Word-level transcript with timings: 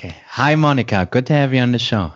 Okay. 0.00 0.16
Hi, 0.28 0.54
Moneeka. 0.54 1.10
Good 1.10 1.26
to 1.26 1.34
have 1.34 1.52
you 1.52 1.60
on 1.60 1.72
the 1.72 1.78
show. 1.78 2.10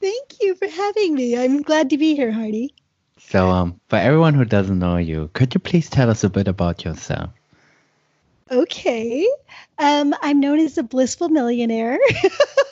Thank 0.00 0.40
you 0.40 0.56
for 0.56 0.66
having 0.66 1.14
me. 1.14 1.38
I'm 1.38 1.62
glad 1.62 1.90
to 1.90 1.96
be 1.96 2.16
here, 2.16 2.32
Hardy. 2.32 2.74
So, 3.20 3.50
um, 3.50 3.80
for 3.86 3.94
everyone 3.94 4.34
who 4.34 4.44
doesn't 4.44 4.80
know 4.80 4.96
you, 4.96 5.30
could 5.32 5.54
you 5.54 5.60
please 5.60 5.88
tell 5.88 6.10
us 6.10 6.24
a 6.24 6.28
bit 6.28 6.48
about 6.48 6.84
yourself? 6.84 7.30
Okay. 8.50 9.28
Um, 9.78 10.12
I'm 10.20 10.40
known 10.40 10.58
as 10.58 10.76
a 10.76 10.82
blissful 10.82 11.28
millionaire. 11.28 12.00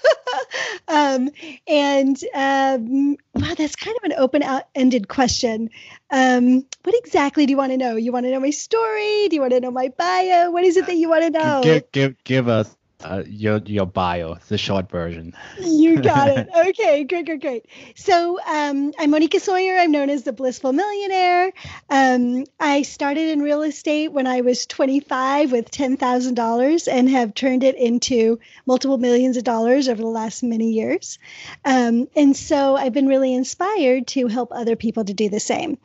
um, 0.88 1.30
and 1.68 2.20
um, 2.34 3.16
wow, 3.36 3.54
that's 3.56 3.76
kind 3.76 3.96
of 4.02 4.10
an 4.10 4.14
open-ended 4.18 5.06
question. 5.06 5.70
Um, 6.10 6.66
what 6.82 6.96
exactly 6.96 7.46
do 7.46 7.52
you 7.52 7.56
want 7.56 7.70
to 7.70 7.78
know? 7.78 7.94
You 7.94 8.10
want 8.10 8.26
to 8.26 8.32
know 8.32 8.40
my 8.40 8.50
story? 8.50 9.28
Do 9.28 9.36
you 9.36 9.40
want 9.40 9.52
to 9.52 9.60
know 9.60 9.70
my 9.70 9.92
bio? 9.96 10.50
What 10.50 10.64
is 10.64 10.76
it 10.76 10.86
that 10.86 10.96
you 10.96 11.08
want 11.08 11.22
to 11.22 11.30
know? 11.30 11.60
Give, 11.62 11.92
give, 11.92 12.24
give 12.24 12.48
us 12.48 12.74
uh, 13.04 13.22
your 13.26 13.58
your 13.58 13.86
bio, 13.86 14.36
the 14.48 14.58
short 14.58 14.90
version. 14.90 15.32
You 15.60 16.00
got 16.00 16.28
it. 16.28 16.48
Okay, 16.68 17.04
great, 17.04 17.26
great, 17.26 17.40
great. 17.40 17.66
So 17.94 18.38
um, 18.40 18.92
I'm 18.98 19.12
Moneeka 19.12 19.40
Sawyer. 19.40 19.78
I'm 19.78 19.92
known 19.92 20.10
as 20.10 20.24
the 20.24 20.32
Blissful 20.32 20.72
Millionaire. 20.72 21.52
Um, 21.88 22.44
I 22.58 22.82
started 22.82 23.28
in 23.28 23.40
real 23.40 23.62
estate 23.62 24.12
when 24.12 24.26
I 24.26 24.40
was 24.40 24.66
25 24.66 25.52
with 25.52 25.70
$10,000 25.70 26.88
and 26.92 27.08
have 27.10 27.34
turned 27.34 27.64
it 27.64 27.76
into 27.76 28.40
multiple 28.66 28.98
millions 28.98 29.36
of 29.36 29.44
dollars 29.44 29.88
over 29.88 30.00
the 30.00 30.08
last 30.08 30.42
many 30.42 30.72
years. 30.72 31.18
Um, 31.64 32.08
and 32.16 32.36
so 32.36 32.76
I've 32.76 32.92
been 32.92 33.08
really 33.08 33.34
inspired 33.34 34.08
to 34.08 34.26
help 34.26 34.52
other 34.52 34.76
people 34.76 35.04
to 35.04 35.14
do 35.14 35.28
the 35.28 35.40
same. 35.40 35.78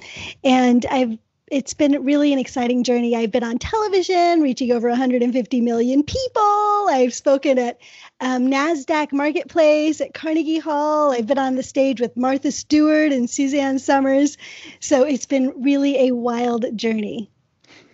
And 0.44 0.86
I've 0.86 1.18
it's 1.54 1.76
been 1.76 2.04
really 2.04 2.34
an 2.34 2.40
exciting 2.40 2.84
journey. 2.84 3.16
I've 3.16 3.32
been 3.32 3.44
on 3.44 3.60
television, 3.60 4.42
reaching 4.42 4.72
over 4.72 4.90
150 4.90 5.62
million 5.62 6.02
people. 6.02 6.88
I've 6.90 7.14
spoken 7.14 7.60
at 7.60 7.80
um, 8.20 8.48
NASDAQ 8.48 9.14
Marketplace, 9.14 10.02
at 10.02 10.16
Carnegie 10.16 10.58
Hall. 10.58 11.12
I've 11.12 11.28
been 11.28 11.38
on 11.38 11.54
the 11.54 11.62
stage 11.62 12.02
with 12.02 12.18
Martha 12.18 12.52
Stewart 12.52 13.12
and 13.12 13.30
Suzanne 13.30 13.78
Somers. 13.78 14.36
So 14.80 15.04
it's 15.04 15.28
been 15.28 15.54
really 15.62 16.08
a 16.08 16.16
wild 16.16 16.66
journey. 16.76 17.30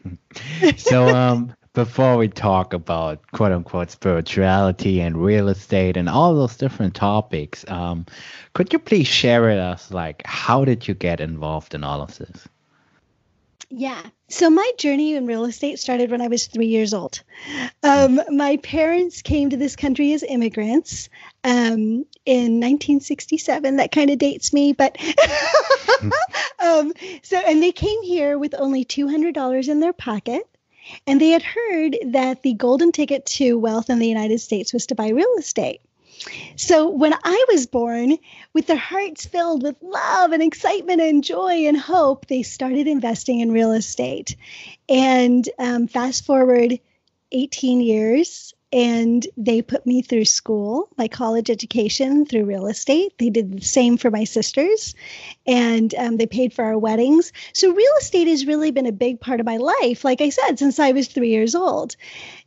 so, 0.77 1.09
um, 1.09 1.53
before 1.73 2.15
we 2.15 2.29
talk 2.29 2.73
about 2.73 3.29
quote 3.33 3.51
unquote 3.51 3.91
spirituality 3.91 5.01
and 5.01 5.21
real 5.21 5.49
estate 5.49 5.97
and 5.97 6.07
all 6.07 6.33
those 6.33 6.55
different 6.55 6.95
topics, 6.95 7.65
um, 7.67 8.05
could 8.53 8.71
you 8.71 8.79
please 8.79 9.07
share 9.07 9.41
with 9.41 9.57
us, 9.57 9.91
like, 9.91 10.21
how 10.25 10.63
did 10.63 10.87
you 10.87 10.93
get 10.93 11.19
involved 11.19 11.75
in 11.75 11.83
all 11.83 12.01
of 12.01 12.17
this? 12.17 12.47
Yeah. 13.69 14.01
So 14.29 14.49
my 14.49 14.71
journey 14.77 15.15
in 15.15 15.27
real 15.27 15.45
estate 15.45 15.79
started 15.79 16.09
when 16.09 16.21
I 16.21 16.27
was 16.27 16.47
three 16.47 16.67
years 16.67 16.93
old. 16.93 17.21
Um, 17.83 18.19
my 18.29 18.57
parents 18.57 19.21
came 19.21 19.51
to 19.51 19.57
this 19.57 19.75
country 19.75 20.11
as 20.13 20.23
immigrants 20.23 21.09
um, 21.43 22.05
in 22.25 22.59
1967. 22.59 23.77
That 23.77 23.91
kind 23.91 24.09
of 24.09 24.17
dates 24.17 24.53
me, 24.53 24.73
but 24.73 24.97
um, 26.59 26.93
so 27.21 27.37
and 27.37 27.61
they 27.61 27.71
came 27.71 28.01
here 28.01 28.39
with 28.39 28.55
only 28.57 28.85
$200 28.85 29.69
in 29.69 29.79
their 29.79 29.93
pocket. 29.93 30.47
And 31.05 31.21
they 31.21 31.29
had 31.29 31.43
heard 31.43 31.97
that 32.07 32.41
the 32.41 32.55
golden 32.55 32.91
ticket 32.91 33.27
to 33.27 33.59
wealth 33.59 33.91
in 33.91 33.99
the 33.99 34.07
United 34.07 34.39
States 34.39 34.73
was 34.73 34.87
to 34.87 34.95
buy 34.95 35.09
real 35.09 35.35
estate. 35.37 35.81
So 36.55 36.89
when 36.89 37.13
I 37.13 37.45
was 37.49 37.65
born, 37.65 38.17
with 38.53 38.67
their 38.67 38.77
hearts 38.77 39.25
filled 39.25 39.63
with 39.63 39.75
love 39.81 40.31
and 40.31 40.43
excitement 40.43 41.01
and 41.01 41.23
joy 41.23 41.67
and 41.67 41.77
hope, 41.77 42.27
they 42.27 42.43
started 42.43 42.87
investing 42.87 43.39
in 43.39 43.51
real 43.51 43.71
estate. 43.71 44.35
And 44.87 45.47
um, 45.57 45.87
fast 45.87 46.25
forward 46.25 46.79
18 47.31 47.81
years, 47.81 48.53
and 48.71 49.25
they 49.35 49.61
put 49.61 49.85
me 49.85 50.01
through 50.01 50.25
school, 50.25 50.89
my 50.97 51.07
college 51.07 51.49
education 51.49 52.25
through 52.25 52.45
real 52.45 52.67
estate. 52.67 53.13
They 53.17 53.29
did 53.29 53.51
the 53.51 53.61
same 53.61 53.97
for 53.97 54.11
my 54.11 54.25
sisters, 54.25 54.93
and 55.47 55.93
um, 55.95 56.17
they 56.17 56.27
paid 56.27 56.53
for 56.53 56.65
our 56.65 56.77
weddings. 56.77 57.31
So, 57.53 57.73
real 57.73 57.91
estate 57.99 58.27
has 58.27 58.45
really 58.45 58.71
been 58.71 58.85
a 58.85 58.91
big 58.91 59.19
part 59.19 59.39
of 59.39 59.45
my 59.45 59.57
life, 59.57 60.03
like 60.03 60.21
I 60.21 60.29
said, 60.29 60.59
since 60.59 60.79
I 60.79 60.91
was 60.91 61.07
three 61.07 61.29
years 61.29 61.55
old. 61.55 61.95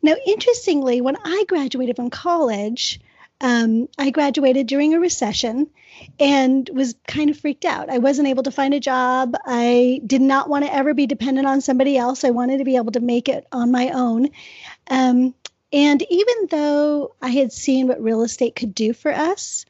Now, 0.00 0.14
interestingly, 0.26 1.00
when 1.00 1.16
I 1.24 1.44
graduated 1.48 1.96
from 1.96 2.10
college, 2.10 3.00
um, 3.42 3.88
I 3.98 4.10
graduated 4.10 4.68
during 4.68 4.94
a 4.94 5.00
recession 5.00 5.68
and 6.20 6.70
was 6.72 6.94
kind 7.08 7.28
of 7.28 7.38
freaked 7.38 7.64
out. 7.64 7.90
I 7.90 7.98
wasn't 7.98 8.28
able 8.28 8.44
to 8.44 8.52
find 8.52 8.72
a 8.72 8.80
job. 8.80 9.34
I 9.44 10.00
did 10.06 10.22
not 10.22 10.48
want 10.48 10.64
to 10.64 10.72
ever 10.72 10.94
be 10.94 11.06
dependent 11.06 11.48
on 11.48 11.60
somebody 11.60 11.98
else. 11.98 12.22
I 12.22 12.30
wanted 12.30 12.58
to 12.58 12.64
be 12.64 12.76
able 12.76 12.92
to 12.92 13.00
make 13.00 13.28
it 13.28 13.46
on 13.50 13.72
my 13.72 13.90
own. 13.90 14.30
Um, 14.88 15.34
and 15.72 16.02
even 16.08 16.34
though 16.50 17.16
I 17.20 17.30
had 17.30 17.52
seen 17.52 17.88
what 17.88 18.00
real 18.00 18.22
estate 18.22 18.54
could 18.54 18.74
do 18.74 18.92
for 18.92 19.12
us, 19.12 19.66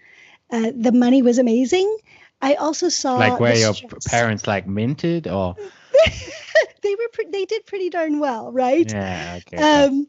uh, 0.50 0.72
the 0.76 0.92
money 0.92 1.22
was 1.22 1.38
amazing. 1.38 1.96
I 2.42 2.54
also 2.54 2.90
saw 2.90 3.16
like 3.16 3.40
where 3.40 3.56
your 3.56 3.72
stress. 3.72 4.04
parents 4.06 4.46
like 4.46 4.66
minted 4.66 5.28
or 5.28 5.56
they 6.82 6.94
were 6.94 7.08
pre- 7.12 7.30
they 7.30 7.46
did 7.46 7.64
pretty 7.64 7.88
darn 7.88 8.18
well, 8.18 8.52
right? 8.52 8.92
Yeah. 8.92 9.38
Okay. 9.38 9.56
Um, 9.56 10.08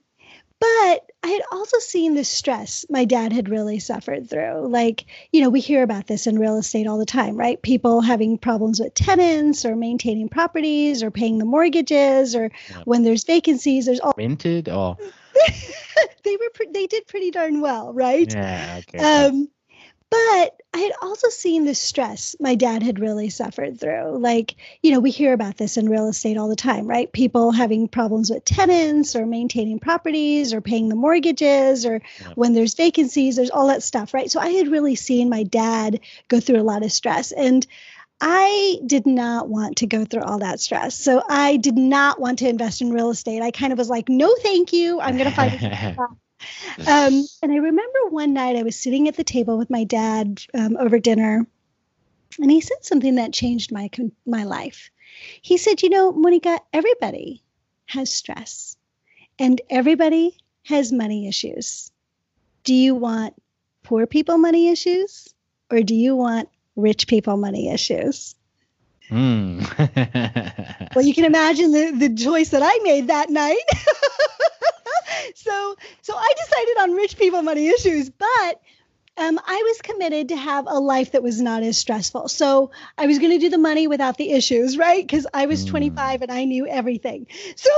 but 0.64 1.12
I 1.24 1.28
had 1.28 1.42
also 1.52 1.78
seen 1.80 2.16
the 2.16 2.24
stress 2.24 2.86
my 2.90 3.04
dad 3.04 3.34
had 3.34 3.50
really 3.50 3.80
suffered 3.80 4.30
through. 4.30 4.70
Like, 4.70 5.06
you 5.34 5.42
know, 5.42 5.50
we 5.50 5.60
hear 5.60 5.84
about 5.84 6.08
this 6.08 6.26
in 6.26 6.40
real 6.40 6.58
estate 6.58 6.88
all 6.88 6.98
the 6.98 7.06
time, 7.06 7.36
right? 7.36 7.62
People 7.62 8.00
having 8.00 8.38
problems 8.38 8.80
with 8.80 8.94
tenants 8.94 9.66
or 9.66 9.76
maintaining 9.76 10.30
properties 10.30 11.04
or 11.04 11.12
paying 11.12 11.38
the 11.38 11.44
mortgages 11.44 12.34
or 12.34 12.50
when 12.86 13.04
there's 13.04 13.26
vacancies, 13.26 13.88
there's 13.88 14.00
all 14.00 14.14
rented 14.18 14.70
or 14.70 14.96
they 16.24 16.38
were 16.38 16.50
pre- 16.54 16.72
they 16.72 16.88
did 16.88 17.08
pretty 17.08 17.32
darn 17.32 17.60
well, 17.60 17.94
right? 17.94 18.34
Yeah, 18.34 18.80
okay. 18.88 19.00
Um 19.00 19.50
but 20.14 20.62
I 20.76 20.78
had 20.78 20.92
also 21.02 21.30
seen 21.30 21.66
the 21.66 21.74
stress 21.74 22.36
my 22.40 22.54
dad 22.54 22.84
had 22.84 23.00
really 23.00 23.32
suffered 23.32 23.80
through. 23.80 24.20
Like, 24.20 24.56
you 24.84 24.92
know, 24.92 25.00
we 25.00 25.10
hear 25.10 25.34
about 25.34 25.58
this 25.58 25.76
in 25.76 25.90
real 25.90 26.08
estate 26.08 26.38
all 26.38 26.50
the 26.50 26.56
time, 26.56 26.86
right? 26.86 27.12
People 27.12 27.52
having 27.52 27.88
problems 27.88 28.30
with 28.30 28.46
tenants 28.46 29.16
or 29.16 29.26
maintaining 29.26 29.80
properties 29.80 30.54
or 30.54 30.62
paying 30.62 30.90
the 30.90 30.96
mortgages 30.96 31.84
or 31.84 32.00
yeah. 32.22 32.28
when 32.36 32.54
there's 32.54 32.76
vacancies, 32.76 33.38
there's 33.38 33.50
all 33.50 33.70
that 33.70 33.82
stuff, 33.82 34.14
right? 34.14 34.30
So 34.30 34.40
I 34.40 34.50
had 34.50 34.68
really 34.68 34.94
seen 34.94 35.30
my 35.30 35.42
dad 35.42 36.00
go 36.28 36.40
through 36.40 36.62
a 36.62 36.62
lot 36.62 36.84
of 36.84 36.92
stress. 36.92 37.32
And 37.32 37.66
I 38.22 38.78
did 38.86 39.08
not 39.08 39.50
want 39.50 39.78
to 39.78 39.88
go 39.88 40.06
through 40.06 40.24
all 40.24 40.38
that 40.40 40.60
stress. 40.60 40.94
So 40.94 41.24
I 41.28 41.58
did 41.58 41.76
not 41.76 42.20
want 42.20 42.38
to 42.40 42.50
invest 42.50 42.82
in 42.82 42.94
real 42.94 43.10
estate. 43.10 43.42
I 43.42 43.50
kind 43.50 43.74
of 43.74 43.80
was 43.80 43.90
like, 43.90 44.10
no, 44.10 44.36
thank 44.44 44.74
you. 44.74 45.02
I'm 45.02 45.18
going 45.18 45.30
to 45.30 45.36
find 45.36 45.60
um, 46.88 47.26
and 47.42 47.52
I 47.52 47.56
remember 47.56 48.00
one 48.10 48.34
night 48.34 48.56
I 48.56 48.64
was 48.64 48.76
sitting 48.76 49.08
at 49.08 49.16
the 49.16 49.24
table 49.24 49.58
with 49.58 49.70
my 49.70 49.84
dad 49.84 50.42
um, 50.54 50.78
over 50.78 51.00
dinner, 51.00 51.46
and 52.40 52.52
he 52.52 52.62
said 52.62 52.84
something 52.84 53.16
that 53.16 53.34
changed 53.34 53.72
my 53.72 53.90
my 54.26 54.44
life. 54.44 54.90
He 55.42 55.58
said, 55.58 55.82
"You 55.82 55.90
know, 55.90 56.12
Moneeka, 56.14 56.60
everybody 56.72 57.44
has 57.86 58.14
stress, 58.14 58.76
and 59.40 59.62
everybody 59.70 60.38
has 60.64 60.92
money 60.92 61.28
issues. 61.28 61.92
Do 62.64 62.74
you 62.74 62.96
want 62.96 63.36
poor 63.84 64.08
people 64.08 64.38
money 64.38 64.70
issues, 64.70 65.34
or 65.70 65.82
do 65.82 65.96
you 65.96 66.16
want 66.16 66.50
rich 66.76 67.08
people 67.08 67.38
money 67.38 67.70
issues?" 67.70 68.36
Mm. 69.10 69.60
well, 70.96 71.06
you 71.06 71.14
can 71.14 71.26
imagine 71.26 71.72
the, 71.72 71.92
the 71.92 72.16
choice 72.16 72.50
that 72.50 72.62
I 72.64 72.80
made 72.84 73.08
that 73.08 73.30
night. 73.30 73.60
So 75.36 75.76
so 76.02 76.16
I 76.16 76.34
decided 76.46 76.78
on 76.82 76.92
rich 76.98 77.18
people 77.18 77.42
money 77.42 77.68
issues, 77.68 78.10
but 78.10 78.62
um, 79.16 79.40
I 79.46 79.64
was 79.68 79.82
committed 79.82 80.30
to 80.30 80.36
have 80.36 80.66
a 80.68 80.80
life 80.80 81.12
that 81.12 81.22
was 81.22 81.40
not 81.40 81.62
as 81.62 81.78
stressful. 81.78 82.30
So 82.30 82.72
I 82.98 83.06
was 83.06 83.20
going 83.20 83.32
to 83.32 83.38
do 83.38 83.50
the 83.50 83.60
money 83.60 83.86
without 83.86 84.18
the 84.18 84.32
issues, 84.32 84.76
right? 84.76 85.06
Because 85.06 85.28
I 85.34 85.46
was 85.46 85.66
25 85.66 86.20
mm. 86.20 86.24
and 86.24 86.32
I 86.32 86.46
knew 86.46 86.66
everything. 86.66 87.28
So, 87.56 87.70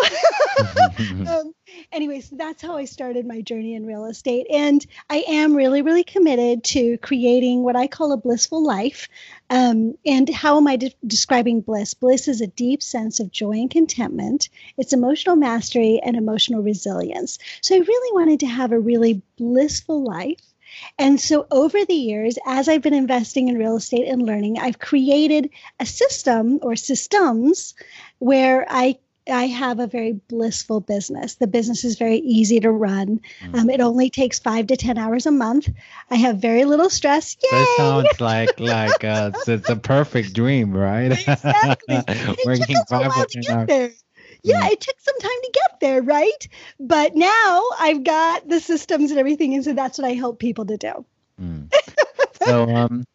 um, 1.28 1.54
anyways, 1.92 2.30
that's 2.30 2.62
how 2.62 2.78
I 2.78 2.86
started 2.86 3.26
my 3.26 3.42
journey 3.42 3.76
in 3.76 3.86
real 3.86 4.06
estate. 4.06 4.48
And 4.50 4.86
I 5.10 5.26
am 5.28 5.56
really, 5.56 5.82
really 5.82 6.06
committed 6.06 6.64
to 6.66 6.98
creating 7.00 7.64
what 7.64 7.76
I 7.76 7.88
call 7.88 8.14
a 8.14 8.18
blissful 8.18 8.64
life. 8.64 9.10
Um, 9.50 9.96
and 10.06 10.30
how 10.30 10.56
am 10.56 10.68
I 10.68 10.78
de- 10.78 10.96
describing 11.06 11.60
bliss? 11.60 11.94
Bliss 11.94 12.30
is 12.30 12.40
a 12.40 12.48
deep 12.48 12.82
sense 12.82 13.20
of 13.20 13.32
joy 13.32 13.54
and 13.54 13.70
contentment, 13.70 14.48
it's 14.78 14.94
emotional 14.94 15.36
mastery 15.36 16.00
and 16.04 16.16
emotional 16.16 16.64
resilience. 16.64 17.40
So 17.62 17.76
I 17.76 17.80
really 17.80 18.16
wanted 18.16 18.40
to 18.40 18.48
have 18.48 18.72
a 18.72 18.80
really 18.80 19.22
blissful 19.38 20.02
life 20.02 20.55
and 20.98 21.20
so 21.20 21.48
over 21.52 21.84
the 21.86 21.94
years, 21.94 22.38
as 22.46 22.68
I've 22.70 22.82
been 22.82 22.94
investing 22.94 23.48
in 23.48 23.58
real 23.58 23.78
estate 23.78 24.08
and 24.08 24.22
learning, 24.22 24.60
I've 24.60 24.80
created 24.80 25.50
a 25.80 25.86
system 25.86 26.60
or 26.62 26.76
systems 26.76 27.76
where 28.20 28.66
I 28.70 28.98
I 29.32 29.48
have 29.48 29.80
a 29.80 29.88
very 29.88 30.14
blissful 30.14 30.82
business. 30.82 31.36
The 31.36 31.48
business 31.48 31.84
is 31.84 31.98
very 31.98 32.18
easy 32.18 32.60
to 32.60 32.70
run. 32.70 33.22
Mm. 33.42 33.60
Um, 33.60 33.70
it 33.72 33.82
only 33.82 34.10
takes 34.10 34.38
five 34.38 34.68
to 34.68 34.78
ten 34.78 34.98
hours 34.98 35.26
a 35.26 35.32
month. 35.32 35.70
I 36.12 36.16
have 36.16 36.38
very 36.38 36.66
little 36.66 36.90
stress. 36.90 37.36
Yay! 37.42 37.58
This 37.58 37.78
sounds 37.78 38.08
like 38.22 38.60
like 38.60 39.04
uh, 39.04 39.32
it's, 39.34 39.48
it's, 39.48 39.70
a 39.70 39.76
perfect 39.76 40.34
dream, 40.34 40.72
right? 40.72 41.12
Exactly. 41.12 42.04
Working 42.46 42.78
five 42.88 43.14
to 43.16 43.42
ten 43.42 43.70
hours. 43.70 44.05
Yeah, 44.46 44.62
mm. 44.62 44.72
it 44.74 44.82
took 44.82 44.96
some 45.00 45.20
time 45.20 45.42
to 45.44 45.52
get 45.54 45.80
there, 45.80 46.02
right? 46.04 46.48
But 46.80 47.16
now 47.16 47.64
I've 47.80 48.04
got 48.04 48.48
the 48.48 48.60
systems 48.60 49.10
and 49.10 49.20
everything, 49.20 49.56
and 49.56 49.64
so 49.64 49.74
that's 49.74 49.98
what 49.98 50.08
I 50.08 50.14
help 50.14 50.38
people 50.40 50.66
to 50.68 50.78
do. 50.78 51.06
Mm. 51.42 51.74
so, 52.44 52.70
um, 52.70 53.06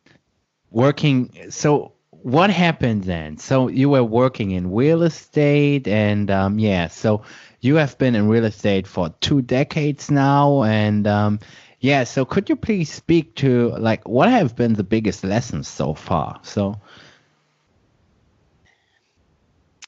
working. 0.71 1.31
So, 1.51 1.93
what 2.11 2.51
happened 2.51 3.05
then? 3.05 3.39
So, 3.39 3.69
you 3.69 3.89
were 3.89 4.03
working 4.03 4.51
in 4.51 4.73
real 4.73 5.05
estate, 5.05 5.87
and 5.87 6.33
um, 6.33 6.59
yeah, 6.59 6.89
so 6.89 7.23
you 7.61 7.77
have 7.77 7.97
been 7.97 8.17
in 8.17 8.29
real 8.29 8.45
estate 8.45 8.89
for 8.89 9.15
two 9.21 9.41
decades 9.41 10.11
now, 10.11 10.65
and 10.65 11.07
um, 11.07 11.39
yeah, 11.79 12.03
so 12.03 12.25
could 12.25 12.49
you 12.49 12.57
please 12.57 12.93
speak 12.93 13.37
to 13.37 13.69
like 13.79 14.07
what 14.09 14.29
have 14.29 14.57
been 14.57 14.75
the 14.75 14.85
biggest 14.85 15.23
lessons 15.23 15.69
so 15.69 15.95
far? 15.95 16.41
So. 16.43 16.81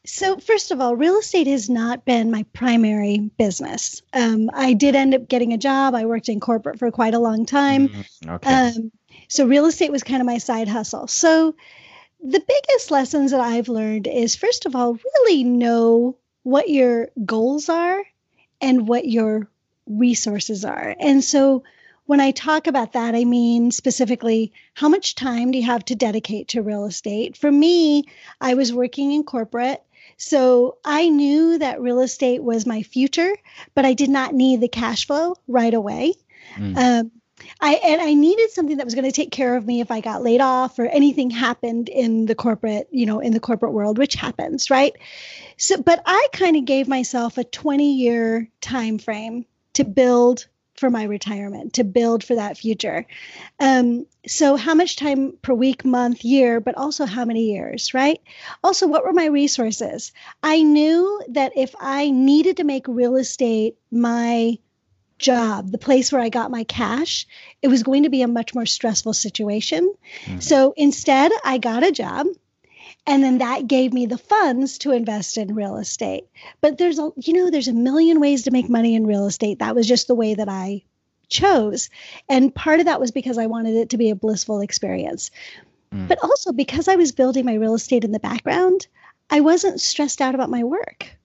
So, 0.04 0.36
first 0.38 0.72
of 0.72 0.80
all, 0.80 0.96
real 0.96 1.18
estate 1.18 1.46
has 1.46 1.70
not 1.70 2.04
been 2.04 2.32
my 2.32 2.44
primary 2.52 3.30
business. 3.38 4.02
Um, 4.12 4.50
I 4.52 4.72
did 4.72 4.96
end 4.96 5.14
up 5.14 5.28
getting 5.28 5.52
a 5.52 5.58
job. 5.58 5.94
I 5.94 6.06
worked 6.06 6.28
in 6.28 6.40
corporate 6.40 6.80
for 6.80 6.90
quite 6.90 7.14
a 7.14 7.20
long 7.20 7.46
time. 7.46 7.88
Mm, 7.88 8.28
okay. 8.28 8.52
Um, 8.52 8.92
so, 9.28 9.46
real 9.46 9.66
estate 9.66 9.92
was 9.92 10.02
kind 10.02 10.20
of 10.20 10.26
my 10.26 10.38
side 10.38 10.66
hustle. 10.66 11.06
So, 11.06 11.54
the 12.20 12.40
biggest 12.46 12.90
lessons 12.90 13.30
that 13.30 13.40
I've 13.40 13.68
learned 13.68 14.08
is 14.08 14.34
first 14.34 14.66
of 14.66 14.74
all, 14.74 14.94
really 14.94 15.44
know 15.44 16.16
what 16.42 16.68
your 16.68 17.08
goals 17.24 17.68
are 17.68 18.02
and 18.60 18.88
what 18.88 19.06
your 19.06 19.48
resources 19.86 20.64
are. 20.64 20.96
And 20.98 21.22
so, 21.22 21.62
when 22.06 22.20
I 22.20 22.32
talk 22.32 22.66
about 22.66 22.94
that, 22.94 23.14
I 23.14 23.24
mean 23.24 23.70
specifically 23.70 24.52
how 24.74 24.88
much 24.88 25.14
time 25.14 25.52
do 25.52 25.58
you 25.58 25.64
have 25.64 25.84
to 25.84 25.94
dedicate 25.94 26.48
to 26.48 26.62
real 26.62 26.86
estate? 26.86 27.36
For 27.36 27.52
me, 27.52 28.02
I 28.40 28.54
was 28.54 28.72
working 28.72 29.12
in 29.12 29.22
corporate. 29.22 29.80
So 30.24 30.78
I 30.84 31.08
knew 31.08 31.58
that 31.58 31.80
real 31.80 31.98
estate 31.98 32.44
was 32.44 32.64
my 32.64 32.84
future, 32.84 33.34
but 33.74 33.84
I 33.84 33.92
did 33.92 34.08
not 34.08 34.34
need 34.34 34.60
the 34.60 34.68
cash 34.68 35.06
flow 35.08 35.34
right 35.48 35.74
away. 35.74 36.14
Mm. 36.54 36.76
Um, 36.76 37.10
I 37.60 37.74
and 37.74 38.00
I 38.00 38.14
needed 38.14 38.52
something 38.52 38.76
that 38.76 38.84
was 38.84 38.94
going 38.94 39.04
to 39.04 39.10
take 39.10 39.32
care 39.32 39.56
of 39.56 39.66
me 39.66 39.80
if 39.80 39.90
I 39.90 40.00
got 40.00 40.22
laid 40.22 40.40
off 40.40 40.78
or 40.78 40.86
anything 40.86 41.30
happened 41.30 41.88
in 41.88 42.26
the 42.26 42.36
corporate, 42.36 42.86
you 42.92 43.04
know, 43.04 43.18
in 43.18 43.32
the 43.32 43.40
corporate 43.40 43.72
world, 43.72 43.98
which 43.98 44.14
happens, 44.14 44.70
right? 44.70 44.92
So, 45.56 45.82
but 45.82 46.00
I 46.06 46.28
kind 46.32 46.56
of 46.56 46.66
gave 46.66 46.86
myself 46.86 47.36
a 47.36 47.42
20 47.42 47.92
year 47.92 48.48
time 48.60 48.98
frame 48.98 49.44
to 49.72 49.82
build 49.82 50.46
for 50.76 50.90
my 50.90 51.04
retirement 51.04 51.74
to 51.74 51.84
build 51.84 52.24
for 52.24 52.34
that 52.34 52.56
future. 52.56 53.06
Um, 53.60 54.06
so, 54.26 54.56
how 54.56 54.74
much 54.74 54.96
time 54.96 55.34
per 55.42 55.54
week, 55.54 55.84
month, 55.84 56.24
year, 56.24 56.60
but 56.60 56.76
also 56.76 57.06
how 57.06 57.24
many 57.24 57.52
years, 57.52 57.94
right? 57.94 58.20
Also, 58.64 58.86
what 58.86 59.04
were 59.04 59.12
my 59.12 59.26
resources? 59.26 60.12
I 60.42 60.62
knew 60.62 61.22
that 61.28 61.52
if 61.56 61.74
I 61.80 62.10
needed 62.10 62.58
to 62.58 62.64
make 62.64 62.86
real 62.88 63.16
estate 63.16 63.76
my 63.90 64.58
job, 65.18 65.70
the 65.70 65.78
place 65.78 66.12
where 66.12 66.20
I 66.20 66.28
got 66.28 66.50
my 66.50 66.64
cash, 66.64 67.26
it 67.62 67.68
was 67.68 67.82
going 67.82 68.02
to 68.02 68.10
be 68.10 68.22
a 68.22 68.28
much 68.28 68.54
more 68.54 68.66
stressful 68.66 69.14
situation. 69.14 69.94
Mm-hmm. 70.24 70.40
So 70.40 70.74
instead, 70.76 71.32
I 71.44 71.58
got 71.58 71.84
a 71.84 71.92
job 71.92 72.26
and 73.06 73.22
then 73.22 73.38
that 73.38 73.66
gave 73.66 73.92
me 73.92 74.06
the 74.06 74.18
funds 74.18 74.78
to 74.78 74.92
invest 74.92 75.36
in 75.36 75.54
real 75.54 75.76
estate. 75.76 76.24
But 76.60 76.78
there's 76.78 76.98
a 76.98 77.10
you 77.16 77.32
know 77.32 77.50
there's 77.50 77.68
a 77.68 77.72
million 77.72 78.20
ways 78.20 78.42
to 78.42 78.50
make 78.50 78.68
money 78.68 78.94
in 78.94 79.06
real 79.06 79.26
estate. 79.26 79.58
That 79.58 79.74
was 79.74 79.88
just 79.88 80.06
the 80.06 80.14
way 80.14 80.34
that 80.34 80.48
i 80.48 80.82
chose. 81.28 81.88
And 82.28 82.54
part 82.54 82.80
of 82.80 82.86
that 82.86 83.00
was 83.00 83.10
because 83.10 83.38
i 83.38 83.46
wanted 83.46 83.74
it 83.74 83.90
to 83.90 83.98
be 83.98 84.10
a 84.10 84.14
blissful 84.14 84.60
experience. 84.60 85.30
Mm. 85.92 86.08
but 86.08 86.18
also 86.22 86.52
because 86.52 86.88
i 86.88 86.96
was 86.96 87.12
building 87.12 87.44
my 87.44 87.54
real 87.54 87.74
estate 87.74 88.02
in 88.04 88.12
the 88.12 88.18
background 88.18 88.86
i 89.28 89.40
wasn't 89.40 89.78
stressed 89.78 90.22
out 90.22 90.34
about 90.34 90.48
my 90.48 90.64
work 90.64 91.18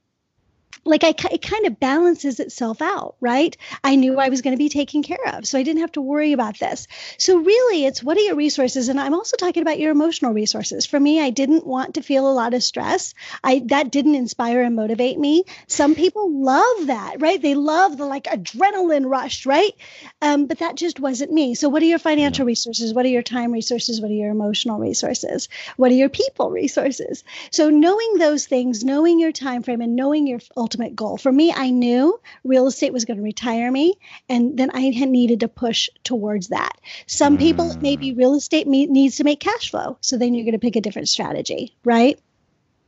like 0.88 1.04
I, 1.04 1.13
it 1.31 1.42
kind 1.42 1.66
of 1.66 1.80
balances 1.80 2.39
itself 2.39 2.81
out, 2.81 3.16
right? 3.19 3.56
I 3.84 3.95
knew 3.95 4.19
I 4.19 4.30
was 4.30 4.42
going 4.42 4.56
to 4.56 4.57
be 4.57 4.69
taken 4.69 5.04
care 5.04 5.25
of, 5.34 5.45
so 5.45 5.57
I 5.57 5.63
didn't 5.63 5.81
have 5.81 5.92
to 5.94 6.01
worry 6.01 6.34
about 6.34 6.60
this. 6.60 6.88
So 7.18 7.38
really, 7.38 7.86
it's 7.86 8.04
what 8.04 8.18
are 8.18 8.22
your 8.22 8.36
resources, 8.36 8.89
and 8.89 9.00
I'm 9.00 9.13
also 9.13 9.38
talking 9.38 9.62
about 9.62 9.80
your 9.80 9.92
emotional 9.92 10.34
resources. 10.34 10.86
For 10.86 11.00
me, 11.00 11.22
I 11.22 11.30
didn't 11.30 11.66
want 11.66 11.95
to 11.95 12.01
feel 12.01 12.30
a 12.30 12.34
lot 12.34 12.54
of 12.54 12.63
stress. 12.63 13.13
I 13.44 13.63
that 13.68 13.92
didn't 13.92 14.16
inspire 14.16 14.62
and 14.62 14.75
motivate 14.75 15.19
me. 15.19 15.44
Some 15.68 15.95
people 15.95 16.31
love 16.31 16.88
that, 16.88 17.22
right? 17.22 17.42
They 17.42 17.56
love 17.56 17.98
the 17.98 18.06
like 18.06 18.24
adrenaline 18.25 19.10
rush, 19.10 19.45
right? 19.45 19.74
Um, 20.22 20.45
but 20.45 20.60
that 20.60 20.75
just 20.75 21.00
wasn't 21.00 21.31
me. 21.31 21.56
So 21.56 21.69
what 21.69 21.81
are 21.81 21.88
your 21.88 22.00
financial 22.00 22.45
yeah. 22.45 22.51
resources? 22.51 22.94
What 22.94 23.06
are 23.06 23.10
your 23.10 23.24
time 23.24 23.51
resources? 23.51 24.01
What 24.01 24.12
are 24.12 24.16
your 24.16 24.31
emotional 24.31 24.80
resources? 24.80 25.50
What 25.75 25.92
are 25.92 25.95
your 25.95 26.10
people 26.10 26.51
resources? 26.51 27.24
So 27.51 27.69
knowing 27.69 28.18
those 28.18 28.45
things, 28.45 28.84
knowing 28.84 29.19
your 29.19 29.31
time 29.31 29.63
frame, 29.63 29.81
and 29.81 29.95
knowing 29.95 30.28
your 30.28 30.39
ultimate 30.56 30.76
ultimate 30.77 30.95
goal. 30.95 31.18
For 31.18 31.31
me, 31.31 31.51
I 31.56 31.71
knew 31.71 32.19
real 32.44 32.68
estate 32.68 32.94
was 32.94 33.06
going 33.06 33.18
to 33.18 33.24
retire 33.24 33.71
me, 33.71 33.95
and 34.29 34.57
then 34.57 34.69
I 34.71 34.91
had 34.91 35.09
needed 35.09 35.39
to 35.39 35.47
push 35.47 35.89
towards 36.03 36.50
that. 36.50 36.74
Some 37.07 37.38
mm. 37.38 37.39
people, 37.39 37.75
maybe 37.81 38.13
real 38.13 38.35
estate 38.35 38.68
me- 38.68 38.85
needs 38.85 39.18
to 39.18 39.24
make 39.24 39.39
cash 39.39 39.71
flow, 39.71 39.97
so 40.01 40.18
then 40.18 40.33
you're 40.33 40.45
going 40.45 40.53
to 40.53 40.59
pick 40.59 40.75
a 40.75 40.81
different 40.81 41.09
strategy, 41.09 41.75
right? 41.83 42.19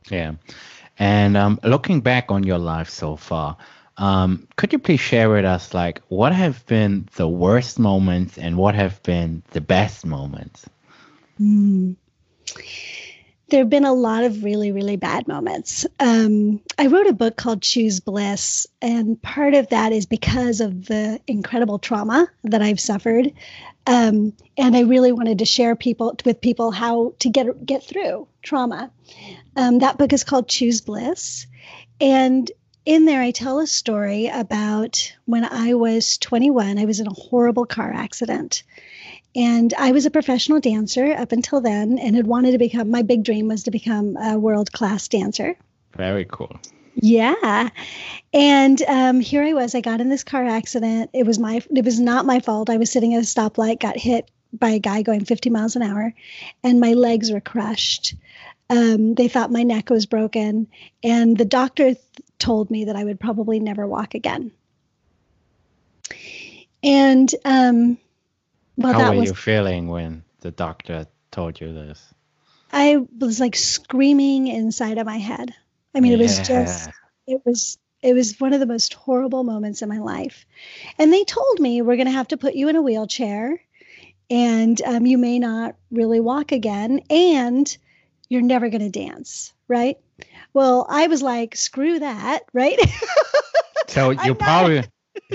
Yeah. 0.08 0.34
And 0.98 1.36
um, 1.36 1.58
looking 1.64 2.00
back 2.00 2.30
on 2.30 2.44
your 2.44 2.58
life 2.58 2.90
so 2.90 3.16
far, 3.16 3.56
um, 3.96 4.46
could 4.56 4.72
you 4.72 4.78
please 4.78 5.00
share 5.00 5.28
with 5.28 5.44
us, 5.44 5.74
like, 5.74 6.00
what 6.08 6.32
have 6.32 6.64
been 6.66 7.08
the 7.16 7.28
worst 7.28 7.78
moments 7.78 8.38
and 8.38 8.56
what 8.56 8.74
have 8.74 9.02
been 9.02 9.42
the 9.50 9.60
best 9.60 10.06
moments? 10.06 10.66
Mm 11.40 11.96
there 13.50 13.60
have 13.60 13.70
been 13.70 13.84
a 13.84 13.92
lot 13.92 14.24
of 14.24 14.42
really, 14.44 14.72
really 14.72 14.96
bad 14.96 15.28
moments. 15.28 15.86
Um, 15.98 16.60
I 16.78 16.86
wrote 16.86 17.06
a 17.06 17.12
book 17.12 17.36
called 17.36 17.62
Choose 17.62 18.00
Bliss, 18.00 18.66
and 18.80 19.20
part 19.20 19.54
of 19.54 19.68
that 19.68 19.92
is 19.92 20.06
because 20.06 20.60
of 20.60 20.86
the 20.86 21.20
incredible 21.26 21.78
trauma 21.78 22.28
that 22.44 22.62
I've 22.62 22.80
suffered. 22.80 23.32
Um, 23.86 24.32
and 24.56 24.76
I 24.76 24.80
really 24.80 25.12
wanted 25.12 25.38
to 25.38 25.44
share 25.44 25.74
people 25.74 26.16
with 26.24 26.40
people 26.40 26.70
how 26.70 27.14
to 27.18 27.28
get 27.28 27.66
get 27.66 27.82
through 27.82 28.28
trauma. 28.42 28.90
Um, 29.56 29.80
that 29.80 29.98
book 29.98 30.12
is 30.12 30.24
called 30.24 30.48
Choose 30.48 30.80
Bliss, 30.80 31.46
and 32.00 32.50
in 32.86 33.04
there 33.04 33.20
I 33.20 33.30
tell 33.30 33.58
a 33.58 33.66
story 33.66 34.28
about 34.28 35.12
when 35.24 35.44
I 35.44 35.74
was 35.74 36.18
21. 36.18 36.78
I 36.78 36.84
was 36.84 37.00
in 37.00 37.06
a 37.06 37.12
horrible 37.12 37.66
car 37.66 37.92
accident, 37.92 38.62
and 39.34 39.72
I 39.74 39.92
was 39.92 40.06
a 40.06 40.10
professional 40.10 40.60
dancer 40.60 41.12
up 41.12 41.32
until 41.32 41.60
then 41.60 41.98
and 41.98 42.16
had 42.16 42.26
wanted 42.26 42.52
to 42.52 42.58
become, 42.58 42.90
my 42.90 43.02
big 43.02 43.22
dream 43.22 43.48
was 43.48 43.62
to 43.64 43.70
become 43.70 44.16
a 44.16 44.38
world 44.38 44.72
class 44.72 45.06
dancer. 45.08 45.56
Very 45.96 46.24
cool. 46.24 46.58
Yeah. 46.96 47.68
And 48.32 48.82
um, 48.82 49.20
here 49.20 49.42
I 49.42 49.52
was. 49.52 49.74
I 49.74 49.80
got 49.80 50.00
in 50.00 50.08
this 50.08 50.24
car 50.24 50.44
accident. 50.44 51.10
It 51.12 51.26
was 51.26 51.38
my, 51.38 51.62
it 51.74 51.84
was 51.84 52.00
not 52.00 52.26
my 52.26 52.40
fault. 52.40 52.70
I 52.70 52.76
was 52.76 52.90
sitting 52.90 53.14
at 53.14 53.22
a 53.22 53.26
stoplight, 53.26 53.80
got 53.80 53.96
hit 53.96 54.30
by 54.52 54.70
a 54.70 54.78
guy 54.80 55.02
going 55.02 55.24
50 55.24 55.48
miles 55.50 55.76
an 55.76 55.82
hour, 55.82 56.12
and 56.64 56.80
my 56.80 56.94
legs 56.94 57.30
were 57.30 57.40
crushed. 57.40 58.16
Um, 58.68 59.14
they 59.14 59.28
thought 59.28 59.52
my 59.52 59.62
neck 59.62 59.90
was 59.90 60.06
broken. 60.06 60.66
And 61.04 61.38
the 61.38 61.44
doctor 61.44 61.94
th- 61.94 61.98
told 62.40 62.70
me 62.70 62.86
that 62.86 62.96
I 62.96 63.04
would 63.04 63.20
probably 63.20 63.60
never 63.60 63.86
walk 63.86 64.14
again. 64.14 64.50
And, 66.82 67.32
um, 67.44 67.98
well, 68.80 68.92
How 68.92 69.12
were 69.12 69.20
was, 69.20 69.28
you 69.28 69.34
feeling 69.34 69.88
when 69.88 70.24
the 70.40 70.50
doctor 70.50 71.06
told 71.30 71.60
you 71.60 71.72
this? 71.72 72.02
I 72.72 72.98
was 73.18 73.40
like 73.40 73.56
screaming 73.56 74.46
inside 74.46 74.98
of 74.98 75.06
my 75.06 75.18
head. 75.18 75.54
I 75.94 76.00
mean, 76.00 76.12
yeah. 76.12 76.18
it 76.18 76.22
was 76.22 76.38
just, 76.38 76.90
it 77.26 77.42
was, 77.44 77.78
it 78.02 78.14
was 78.14 78.38
one 78.40 78.52
of 78.52 78.60
the 78.60 78.66
most 78.66 78.94
horrible 78.94 79.44
moments 79.44 79.82
in 79.82 79.88
my 79.88 79.98
life. 79.98 80.46
And 80.98 81.12
they 81.12 81.24
told 81.24 81.60
me 81.60 81.82
we're 81.82 81.96
going 81.96 82.06
to 82.06 82.12
have 82.12 82.28
to 82.28 82.36
put 82.36 82.54
you 82.54 82.68
in 82.68 82.76
a 82.76 82.82
wheelchair, 82.82 83.60
and 84.30 84.80
um, 84.82 85.04
you 85.04 85.18
may 85.18 85.38
not 85.38 85.76
really 85.90 86.20
walk 86.20 86.52
again, 86.52 87.00
and 87.10 87.76
you're 88.28 88.42
never 88.42 88.70
going 88.70 88.80
to 88.80 88.90
dance, 88.90 89.52
right? 89.68 89.98
Well, 90.54 90.86
I 90.88 91.08
was 91.08 91.22
like, 91.22 91.56
screw 91.56 91.98
that, 91.98 92.44
right? 92.52 92.78
so 93.88 94.10
you 94.10 94.34
probably 94.34 94.84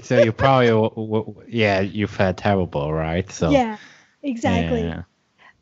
so 0.04 0.22
you 0.22 0.32
probably 0.32 1.46
yeah 1.48 1.80
you 1.80 2.08
felt 2.08 2.38
terrible 2.38 2.94
right 2.94 3.32
so 3.32 3.50
yeah 3.50 3.78
exactly 4.24 4.84
yeah. 4.84 5.04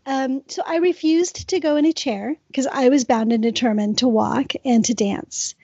Um, 0.05 0.41
so 0.47 0.61
I 0.65 0.77
refused 0.77 1.47
to 1.49 1.59
go 1.59 1.77
in 1.77 1.85
a 1.85 1.93
chair 1.93 2.35
because 2.47 2.67
I 2.67 2.89
was 2.89 3.05
bound 3.05 3.31
and 3.31 3.41
determined 3.41 3.99
to 3.99 4.07
walk 4.07 4.51
and 4.65 4.83
to 4.85 4.93
dance. 4.93 5.55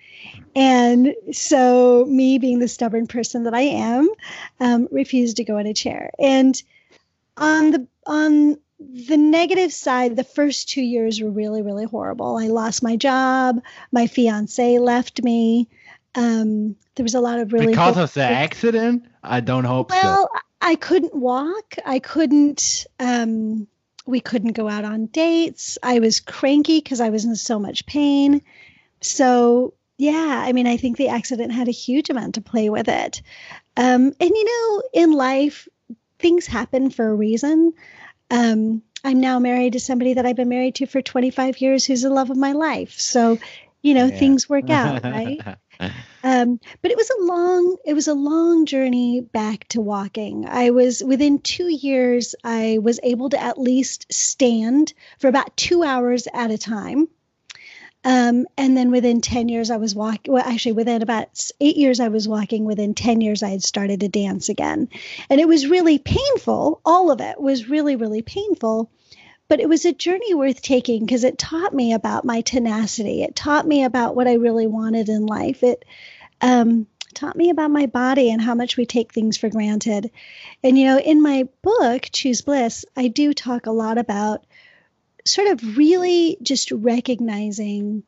And 0.55 1.13
so, 1.31 2.05
me 2.05 2.37
being 2.39 2.59
the 2.59 2.67
stubborn 2.67 3.07
person 3.07 3.43
that 3.43 3.53
I 3.53 3.61
am, 3.61 4.09
um, 4.59 4.87
refused 4.91 5.37
to 5.37 5.43
go 5.43 5.57
in 5.57 5.67
a 5.67 5.73
chair. 5.73 6.11
And 6.19 6.61
on 7.37 7.71
the 7.71 7.87
on 8.05 8.57
the 8.79 9.17
negative 9.17 9.73
side, 9.73 10.15
the 10.15 10.23
first 10.23 10.69
two 10.69 10.81
years 10.81 11.21
were 11.21 11.29
really, 11.29 11.61
really 11.61 11.85
horrible. 11.85 12.37
I 12.37 12.47
lost 12.47 12.81
my 12.81 12.95
job. 12.95 13.61
My 13.91 14.07
fiance 14.07 14.79
left 14.79 15.21
me. 15.21 15.67
Um, 16.15 16.75
there 16.95 17.03
was 17.03 17.13
a 17.13 17.21
lot 17.21 17.39
of 17.39 17.53
really 17.53 17.67
because 17.67 17.97
of 17.97 18.13
the 18.13 18.23
accident. 18.23 19.05
I 19.23 19.39
don't 19.39 19.65
hope 19.65 19.89
well, 19.89 20.29
so. 20.33 20.39
I 20.61 20.75
couldn't 20.75 21.15
walk. 21.15 21.75
I 21.85 21.99
couldn't. 21.99 22.87
Um, 22.99 23.67
we 24.05 24.19
couldn't 24.19 24.53
go 24.53 24.67
out 24.67 24.85
on 24.85 25.05
dates. 25.07 25.77
I 25.83 25.99
was 25.99 26.19
cranky 26.19 26.79
because 26.79 26.99
I 26.99 27.09
was 27.09 27.25
in 27.25 27.35
so 27.35 27.59
much 27.59 27.85
pain. 27.85 28.41
So 29.01 29.73
yeah, 29.97 30.43
I 30.45 30.53
mean, 30.53 30.65
I 30.65 30.77
think 30.77 30.97
the 30.97 31.09
accident 31.09 31.51
had 31.51 31.67
a 31.67 31.71
huge 31.71 32.09
amount 32.09 32.35
to 32.35 32.41
play 32.41 32.69
with 32.69 32.87
it. 32.87 33.21
Um, 33.77 34.13
and 34.19 34.29
you 34.29 34.45
know, 34.45 34.83
in 34.93 35.11
life, 35.11 35.67
things 36.17 36.47
happen 36.47 36.89
for 36.89 37.09
a 37.09 37.13
reason. 37.13 37.73
Um, 38.31 38.81
I'm 39.03 39.19
now 39.19 39.39
married 39.39 39.73
to 39.73 39.79
somebody 39.79 40.13
that 40.13 40.25
I've 40.25 40.35
been 40.35 40.49
married 40.49 40.75
to 40.75 40.85
for 40.85 41.01
25 41.01 41.61
years 41.61 41.85
who's 41.85 42.01
the 42.01 42.09
love 42.09 42.29
of 42.29 42.37
my 42.37 42.53
life. 42.53 42.99
So, 42.99 43.39
you 43.81 43.93
know, 43.93 44.05
yeah. 44.05 44.17
things 44.17 44.49
work 44.49 44.69
out, 44.69 45.03
right? 45.03 45.39
um, 46.23 46.59
but 46.81 46.91
it 46.91 46.97
was 46.97 47.09
a 47.09 47.23
long, 47.23 47.77
it 47.85 47.93
was 47.93 48.07
a 48.07 48.13
long 48.13 48.65
journey 48.65 49.21
back 49.21 49.67
to 49.69 49.81
walking. 49.81 50.45
I 50.47 50.71
was 50.71 51.03
within 51.03 51.39
two 51.39 51.69
years, 51.69 52.35
I 52.43 52.79
was 52.81 52.99
able 53.03 53.29
to 53.29 53.41
at 53.41 53.57
least 53.57 54.11
stand 54.11 54.93
for 55.19 55.27
about 55.27 55.55
two 55.55 55.83
hours 55.83 56.27
at 56.33 56.51
a 56.51 56.57
time. 56.57 57.07
Um, 58.05 58.47
and 58.57 58.77
then 58.77 58.91
within 58.91 59.19
10 59.19 59.49
years, 59.49 59.69
I 59.69 59.77
was 59.77 59.93
walking. 59.93 60.31
Well, 60.31 60.43
actually, 60.45 60.71
within 60.71 61.01
about 61.01 61.49
eight 61.59 61.75
years, 61.75 61.99
I 61.99 62.07
was 62.07 62.29
walking. 62.29 62.63
Within 62.63 62.93
10 62.93 63.19
years, 63.19 63.43
I 63.43 63.49
had 63.49 63.61
started 63.61 63.99
to 63.99 64.07
dance 64.07 64.47
again. 64.47 64.87
And 65.29 65.41
it 65.41 65.47
was 65.47 65.67
really 65.67 65.99
painful. 65.99 66.79
All 66.85 67.11
of 67.11 67.19
it 67.19 67.41
was 67.41 67.67
really, 67.67 67.97
really 67.97 68.21
painful. 68.21 68.89
But 69.49 69.59
it 69.59 69.67
was 69.67 69.83
a 69.83 69.91
journey 69.91 70.33
worth 70.33 70.61
taking 70.61 71.05
because 71.05 71.23
it 71.23 71.37
taught 71.37 71.73
me 71.73 71.93
about 71.93 72.23
my 72.23 72.41
tenacity. 72.41 73.23
It 73.23 73.35
taught 73.35 73.67
me 73.67 73.83
about 73.83 74.15
what 74.15 74.27
I 74.27 74.35
really 74.35 74.67
wanted 74.67 75.09
in 75.09 75.25
life. 75.25 75.63
It 75.63 75.83
um, 76.39 76.87
taught 77.15 77.35
me 77.35 77.49
about 77.49 77.71
my 77.71 77.87
body 77.87 78.31
and 78.31 78.41
how 78.41 78.53
much 78.55 78.77
we 78.77 78.85
take 78.85 79.11
things 79.11 79.37
for 79.37 79.49
granted. 79.49 80.11
And, 80.63 80.77
you 80.77 80.85
know, 80.85 80.99
in 80.99 81.21
my 81.21 81.47
book, 81.63 82.07
Choose 82.11 82.41
Bliss, 82.41 82.85
I 82.95 83.07
do 83.07 83.33
talk 83.33 83.65
a 83.65 83.71
lot 83.71 83.97
about 83.97 84.45
sort 85.25 85.47
of 85.47 85.77
really 85.77 86.37
just 86.41 86.71
recognizing 86.71 88.03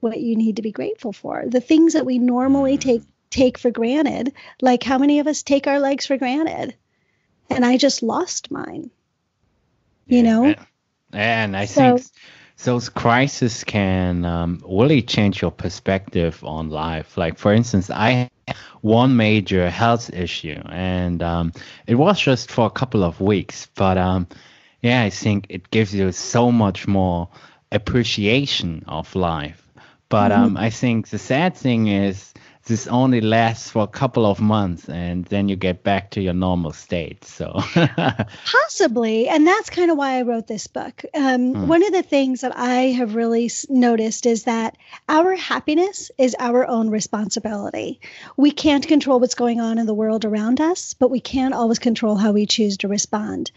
what 0.00 0.20
you 0.20 0.36
need 0.36 0.56
to 0.56 0.62
be 0.62 0.70
grateful 0.70 1.12
for. 1.12 1.44
The 1.46 1.60
things 1.60 1.94
that 1.94 2.06
we 2.06 2.18
normally 2.18 2.76
take 2.78 3.02
take 3.30 3.58
for 3.58 3.70
granted, 3.70 4.32
like 4.60 4.82
how 4.84 4.98
many 4.98 5.18
of 5.18 5.26
us 5.26 5.42
take 5.42 5.66
our 5.66 5.80
legs 5.80 6.06
for 6.06 6.16
granted? 6.16 6.76
And 7.50 7.64
I 7.64 7.78
just 7.78 8.02
lost 8.02 8.50
mine. 8.50 8.90
You 10.06 10.22
know? 10.22 10.54
And 11.14 11.56
I 11.56 11.66
so, 11.66 11.96
think 11.96 12.06
those 12.64 12.88
crises 12.88 13.64
can 13.64 14.24
um, 14.24 14.62
really 14.68 15.02
change 15.02 15.40
your 15.40 15.50
perspective 15.50 16.42
on 16.44 16.70
life. 16.70 17.16
Like, 17.16 17.38
for 17.38 17.52
instance, 17.52 17.90
I 17.90 18.10
had 18.10 18.56
one 18.80 19.16
major 19.16 19.70
health 19.70 20.12
issue, 20.12 20.60
and 20.68 21.22
um, 21.22 21.52
it 21.86 21.94
was 21.94 22.20
just 22.20 22.50
for 22.50 22.66
a 22.66 22.70
couple 22.70 23.04
of 23.04 23.20
weeks, 23.20 23.68
but 23.74 23.96
um, 23.96 24.26
yeah, 24.82 25.02
I 25.02 25.10
think 25.10 25.46
it 25.48 25.70
gives 25.70 25.94
you 25.94 26.12
so 26.12 26.52
much 26.52 26.86
more 26.86 27.28
appreciation 27.72 28.84
of 28.86 29.14
life. 29.14 29.60
But 30.08 30.30
mm-hmm. 30.30 30.42
um, 30.42 30.56
I 30.56 30.70
think 30.70 31.08
the 31.08 31.18
sad 31.18 31.56
thing 31.56 31.88
is 31.88 32.34
this 32.66 32.86
only 32.86 33.20
lasts 33.20 33.70
for 33.70 33.82
a 33.82 33.88
couple 33.88 34.24
of 34.24 34.40
months 34.40 34.88
and 34.88 35.26
then 35.26 35.48
you 35.48 35.56
get 35.56 35.82
back 35.82 36.10
to 36.10 36.22
your 36.22 36.32
normal 36.32 36.72
state 36.72 37.24
so. 37.24 37.60
Possibly 38.46 39.28
and 39.28 39.46
that's 39.46 39.70
kind 39.70 39.90
of 39.90 39.98
why 39.98 40.18
i 40.18 40.22
wrote 40.22 40.46
this 40.46 40.66
book. 40.66 41.04
Um, 41.14 41.54
hmm. 41.54 41.66
one 41.68 41.84
of 41.84 41.92
the 41.92 42.02
things 42.02 42.40
that 42.40 42.56
i 42.56 42.92
have 42.92 43.14
really 43.14 43.50
noticed 43.68 44.26
is 44.26 44.44
that 44.44 44.76
our 45.08 45.34
happiness 45.34 46.10
is 46.18 46.34
our 46.38 46.66
own 46.66 46.90
responsibility. 46.90 48.00
We 48.36 48.50
can't 48.50 48.86
control 48.86 49.20
what's 49.20 49.34
going 49.34 49.60
on 49.60 49.78
in 49.78 49.86
the 49.86 49.94
world 49.94 50.24
around 50.24 50.60
us 50.60 50.94
but 50.94 51.10
we 51.10 51.20
can 51.20 51.52
always 51.52 51.78
control 51.78 52.16
how 52.16 52.32
we 52.32 52.46
choose 52.46 52.78
to 52.78 52.88
respond. 52.88 53.50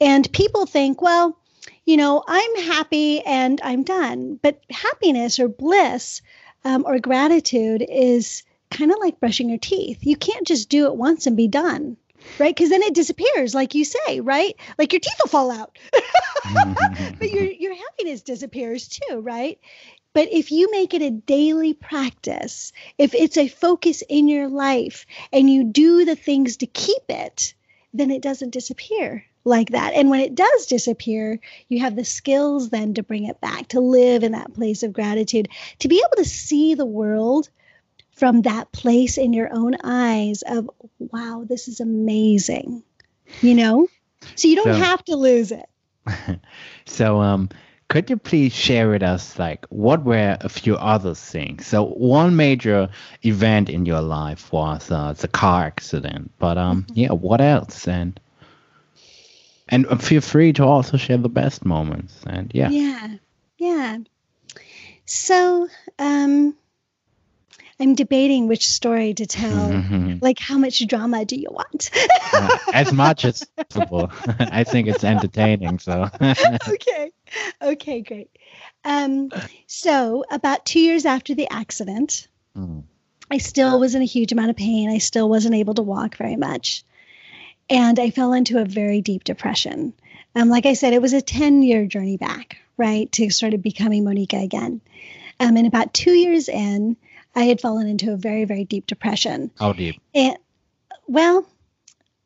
And 0.00 0.32
people 0.32 0.66
think 0.66 1.02
well 1.02 1.36
you 1.84 1.96
know 1.96 2.22
i'm 2.28 2.56
happy 2.62 3.20
and 3.22 3.60
i'm 3.64 3.82
done 3.82 4.38
but 4.40 4.60
happiness 4.70 5.40
or 5.40 5.48
bliss 5.48 6.22
um, 6.64 6.84
or 6.86 6.98
gratitude 6.98 7.84
is 7.88 8.44
kind 8.72 8.90
of 8.90 8.98
like 8.98 9.20
brushing 9.20 9.48
your 9.48 9.58
teeth. 9.58 9.98
You 10.02 10.16
can't 10.16 10.46
just 10.46 10.68
do 10.68 10.86
it 10.86 10.96
once 10.96 11.26
and 11.26 11.36
be 11.36 11.48
done, 11.48 11.96
right? 12.38 12.54
Because 12.54 12.70
then 12.70 12.82
it 12.82 12.94
disappears, 12.94 13.54
like 13.54 13.74
you 13.74 13.84
say, 13.84 14.20
right? 14.20 14.54
Like 14.78 14.92
your 14.92 15.00
teeth 15.00 15.18
will 15.22 15.28
fall 15.28 15.50
out, 15.50 15.78
but 17.18 17.32
your 17.32 17.44
your 17.50 17.74
happiness 17.74 18.22
disappears 18.22 18.88
too, 18.88 19.20
right? 19.20 19.58
But 20.14 20.32
if 20.32 20.50
you 20.52 20.70
make 20.70 20.92
it 20.92 21.02
a 21.02 21.10
daily 21.10 21.72
practice, 21.72 22.72
if 22.98 23.14
it's 23.14 23.38
a 23.38 23.48
focus 23.48 24.02
in 24.08 24.28
your 24.28 24.48
life, 24.48 25.06
and 25.32 25.48
you 25.48 25.64
do 25.64 26.04
the 26.04 26.16
things 26.16 26.58
to 26.58 26.66
keep 26.66 27.04
it, 27.08 27.54
then 27.94 28.10
it 28.10 28.22
doesn't 28.22 28.50
disappear 28.50 29.24
like 29.44 29.70
that. 29.70 29.94
And 29.94 30.10
when 30.10 30.20
it 30.20 30.34
does 30.34 30.66
disappear, 30.66 31.40
you 31.68 31.80
have 31.80 31.96
the 31.96 32.04
skills 32.04 32.70
then 32.70 32.94
to 32.94 33.02
bring 33.02 33.24
it 33.24 33.40
back, 33.40 33.68
to 33.68 33.80
live 33.80 34.22
in 34.22 34.32
that 34.32 34.54
place 34.54 34.82
of 34.82 34.92
gratitude, 34.92 35.48
to 35.80 35.88
be 35.88 35.98
able 35.98 36.22
to 36.22 36.28
see 36.28 36.74
the 36.74 36.86
world 36.86 37.48
from 38.22 38.42
that 38.42 38.70
place 38.70 39.18
in 39.18 39.32
your 39.32 39.52
own 39.52 39.74
eyes 39.82 40.42
of, 40.42 40.70
wow, 41.00 41.44
this 41.44 41.66
is 41.66 41.80
amazing, 41.80 42.80
you 43.40 43.52
know? 43.52 43.88
So 44.36 44.46
you 44.46 44.54
don't 44.54 44.66
so, 44.66 44.74
have 44.74 45.04
to 45.06 45.16
lose 45.16 45.50
it. 45.50 45.68
so, 46.84 47.20
um, 47.20 47.48
could 47.88 48.08
you 48.08 48.16
please 48.16 48.52
share 48.52 48.88
with 48.90 49.02
us 49.02 49.40
like 49.40 49.66
what 49.70 50.04
were 50.04 50.38
a 50.40 50.48
few 50.48 50.76
other 50.76 51.14
things 51.14 51.66
so 51.66 51.84
one 51.84 52.36
major 52.36 52.88
event 53.22 53.68
in 53.68 53.86
your 53.86 54.00
life 54.00 54.52
was 54.52 54.88
uh, 54.92 55.12
the 55.12 55.28
car 55.28 55.64
accident 55.64 56.30
but 56.38 56.56
um 56.56 56.84
mm-hmm. 56.84 57.00
yeah 57.00 57.12
what 57.12 57.42
else 57.42 57.86
and 57.86 58.18
and 59.68 60.02
feel 60.02 60.22
free 60.22 60.54
to 60.54 60.64
also 60.64 60.96
share 60.96 61.18
the 61.18 61.28
best 61.28 61.66
moments 61.66 62.18
and 62.26 62.50
yeah 62.54 62.70
yeah 62.70 63.08
yeah 63.58 63.98
so 65.04 65.68
um 65.98 66.54
I'm 67.82 67.96
debating 67.96 68.46
which 68.46 68.68
story 68.68 69.12
to 69.14 69.26
tell. 69.26 69.68
Mm-hmm. 69.68 70.18
Like, 70.20 70.38
how 70.38 70.56
much 70.56 70.86
drama 70.86 71.24
do 71.24 71.34
you 71.34 71.48
want? 71.50 71.90
as 72.72 72.92
much 72.92 73.24
as 73.24 73.44
possible. 73.68 74.12
I 74.38 74.62
think 74.62 74.86
it's 74.86 75.02
entertaining. 75.02 75.80
So. 75.80 76.08
okay. 76.68 77.10
Okay, 77.60 78.02
great. 78.02 78.30
Um, 78.84 79.30
so, 79.66 80.24
about 80.30 80.64
two 80.64 80.78
years 80.78 81.06
after 81.06 81.34
the 81.34 81.48
accident, 81.50 82.28
mm. 82.56 82.84
I 83.28 83.38
still 83.38 83.80
was 83.80 83.96
in 83.96 84.02
a 84.02 84.04
huge 84.04 84.30
amount 84.30 84.50
of 84.50 84.56
pain. 84.56 84.88
I 84.88 84.98
still 84.98 85.28
wasn't 85.28 85.56
able 85.56 85.74
to 85.74 85.82
walk 85.82 86.16
very 86.16 86.36
much. 86.36 86.84
And 87.68 87.98
I 87.98 88.10
fell 88.10 88.32
into 88.32 88.60
a 88.60 88.64
very 88.64 89.00
deep 89.00 89.24
depression. 89.24 89.92
Um, 90.36 90.48
like 90.50 90.66
I 90.66 90.74
said, 90.74 90.92
it 90.92 91.02
was 91.02 91.14
a 91.14 91.20
10 91.20 91.62
year 91.62 91.86
journey 91.86 92.16
back, 92.16 92.58
right, 92.76 93.10
to 93.12 93.30
sort 93.30 93.54
of 93.54 93.62
becoming 93.62 94.04
Moneeka 94.04 94.40
again. 94.40 94.80
Um, 95.40 95.56
and 95.56 95.66
about 95.66 95.92
two 95.92 96.12
years 96.12 96.48
in, 96.48 96.96
I 97.34 97.44
had 97.44 97.60
fallen 97.60 97.86
into 97.86 98.12
a 98.12 98.16
very, 98.16 98.44
very 98.44 98.64
deep 98.64 98.86
depression. 98.86 99.50
How 99.58 99.72
deep? 99.72 100.00
And 100.14 100.36
well, 101.06 101.46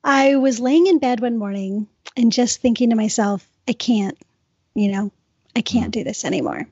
I 0.02 0.36
was 0.36 0.60
laying 0.60 0.86
in 0.86 0.98
bed 0.98 1.20
one 1.20 1.38
morning 1.38 1.88
and 2.16 2.32
just 2.32 2.60
thinking 2.60 2.90
to 2.90 2.96
myself, 2.96 3.46
I 3.68 3.72
can't, 3.72 4.18
you 4.74 4.92
know, 4.92 5.12
I 5.54 5.60
can't 5.60 5.92
do 5.92 6.04
this 6.04 6.24
anymore. 6.24 6.68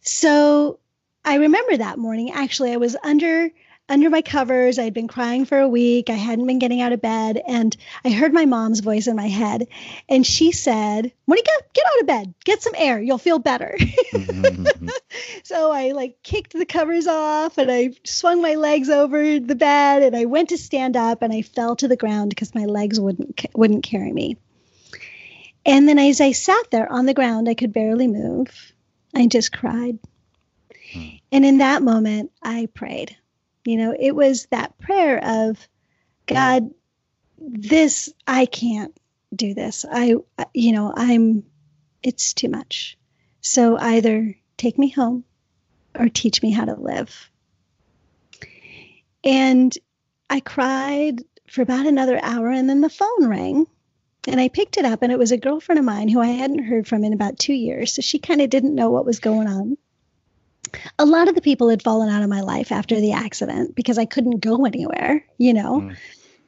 So 0.00 0.78
I 1.24 1.36
remember 1.36 1.76
that 1.76 1.98
morning. 1.98 2.32
Actually, 2.32 2.72
I 2.72 2.76
was 2.76 2.96
under 3.02 3.50
under 3.90 4.08
my 4.08 4.22
covers. 4.22 4.78
I 4.78 4.84
had 4.84 4.94
been 4.94 5.08
crying 5.08 5.44
for 5.44 5.58
a 5.58 5.68
week. 5.68 6.08
I 6.08 6.14
hadn't 6.14 6.46
been 6.46 6.60
getting 6.60 6.80
out 6.80 6.92
of 6.92 7.02
bed. 7.02 7.42
And 7.46 7.76
I 8.04 8.10
heard 8.10 8.32
my 8.32 8.46
mom's 8.46 8.80
voice 8.80 9.08
in 9.08 9.16
my 9.16 9.26
head. 9.26 9.66
And 10.08 10.24
she 10.24 10.52
said, 10.52 11.12
Moneeka, 11.28 11.56
get 11.74 11.84
out 11.92 12.00
of 12.00 12.06
bed, 12.06 12.34
get 12.44 12.62
some 12.62 12.74
air. 12.76 13.00
You'll 13.00 13.18
feel 13.18 13.40
better. 13.40 13.76
so 15.42 15.72
I 15.72 15.90
like 15.90 16.22
kicked 16.22 16.52
the 16.52 16.64
covers 16.64 17.08
off 17.08 17.58
and 17.58 17.70
I 17.70 17.90
swung 18.04 18.40
my 18.40 18.54
legs 18.54 18.88
over 18.88 19.40
the 19.40 19.56
bed 19.56 20.04
and 20.04 20.16
I 20.16 20.24
went 20.24 20.50
to 20.50 20.58
stand 20.58 20.96
up 20.96 21.22
and 21.22 21.32
I 21.32 21.42
fell 21.42 21.74
to 21.76 21.88
the 21.88 21.96
ground 21.96 22.30
because 22.30 22.54
my 22.54 22.66
legs 22.66 23.00
wouldn't 23.00 23.44
wouldn't 23.54 23.82
carry 23.82 24.12
me. 24.12 24.36
And 25.66 25.88
then 25.88 25.98
as 25.98 26.20
I 26.20 26.32
sat 26.32 26.70
there 26.70 26.90
on 26.90 27.06
the 27.06 27.14
ground, 27.14 27.48
I 27.48 27.54
could 27.54 27.72
barely 27.72 28.06
move. 28.06 28.72
I 29.14 29.26
just 29.26 29.52
cried. 29.52 29.98
Hmm. 30.92 31.08
And 31.32 31.44
in 31.44 31.58
that 31.58 31.82
moment, 31.82 32.32
I 32.42 32.68
prayed. 32.72 33.16
You 33.64 33.76
know, 33.76 33.94
it 33.98 34.14
was 34.14 34.46
that 34.46 34.78
prayer 34.78 35.22
of 35.22 35.68
God, 36.26 36.70
this, 37.38 38.12
I 38.26 38.46
can't 38.46 38.96
do 39.34 39.54
this. 39.54 39.84
I, 39.90 40.16
you 40.54 40.72
know, 40.72 40.92
I'm, 40.96 41.44
it's 42.02 42.34
too 42.34 42.48
much. 42.48 42.98
So 43.40 43.76
either 43.76 44.34
take 44.56 44.78
me 44.78 44.88
home 44.88 45.24
or 45.98 46.08
teach 46.08 46.42
me 46.42 46.50
how 46.50 46.64
to 46.64 46.74
live. 46.74 47.30
And 49.24 49.76
I 50.28 50.40
cried 50.40 51.22
for 51.48 51.62
about 51.62 51.86
another 51.86 52.18
hour 52.22 52.50
and 52.50 52.68
then 52.68 52.80
the 52.80 52.88
phone 52.88 53.26
rang 53.26 53.66
and 54.28 54.40
I 54.40 54.48
picked 54.48 54.76
it 54.76 54.84
up 54.84 55.02
and 55.02 55.10
it 55.10 55.18
was 55.18 55.32
a 55.32 55.36
girlfriend 55.36 55.78
of 55.78 55.84
mine 55.84 56.08
who 56.08 56.20
I 56.20 56.28
hadn't 56.28 56.64
heard 56.64 56.86
from 56.86 57.04
in 57.04 57.12
about 57.12 57.38
two 57.38 57.52
years. 57.52 57.94
So 57.94 58.02
she 58.02 58.18
kind 58.18 58.40
of 58.40 58.50
didn't 58.50 58.74
know 58.74 58.90
what 58.90 59.06
was 59.06 59.18
going 59.18 59.48
on 59.48 59.76
a 60.98 61.04
lot 61.04 61.28
of 61.28 61.34
the 61.34 61.40
people 61.40 61.68
had 61.68 61.82
fallen 61.82 62.08
out 62.08 62.22
of 62.22 62.28
my 62.28 62.40
life 62.40 62.72
after 62.72 63.00
the 63.00 63.12
accident 63.12 63.74
because 63.74 63.98
I 63.98 64.04
couldn't 64.04 64.40
go 64.40 64.64
anywhere, 64.64 65.24
you 65.38 65.54
know. 65.54 65.80
Mm. 65.80 65.96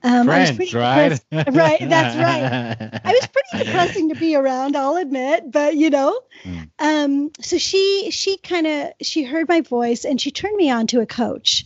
Um, 0.05 0.27
Friends, 0.27 0.75
right? 0.75 1.21
right, 1.33 1.89
that's 1.89 2.17
right. 2.17 3.01
I 3.05 3.13
was 3.13 3.29
pretty 3.29 3.65
depressing 3.65 4.09
to 4.09 4.17
be 4.17 4.35
around, 4.35 4.77
I'll 4.77 4.97
admit, 4.97 5.51
but 5.51 5.77
you 5.77 5.91
know. 5.91 6.21
Mm. 6.43 6.71
Um, 6.81 7.31
so 7.41 7.57
she 7.57 8.11
she 8.11 8.37
kind 8.39 8.67
of 8.67 8.93
she 9.01 9.23
heard 9.23 9.49
my 9.49 9.61
voice 9.61 10.05
and 10.05 10.21
she 10.21 10.33
turned 10.33 10.57
me 10.57 10.71
on 10.71 10.89
to 10.89 11.01
a 11.01 11.07
coach, 11.07 11.65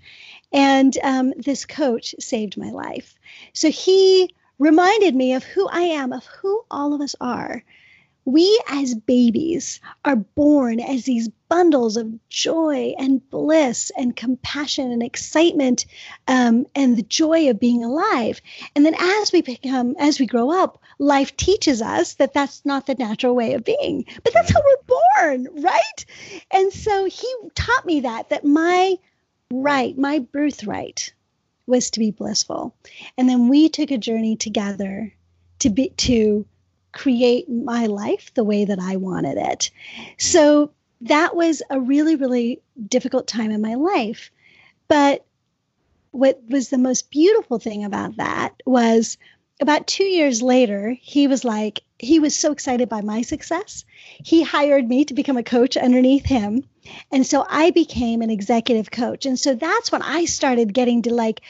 and 0.53 0.97
um, 1.03 1.33
this 1.39 1.65
coach 1.65 2.15
saved 2.19 2.59
my 2.59 2.71
life. 2.71 3.15
So 3.55 3.71
he 3.71 4.35
reminded 4.59 5.15
me 5.15 5.33
of 5.33 5.45
who 5.45 5.67
I 5.69 5.83
am, 5.83 6.13
of 6.13 6.27
who 6.27 6.63
all 6.71 6.93
of 6.93 7.01
us 7.01 7.15
are. 7.21 7.65
We 8.27 8.61
as 8.69 8.95
babies 8.95 9.81
are 10.05 10.17
born 10.17 10.81
as 10.81 11.05
these 11.05 11.29
bundles 11.49 11.97
of 11.97 12.29
joy 12.29 12.95
and 12.99 13.29
bliss 13.31 13.91
and 13.97 14.17
compassion 14.17 14.91
and 14.91 15.03
excitement 15.03 15.87
um, 16.29 16.67
and 16.75 16.97
the 16.97 17.03
joy 17.03 17.51
of 17.51 17.61
being 17.61 17.85
alive. 17.85 18.41
And 18.75 18.85
then 18.85 18.95
as 18.99 19.33
we 19.33 19.43
become, 19.43 19.97
as 19.99 20.19
we 20.19 20.27
grow 20.27 20.51
up, 20.51 20.83
life 20.99 21.37
teaches 21.37 21.83
us 21.83 22.15
that 22.15 22.35
that's 22.35 22.65
not 22.65 22.87
the 22.87 22.95
natural 22.95 23.35
way 23.35 23.55
of 23.55 23.65
being. 23.65 24.05
But 24.23 24.33
that's 24.33 24.53
how 24.53 24.61
we're 24.65 24.99
born, 25.23 25.63
right? 25.63 26.05
And 26.51 26.73
so 26.73 27.05
he 27.05 27.33
taught 27.55 27.87
me 27.87 28.01
that, 28.01 28.31
that 28.31 28.45
my 28.45 28.97
right, 29.51 29.97
my 29.97 30.19
birthright 30.19 31.13
was 31.67 31.91
to 31.91 32.01
be 32.01 32.11
blissful. 32.11 32.75
And 33.19 33.29
then 33.29 33.49
we 33.49 33.69
took 33.69 33.91
a 33.91 33.99
journey 33.99 34.37
together 34.37 35.13
to 35.61 35.71
be 35.71 35.91
to 35.91 36.47
create 36.93 37.49
my 37.49 37.87
life 37.87 38.33
the 38.35 38.45
way 38.45 38.65
that 38.65 38.79
I 38.79 38.97
wanted 38.97 39.37
it. 39.37 39.71
So 40.19 40.73
that 41.09 41.37
was 41.37 41.63
a 41.71 41.81
really, 41.81 42.17
really 42.17 42.63
difficult 42.89 43.27
time 43.27 43.51
in 43.51 43.61
my 43.61 43.75
life. 43.75 44.31
But 44.89 45.25
what 46.11 46.41
was 46.49 46.69
the 46.69 46.79
most 46.79 47.11
beautiful 47.11 47.59
thing 47.59 47.85
about 47.85 48.17
that 48.17 48.55
was 48.65 49.19
about 49.61 49.87
two 49.87 50.05
years 50.05 50.43
later, 50.43 50.97
he 51.01 51.27
was 51.27 51.45
like, 51.45 51.83
he 51.99 52.21
was 52.21 52.37
so 52.37 52.53
excited 52.53 52.89
by 52.89 53.01
my 53.01 53.23
success. 53.23 53.85
He 54.23 54.43
hired 54.43 54.89
me 54.89 55.05
to 55.07 55.15
become 55.15 55.39
a 55.39 55.43
coach 55.43 55.77
underneath 55.77 56.27
him. 56.27 56.65
And 57.11 57.27
so 57.27 57.45
I 57.49 57.71
became 57.71 58.23
an 58.23 58.31
executive 58.31 58.91
coach. 58.91 59.25
And 59.25 59.39
so 59.39 59.55
that's 59.55 59.91
when 59.91 60.03
I 60.03 60.27
started 60.27 60.75
getting 60.75 61.03
to 61.03 61.15
like 61.15 61.41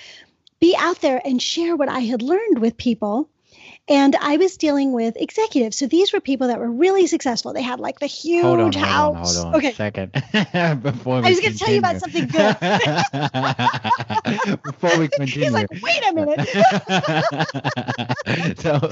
be 0.60 0.76
out 0.78 1.00
there 1.00 1.20
and 1.24 1.42
share 1.42 1.76
what 1.76 1.88
I 1.88 2.00
had 2.00 2.22
learned 2.22 2.60
with 2.60 2.76
people 2.76 3.28
and 3.88 4.16
I 4.16 4.36
was 4.36 4.56
dealing 4.56 4.90
with 4.92 5.16
executives. 5.16 5.76
So 5.76 5.86
these 5.86 6.12
were 6.12 6.20
people 6.20 6.48
that 6.48 6.58
were 6.58 6.70
really 6.70 7.06
successful. 7.06 7.52
They 7.52 7.62
had 7.62 7.78
like 7.78 8.00
the 8.00 8.06
huge 8.06 8.42
hold 8.42 8.58
on, 8.58 8.72
house. 8.72 9.36
Hold 9.36 9.46
on, 9.46 9.52
hold 9.52 9.54
on. 9.54 9.54
Okay. 9.54 9.72
Second. 9.74 10.12
Before 10.82 11.18
I 11.18 11.28
was 11.30 11.38
going 11.40 11.52
to 11.52 11.58
tell 11.58 11.72
you 11.72 11.78
about 11.78 12.00
something 12.00 12.26
good. 12.26 12.56
Before 14.64 14.98
we 14.98 15.06
continue. 15.08 15.44
He's 15.44 15.52
like, 15.52 15.68
wait 15.80 16.02
a 16.04 16.12
minute. 16.12 16.40
so, 18.58 18.90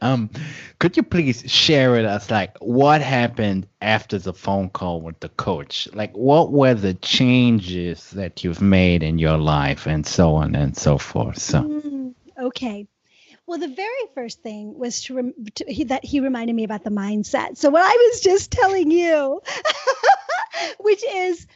um, 0.00 0.30
could 0.78 0.96
you 0.96 1.02
please 1.02 1.44
share 1.50 1.92
with 1.92 2.06
us, 2.06 2.30
like, 2.30 2.56
what 2.60 3.02
happened 3.02 3.66
after 3.82 4.18
the 4.18 4.32
phone 4.32 4.70
call 4.70 5.02
with 5.02 5.20
the 5.20 5.28
coach? 5.28 5.86
Like, 5.92 6.16
what 6.16 6.50
were 6.50 6.72
the 6.74 6.94
changes 6.94 8.08
that 8.12 8.42
you've 8.42 8.62
made 8.62 9.02
in 9.02 9.18
your 9.18 9.36
life 9.36 9.86
and 9.86 10.06
so 10.06 10.34
on 10.36 10.54
and 10.54 10.74
so 10.74 10.96
forth? 10.96 11.36
So. 11.38 11.60
Mm, 11.60 12.14
okay. 12.38 12.86
Well, 13.46 13.58
the 13.58 13.68
very 13.68 14.06
first 14.14 14.42
thing 14.42 14.78
was 14.78 15.02
to, 15.02 15.14
rem- 15.14 15.34
to 15.56 15.64
he, 15.66 15.84
that 15.84 16.04
he 16.04 16.20
reminded 16.20 16.54
me 16.54 16.64
about 16.64 16.84
the 16.84 16.90
mindset. 16.90 17.56
So 17.56 17.70
what 17.70 17.82
I 17.82 18.10
was 18.10 18.20
just 18.20 18.50
telling 18.50 18.90
you, 18.90 19.42
which 20.78 21.02
is 21.04 21.46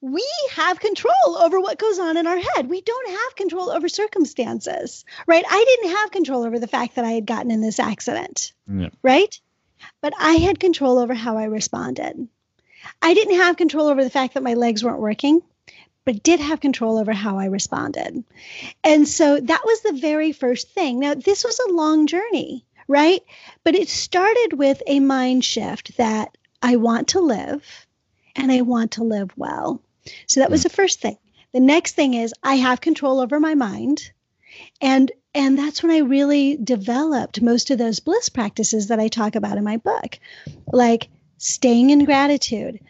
we 0.00 0.26
have 0.52 0.80
control 0.80 1.38
over 1.38 1.60
what 1.60 1.78
goes 1.78 1.98
on 1.98 2.16
in 2.16 2.26
our 2.26 2.38
head. 2.38 2.68
We 2.68 2.80
don't 2.80 3.10
have 3.10 3.36
control 3.36 3.70
over 3.70 3.88
circumstances, 3.88 5.04
right? 5.26 5.44
I 5.48 5.64
didn't 5.64 5.96
have 5.96 6.10
control 6.10 6.44
over 6.44 6.58
the 6.58 6.66
fact 6.66 6.96
that 6.96 7.04
I 7.04 7.12
had 7.12 7.26
gotten 7.26 7.50
in 7.50 7.60
this 7.60 7.78
accident, 7.78 8.52
yeah. 8.68 8.90
right? 9.02 9.40
But 10.00 10.14
I 10.18 10.34
had 10.34 10.60
control 10.60 10.98
over 10.98 11.14
how 11.14 11.36
I 11.38 11.44
responded. 11.44 12.28
I 13.00 13.14
didn't 13.14 13.36
have 13.36 13.56
control 13.56 13.88
over 13.88 14.02
the 14.04 14.10
fact 14.10 14.34
that 14.34 14.42
my 14.42 14.54
legs 14.54 14.84
weren't 14.84 15.00
working 15.00 15.42
but 16.06 16.22
did 16.22 16.40
have 16.40 16.60
control 16.60 16.96
over 16.96 17.12
how 17.12 17.38
I 17.38 17.46
responded. 17.46 18.24
And 18.82 19.06
so 19.06 19.38
that 19.38 19.62
was 19.66 19.82
the 19.82 19.98
very 20.00 20.32
first 20.32 20.70
thing. 20.70 21.00
Now, 21.00 21.14
this 21.14 21.44
was 21.44 21.58
a 21.58 21.72
long 21.72 22.06
journey, 22.06 22.64
right? 22.88 23.22
But 23.64 23.74
it 23.74 23.88
started 23.88 24.52
with 24.52 24.82
a 24.86 25.00
mind 25.00 25.44
shift 25.44 25.98
that 25.98 26.38
I 26.62 26.76
want 26.76 27.08
to 27.08 27.20
live 27.20 27.86
and 28.36 28.50
I 28.50 28.62
want 28.62 28.92
to 28.92 29.04
live 29.04 29.30
well. 29.36 29.82
So 30.26 30.40
that 30.40 30.50
was 30.50 30.62
the 30.62 30.70
first 30.70 31.00
thing. 31.00 31.18
The 31.52 31.60
next 31.60 31.94
thing 31.96 32.14
is 32.14 32.32
I 32.42 32.54
have 32.54 32.80
control 32.80 33.20
over 33.20 33.40
my 33.40 33.54
mind. 33.54 34.10
And 34.80 35.10
and 35.34 35.58
that's 35.58 35.82
when 35.82 35.92
I 35.92 35.98
really 35.98 36.56
developed 36.56 37.42
most 37.42 37.70
of 37.70 37.76
those 37.76 38.00
bliss 38.00 38.30
practices 38.30 38.86
that 38.86 39.00
I 39.00 39.08
talk 39.08 39.34
about 39.34 39.58
in 39.58 39.64
my 39.64 39.76
book. 39.76 40.18
Like 40.72 41.08
staying 41.36 41.90
in 41.90 42.04
gratitude, 42.04 42.80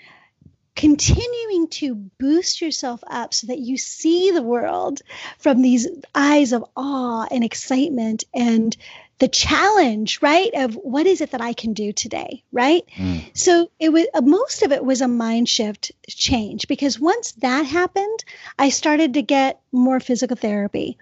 continuing 0.77 1.69
to 1.69 1.95
boost 1.95 2.61
yourself 2.61 3.03
up 3.09 3.35
so 3.35 3.49
that 3.49 3.59
you 3.59 3.77
see 3.79 4.31
the 4.31 4.43
world 4.43 5.01
from 5.39 5.63
these 5.63 5.89
eyes 6.15 6.53
of 6.53 6.65
awe 6.77 7.27
and 7.31 7.43
excitement 7.43 8.25
and 8.35 8.77
the 9.19 9.29
challenge 9.29 10.21
right 10.21 10.51
of 10.55 10.75
what 10.75 11.07
is 11.07 11.23
it 11.23 11.31
that 11.31 11.41
i 11.41 11.55
can 11.55 11.73
do 11.73 11.93
today 11.93 12.43
right 12.53 12.85
mm. 12.97 13.25
so 13.35 13.71
it 13.81 13.89
was 13.89 14.07
uh, 14.13 14.21
most 14.21 14.63
of 14.63 14.73
it 14.73 14.85
was 14.85 15.01
a 15.01 15.09
mind 15.09 15.49
shift 15.49 15.93
change 16.09 16.69
because 16.69 17.01
once 17.01 17.33
that 17.33 17.65
happened 17.65 18.25
i 18.59 18.69
started 18.69 19.15
to 19.15 19.23
get 19.23 19.61
more 19.73 19.99
physical 19.99 20.37
therapy 20.37 20.99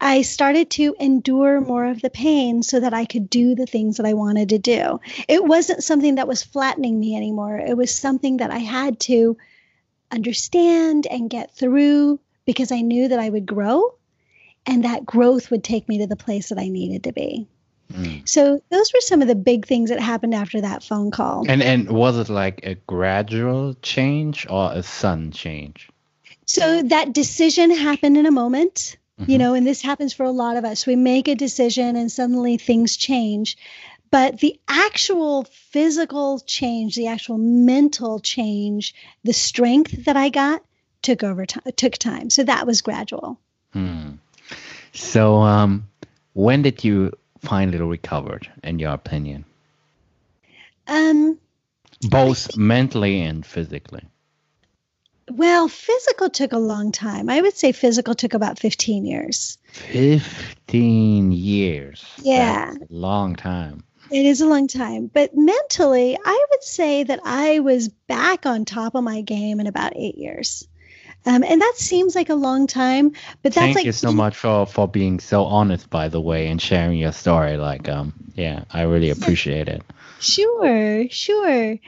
I 0.00 0.22
started 0.22 0.70
to 0.70 0.94
endure 1.00 1.60
more 1.60 1.86
of 1.86 2.02
the 2.02 2.10
pain 2.10 2.62
so 2.62 2.80
that 2.80 2.92
I 2.92 3.06
could 3.06 3.30
do 3.30 3.54
the 3.54 3.66
things 3.66 3.96
that 3.96 4.06
I 4.06 4.12
wanted 4.12 4.50
to 4.50 4.58
do. 4.58 5.00
It 5.26 5.44
wasn't 5.44 5.82
something 5.82 6.16
that 6.16 6.28
was 6.28 6.42
flattening 6.42 7.00
me 7.00 7.16
anymore. 7.16 7.58
It 7.58 7.76
was 7.76 7.96
something 7.96 8.38
that 8.38 8.50
I 8.50 8.58
had 8.58 9.00
to 9.00 9.36
understand 10.10 11.06
and 11.06 11.30
get 11.30 11.56
through 11.56 12.20
because 12.44 12.72
I 12.72 12.82
knew 12.82 13.08
that 13.08 13.18
I 13.18 13.28
would 13.28 13.46
grow 13.46 13.94
and 14.66 14.84
that 14.84 15.06
growth 15.06 15.50
would 15.50 15.64
take 15.64 15.88
me 15.88 15.98
to 15.98 16.06
the 16.06 16.16
place 16.16 16.50
that 16.50 16.58
I 16.58 16.68
needed 16.68 17.04
to 17.04 17.12
be. 17.12 17.46
Mm. 17.92 18.28
So 18.28 18.60
those 18.70 18.92
were 18.92 19.00
some 19.00 19.22
of 19.22 19.28
the 19.28 19.34
big 19.34 19.66
things 19.66 19.90
that 19.90 20.00
happened 20.00 20.34
after 20.34 20.60
that 20.60 20.82
phone 20.82 21.10
call. 21.10 21.44
And 21.48 21.62
and 21.62 21.88
was 21.88 22.18
it 22.18 22.28
like 22.28 22.60
a 22.64 22.74
gradual 22.74 23.74
change 23.82 24.46
or 24.50 24.72
a 24.72 24.82
sudden 24.82 25.30
change? 25.30 25.88
So 26.46 26.82
that 26.82 27.12
decision 27.12 27.70
happened 27.70 28.16
in 28.16 28.26
a 28.26 28.30
moment. 28.30 28.96
Mm-hmm. 29.20 29.30
You 29.30 29.38
know, 29.38 29.54
and 29.54 29.66
this 29.66 29.80
happens 29.80 30.12
for 30.12 30.24
a 30.24 30.30
lot 30.30 30.56
of 30.56 30.64
us. 30.64 30.86
We 30.86 30.96
make 30.96 31.28
a 31.28 31.34
decision 31.34 31.96
and 31.96 32.12
suddenly 32.12 32.58
things 32.58 32.96
change. 32.96 33.56
But 34.10 34.38
the 34.38 34.58
actual 34.68 35.44
physical 35.44 36.38
change, 36.40 36.96
the 36.96 37.08
actual 37.08 37.38
mental 37.38 38.20
change, 38.20 38.94
the 39.24 39.32
strength 39.32 40.04
that 40.04 40.16
I 40.16 40.28
got 40.28 40.62
took 41.02 41.24
over 41.24 41.46
time, 41.46 41.72
took 41.76 41.94
time. 41.94 42.30
So 42.30 42.44
that 42.44 42.66
was 42.66 42.82
gradual. 42.82 43.38
Hmm. 43.72 44.12
So, 44.92 45.36
um, 45.42 45.88
when 46.34 46.62
did 46.62 46.84
you 46.84 47.12
finally 47.40 47.78
recover, 47.78 48.40
in 48.62 48.78
your 48.78 48.92
opinion? 48.92 49.44
Um, 50.86 51.38
both 52.02 52.56
mentally 52.56 53.22
and 53.22 53.44
physically. 53.44 54.02
Well, 55.28 55.68
physical 55.68 56.30
took 56.30 56.52
a 56.52 56.58
long 56.58 56.92
time. 56.92 57.28
I 57.28 57.40
would 57.40 57.56
say 57.56 57.72
physical 57.72 58.14
took 58.14 58.34
about 58.34 58.58
15 58.58 59.04
years. 59.04 59.58
15 59.72 61.32
years. 61.32 62.04
Yeah. 62.22 62.74
Long 62.88 63.34
time. 63.34 63.82
It 64.10 64.24
is 64.24 64.40
a 64.40 64.46
long 64.46 64.68
time. 64.68 65.10
But 65.12 65.36
mentally, 65.36 66.16
I 66.24 66.46
would 66.50 66.62
say 66.62 67.02
that 67.02 67.20
I 67.24 67.58
was 67.58 67.88
back 67.88 68.46
on 68.46 68.64
top 68.64 68.94
of 68.94 69.02
my 69.02 69.22
game 69.22 69.58
in 69.58 69.66
about 69.66 69.96
eight 69.96 70.16
years. 70.16 70.68
Um, 71.24 71.42
and 71.42 71.60
that 71.60 71.74
seems 71.76 72.14
like 72.14 72.30
a 72.30 72.36
long 72.36 72.68
time, 72.68 73.10
but 73.42 73.52
that's 73.52 73.56
Thank 73.56 73.76
like 73.76 73.84
you 73.86 73.92
so 73.92 74.12
much 74.12 74.36
for 74.36 74.64
for 74.64 74.86
being 74.86 75.18
so 75.18 75.44
honest, 75.44 75.90
by 75.90 76.08
the 76.08 76.20
way, 76.20 76.46
and 76.46 76.62
sharing 76.62 76.98
your 76.98 77.10
story. 77.10 77.56
Like, 77.56 77.88
um, 77.88 78.12
yeah, 78.36 78.62
I 78.72 78.82
really 78.82 79.10
appreciate 79.10 79.68
it. 79.68 79.82
Sure, 80.20 81.08
sure. 81.10 81.78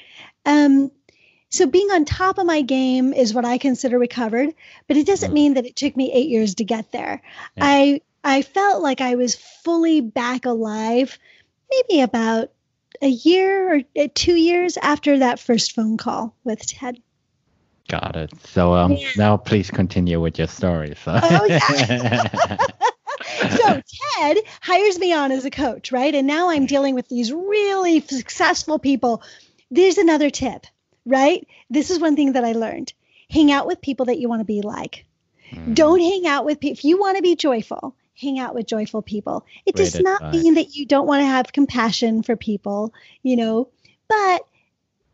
Um, 0.44 0.90
so 1.50 1.66
being 1.66 1.90
on 1.90 2.04
top 2.04 2.38
of 2.38 2.46
my 2.46 2.62
game 2.62 3.12
is 3.12 3.32
what 3.32 3.44
I 3.44 3.58
consider 3.58 3.98
recovered, 3.98 4.54
but 4.87 4.96
it 4.96 5.06
doesn't 5.06 5.30
mm. 5.30 5.34
mean 5.34 5.54
that 5.54 5.66
it 5.66 5.76
took 5.76 5.96
me 5.96 6.12
eight 6.12 6.28
years 6.28 6.56
to 6.56 6.64
get 6.64 6.92
there. 6.92 7.22
Yeah. 7.56 7.64
I 7.64 8.00
I 8.22 8.42
felt 8.42 8.82
like 8.82 9.00
I 9.00 9.14
was 9.14 9.34
fully 9.34 10.00
back 10.00 10.44
alive, 10.44 11.18
maybe 11.70 12.02
about 12.02 12.50
a 13.00 13.08
year 13.08 13.76
or 13.76 13.80
uh, 13.96 14.08
two 14.14 14.34
years 14.34 14.76
after 14.76 15.20
that 15.20 15.40
first 15.40 15.72
phone 15.72 15.96
call 15.96 16.34
with 16.44 16.66
Ted. 16.66 17.00
Got 17.88 18.16
it. 18.16 18.30
So 18.44 18.74
um, 18.74 18.92
yeah. 18.92 19.08
now 19.16 19.37
please 19.38 19.70
continue 19.70 20.20
with 20.20 20.37
your 20.37 20.48
story. 20.48 20.94
So. 21.02 21.18
Oh 21.22 21.44
yeah. 21.46 22.26
so 23.56 23.82
Ted 24.18 24.38
hires 24.61 24.98
me 24.98 25.14
on 25.14 25.32
as 25.32 25.46
a 25.46 25.50
coach, 25.50 25.92
right? 25.92 26.14
And 26.14 26.26
now 26.26 26.50
I'm 26.50 26.66
dealing 26.66 26.94
with 26.94 27.08
these 27.08 27.32
really 27.32 28.00
successful 28.00 28.78
people. 28.78 29.22
There's 29.70 29.96
another 29.96 30.28
tip 30.28 30.66
right? 31.08 31.46
This 31.70 31.90
is 31.90 31.98
one 31.98 32.16
thing 32.16 32.32
that 32.32 32.44
I 32.44 32.52
learned. 32.52 32.92
Hang 33.30 33.50
out 33.50 33.66
with 33.66 33.80
people 33.80 34.06
that 34.06 34.18
you 34.18 34.28
want 34.28 34.40
to 34.40 34.44
be 34.44 34.62
like. 34.62 35.04
Mm. 35.50 35.74
Don't 35.74 36.00
hang 36.00 36.26
out 36.26 36.44
with 36.44 36.60
people. 36.60 36.72
If 36.72 36.84
you 36.84 36.98
want 36.98 37.16
to 37.16 37.22
be 37.22 37.34
joyful, 37.36 37.94
hang 38.14 38.38
out 38.38 38.54
with 38.54 38.66
joyful 38.66 39.02
people. 39.02 39.44
It 39.66 39.74
Great 39.74 39.92
does 39.92 40.00
not 40.00 40.22
advice. 40.22 40.42
mean 40.42 40.54
that 40.54 40.74
you 40.74 40.86
don't 40.86 41.06
want 41.06 41.22
to 41.22 41.26
have 41.26 41.52
compassion 41.52 42.22
for 42.22 42.36
people, 42.36 42.92
you 43.22 43.36
know, 43.36 43.68
but 44.08 44.46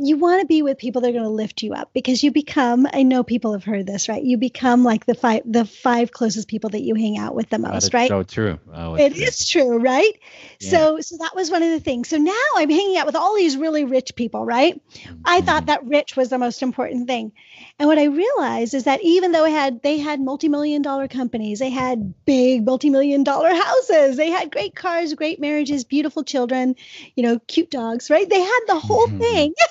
you 0.01 0.17
want 0.19 0.41
to 0.41 0.47
be 0.47 0.61
with 0.63 0.77
people 0.77 1.03
that 1.03 1.09
are 1.11 1.13
going 1.13 1.23
to 1.25 1.29
lift 1.31 1.63
you 1.63 1.73
up 1.73 1.91
because 1.95 2.23
you 2.25 2.33
become 2.33 2.87
i 2.93 3.05
know 3.05 3.23
people 3.23 3.53
have 3.53 3.63
heard 3.63 3.87
this 3.87 4.09
right 4.09 4.25
you 4.25 4.37
become 4.37 4.83
like 4.83 5.07
the 5.07 5.15
five 5.15 5.43
the 5.45 5.65
five 5.65 6.11
closest 6.11 6.49
people 6.49 6.71
that 6.71 6.83
you 6.83 6.97
hang 6.97 7.17
out 7.17 7.35
with 7.35 7.49
the 7.49 7.59
most 7.59 7.95
right 7.95 8.09
so 8.09 8.25
true. 8.25 8.59
Oh, 8.73 8.97
it 8.97 9.13
it's- 9.17 9.41
is 9.41 9.49
true 9.49 9.79
right 9.79 10.19
Yeah. 10.59 10.71
so 10.71 11.01
so 11.01 11.17
that 11.19 11.37
was 11.37 11.49
one 11.51 11.63
of 11.63 11.71
the 11.71 11.79
things 11.79 12.09
so 12.09 12.17
now 12.17 12.33
i'm 12.57 12.69
hanging 12.71 12.97
out 12.97 13.07
with 13.07 13.15
all 13.15 13.37
these 13.37 13.57
really 13.57 13.85
rich 13.85 14.17
people 14.17 14.45
right 14.45 14.81
i 15.25 15.41
thought 15.41 15.63
Mhm. 15.65 15.67
that 15.67 15.85
rich 15.87 16.17
was 16.17 16.29
the 16.29 16.39
most 16.39 16.63
important 16.63 17.07
thing 17.07 17.31
and 17.79 17.89
what 17.89 17.99
i 17.99 18.05
realized 18.05 18.75
is 18.75 18.85
that 18.85 19.01
even 19.05 19.31
though 19.31 19.45
I 19.45 19.51
had 19.51 19.81
they 19.83 19.99
had 19.99 20.21
multi-million 20.21 20.83
dollar 20.83 21.07
companies 21.07 21.61
they 21.61 21.71
had 21.71 22.15
big 22.25 22.65
multi-million 22.67 23.23
dollar 23.23 23.55
houses 23.55 24.17
they 24.17 24.31
had 24.31 24.51
great 24.51 24.75
cars 24.75 25.15
great 25.15 25.41
marriages 25.41 25.85
beautiful 25.85 26.25
children 26.25 26.75
you 27.15 27.23
know 27.23 27.39
cute 27.47 27.71
dogs 27.71 28.11
right 28.11 28.29
they 28.29 28.41
had 28.41 28.61
the 28.67 28.79
whole 28.81 29.07
Mhm. 29.07 29.19
thing 29.19 29.55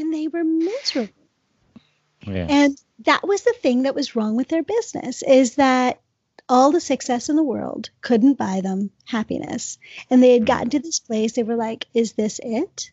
and 0.00 0.12
they 0.12 0.28
were 0.28 0.44
miserable 0.44 1.12
yeah. 2.26 2.46
and 2.48 2.80
that 3.06 3.26
was 3.26 3.42
the 3.42 3.54
thing 3.60 3.84
that 3.84 3.94
was 3.94 4.14
wrong 4.14 4.36
with 4.36 4.48
their 4.48 4.62
business 4.62 5.22
is 5.22 5.54
that 5.54 6.00
all 6.48 6.72
the 6.72 6.80
success 6.80 7.28
in 7.28 7.36
the 7.36 7.42
world 7.42 7.90
couldn't 8.00 8.34
buy 8.34 8.60
them 8.60 8.90
happiness. 9.04 9.78
And 10.10 10.22
they 10.22 10.32
had 10.32 10.42
hmm. 10.42 10.46
gotten 10.46 10.70
to 10.70 10.80
this 10.80 10.98
place, 10.98 11.32
they 11.32 11.44
were 11.44 11.56
like, 11.56 11.86
is 11.94 12.12
this 12.14 12.40
it? 12.42 12.90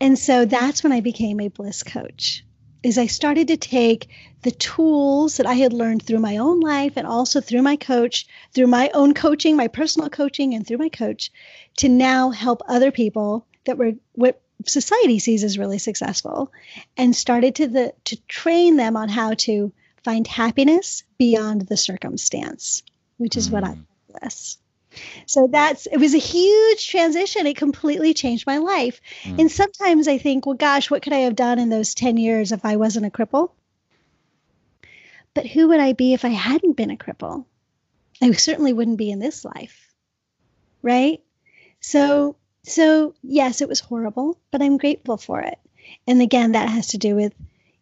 And 0.00 0.18
so 0.18 0.44
that's 0.44 0.82
when 0.82 0.92
I 0.92 1.00
became 1.00 1.40
a 1.40 1.48
bliss 1.48 1.82
coach. 1.82 2.44
Is 2.82 2.98
I 2.98 3.06
started 3.06 3.48
to 3.48 3.56
take 3.56 4.08
the 4.42 4.50
tools 4.50 5.36
that 5.36 5.46
I 5.46 5.54
had 5.54 5.72
learned 5.72 6.02
through 6.02 6.18
my 6.18 6.36
own 6.38 6.58
life 6.58 6.94
and 6.96 7.06
also 7.06 7.40
through 7.40 7.62
my 7.62 7.76
coach, 7.76 8.26
through 8.52 8.66
my 8.66 8.90
own 8.92 9.14
coaching, 9.14 9.56
my 9.56 9.68
personal 9.68 10.10
coaching, 10.10 10.52
and 10.52 10.66
through 10.66 10.78
my 10.78 10.88
coach, 10.88 11.30
to 11.76 11.88
now 11.88 12.30
help 12.30 12.60
other 12.66 12.90
people 12.90 13.46
that 13.64 13.78
were 13.78 13.92
what 14.14 14.41
society 14.66 15.18
sees 15.18 15.44
as 15.44 15.58
really 15.58 15.78
successful 15.78 16.52
and 16.96 17.14
started 17.14 17.54
to 17.56 17.66
the 17.66 17.94
to 18.04 18.16
train 18.28 18.76
them 18.76 18.96
on 18.96 19.08
how 19.08 19.34
to 19.34 19.72
find 20.04 20.26
happiness 20.26 21.04
beyond 21.18 21.62
the 21.62 21.76
circumstance 21.76 22.82
which 23.18 23.36
is 23.36 23.50
what 23.50 23.64
i 23.64 23.74
Mm. 23.74 23.84
call 24.20 24.30
so 25.26 25.48
that's 25.50 25.86
it 25.86 25.96
was 25.96 26.12
a 26.14 26.18
huge 26.18 26.86
transition. 26.88 27.46
It 27.46 27.56
completely 27.56 28.12
changed 28.12 28.46
my 28.46 28.58
life. 28.58 29.00
Mm. 29.22 29.40
and 29.40 29.50
sometimes 29.50 30.06
i 30.06 30.18
think 30.18 30.44
well 30.44 30.54
gosh 30.54 30.90
what 30.90 31.02
could 31.02 31.14
i 31.14 31.20
have 31.20 31.34
done 31.34 31.58
in 31.58 31.70
those 31.70 31.94
10 31.94 32.18
years 32.18 32.52
if 32.52 32.64
i 32.64 32.76
wasn't 32.76 33.06
a 33.06 33.10
cripple? 33.10 33.52
But 35.34 35.46
who 35.46 35.68
would 35.68 35.80
i 35.80 35.92
be 35.94 36.12
if 36.12 36.24
i 36.24 36.28
hadn't 36.28 36.76
been 36.76 36.90
a 36.90 36.96
cripple? 36.96 37.46
I 38.20 38.32
certainly 38.32 38.72
wouldn't 38.74 38.98
be 38.98 39.10
in 39.10 39.18
this 39.18 39.44
life 39.44 39.88
right? 40.82 41.20
So 41.80 42.36
so 42.64 43.14
yes 43.22 43.60
it 43.60 43.68
was 43.68 43.80
horrible 43.80 44.38
but 44.50 44.62
i'm 44.62 44.76
grateful 44.76 45.16
for 45.16 45.40
it. 45.40 45.58
And 46.06 46.22
again 46.22 46.52
that 46.52 46.68
has 46.68 46.88
to 46.88 46.98
do 46.98 47.14
with 47.14 47.34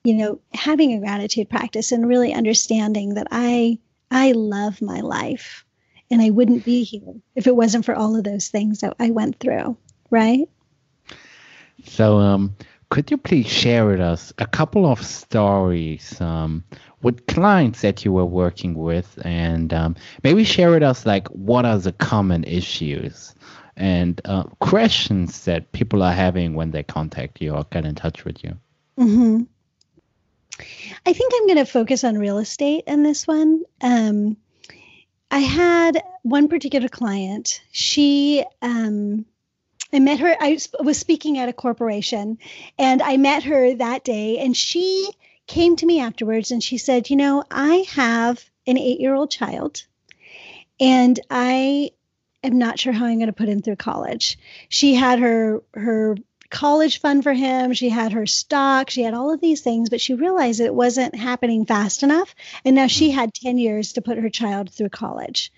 you 0.04 0.14
know 0.14 0.40
having 0.52 0.92
a 0.92 1.00
gratitude 1.00 1.48
practice 1.50 1.92
and 1.92 2.08
really 2.08 2.32
understanding 2.32 3.14
that 3.14 3.28
i 3.30 3.78
i 4.10 4.32
love 4.32 4.80
my 4.80 5.00
life 5.00 5.64
and 6.10 6.22
i 6.22 6.30
wouldn't 6.30 6.64
be 6.64 6.82
here 6.82 7.14
if 7.36 7.46
it 7.46 7.54
wasn't 7.54 7.84
for 7.84 7.94
all 7.94 8.16
of 8.16 8.24
those 8.24 8.48
things 8.48 8.80
that 8.80 8.96
i 8.98 9.10
went 9.10 9.38
through 9.38 9.76
right? 10.10 10.48
So, 11.84 12.18
um, 12.18 12.54
could 12.90 13.10
you 13.10 13.16
please 13.16 13.46
share 13.46 13.86
with 13.86 14.00
us 14.00 14.32
a 14.38 14.46
couple 14.46 14.84
of 14.84 15.04
stories 15.04 16.20
um, 16.20 16.64
with 17.02 17.24
clients 17.26 17.82
that 17.82 18.04
you 18.04 18.12
were 18.12 18.26
working 18.26 18.74
with, 18.74 19.18
and 19.24 19.72
um, 19.72 19.96
maybe 20.24 20.44
share 20.44 20.70
with 20.70 20.82
us 20.82 21.06
like 21.06 21.28
what 21.28 21.64
are 21.64 21.78
the 21.78 21.92
common 21.92 22.44
issues 22.44 23.34
and 23.80 24.20
uh, 24.26 24.44
questions 24.60 25.46
that 25.46 25.72
people 25.72 26.02
are 26.02 26.12
having 26.12 26.54
when 26.54 26.70
they 26.70 26.82
contact 26.82 27.40
you 27.40 27.54
or 27.54 27.64
get 27.72 27.86
in 27.86 27.94
touch 27.94 28.24
with 28.24 28.44
you. 28.44 28.56
hmm 28.96 29.42
I 31.06 31.12
think 31.14 31.32
I'm 31.34 31.46
going 31.46 31.64
to 31.64 31.64
focus 31.64 32.04
on 32.04 32.18
real 32.18 32.36
estate 32.36 32.84
in 32.86 33.02
this 33.02 33.26
one. 33.26 33.62
Um, 33.80 34.36
I 35.30 35.38
had 35.38 36.02
one 36.22 36.48
particular 36.48 36.88
client. 36.88 37.62
She, 37.72 38.44
um, 38.60 39.24
I 39.90 40.00
met 40.00 40.20
her. 40.20 40.36
I 40.38 40.58
was- 40.82 40.98
speaking 40.98 41.38
at 41.38 41.48
a 41.48 41.54
corporation, 41.54 42.36
and 42.78 43.00
I 43.00 43.16
met 43.16 43.44
her 43.44 43.74
that 43.74 44.04
day. 44.04 44.38
And 44.38 44.54
she 44.54 45.08
came 45.46 45.76
to 45.76 45.86
me 45.86 46.00
afterwards, 46.00 46.50
and 46.50 46.62
she 46.62 46.76
said, 46.76 47.08
"You 47.08 47.16
know, 47.16 47.42
I 47.50 47.86
have 47.88 48.44
an 48.66 48.76
eight-year-old 48.76 49.30
child, 49.30 49.86
and 50.78 51.18
I 51.30 51.92
am 52.42 52.58
not 52.58 52.78
sure 52.78 52.92
how 52.92 53.06
I'm 53.06 53.18
going 53.18 53.26
to 53.26 53.32
put 53.32 53.48
him 53.48 53.62
through 53.62 53.76
college." 53.76 54.38
She 54.68 54.94
had 54.94 55.18
her 55.18 55.62
her 55.74 56.16
college 56.50 57.00
fund 57.00 57.22
for 57.22 57.32
him. 57.32 57.72
She 57.72 57.88
had 57.88 58.12
her 58.12 58.26
stock. 58.26 58.90
She 58.90 59.02
had 59.02 59.14
all 59.14 59.32
of 59.32 59.40
these 59.40 59.62
things, 59.62 59.88
but 59.88 60.00
she 60.00 60.14
realized 60.14 60.60
it 60.60 60.74
wasn't 60.74 61.14
happening 61.14 61.64
fast 61.64 62.02
enough. 62.02 62.34
And 62.64 62.74
now 62.74 62.88
she 62.88 63.08
mm-hmm. 63.08 63.18
had 63.18 63.34
10 63.34 63.58
years 63.58 63.94
to 63.94 64.02
put 64.02 64.18
her 64.18 64.28
child 64.28 64.70
through 64.70 64.90
college. 64.90 65.52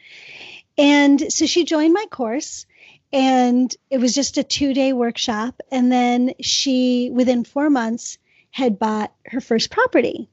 And 0.78 1.32
so 1.32 1.46
she 1.46 1.64
joined 1.64 1.94
my 1.94 2.06
course. 2.10 2.66
And 3.12 3.74
it 3.90 3.98
was 3.98 4.14
just 4.14 4.38
a 4.38 4.44
two 4.44 4.72
day 4.72 4.92
workshop. 4.92 5.60
And 5.70 5.90
then 5.90 6.32
she, 6.40 7.10
within 7.12 7.44
four 7.44 7.68
months, 7.68 8.18
had 8.50 8.78
bought 8.78 9.12
her 9.26 9.40
first 9.40 9.70
property. 9.70 10.28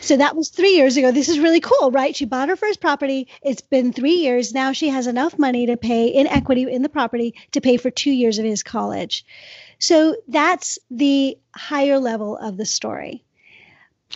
So 0.00 0.16
that 0.16 0.34
was 0.34 0.48
three 0.48 0.72
years 0.76 0.96
ago. 0.96 1.12
This 1.12 1.28
is 1.28 1.38
really 1.38 1.60
cool, 1.60 1.90
right? 1.90 2.16
She 2.16 2.24
bought 2.24 2.48
her 2.48 2.56
first 2.56 2.80
property. 2.80 3.28
It's 3.42 3.60
been 3.60 3.92
three 3.92 4.14
years. 4.14 4.54
Now 4.54 4.72
she 4.72 4.88
has 4.88 5.06
enough 5.06 5.38
money 5.38 5.66
to 5.66 5.76
pay 5.76 6.08
in 6.08 6.26
equity 6.26 6.62
in 6.62 6.82
the 6.82 6.88
property 6.88 7.34
to 7.52 7.60
pay 7.60 7.76
for 7.76 7.90
two 7.90 8.10
years 8.10 8.38
of 8.38 8.44
his 8.44 8.62
college. 8.62 9.24
So 9.78 10.16
that's 10.28 10.78
the 10.90 11.38
higher 11.54 11.98
level 11.98 12.36
of 12.36 12.56
the 12.56 12.66
story. 12.66 13.24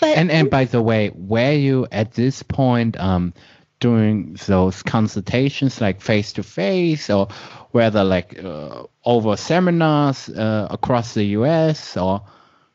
But 0.00 0.16
And 0.16 0.30
and 0.30 0.50
by 0.50 0.64
the 0.64 0.82
way, 0.82 1.10
were 1.14 1.52
you 1.52 1.86
at 1.92 2.12
this 2.12 2.42
point 2.42 2.98
um, 2.98 3.32
doing 3.78 4.36
those 4.46 4.82
consultations 4.82 5.80
like 5.80 6.00
face 6.00 6.32
to 6.32 6.42
face, 6.42 7.10
or 7.10 7.28
whether 7.70 8.02
like 8.02 8.42
uh, 8.42 8.84
over 9.04 9.36
seminars 9.36 10.28
uh, 10.28 10.66
across 10.70 11.14
the 11.14 11.24
U.S. 11.38 11.96
or 11.96 12.22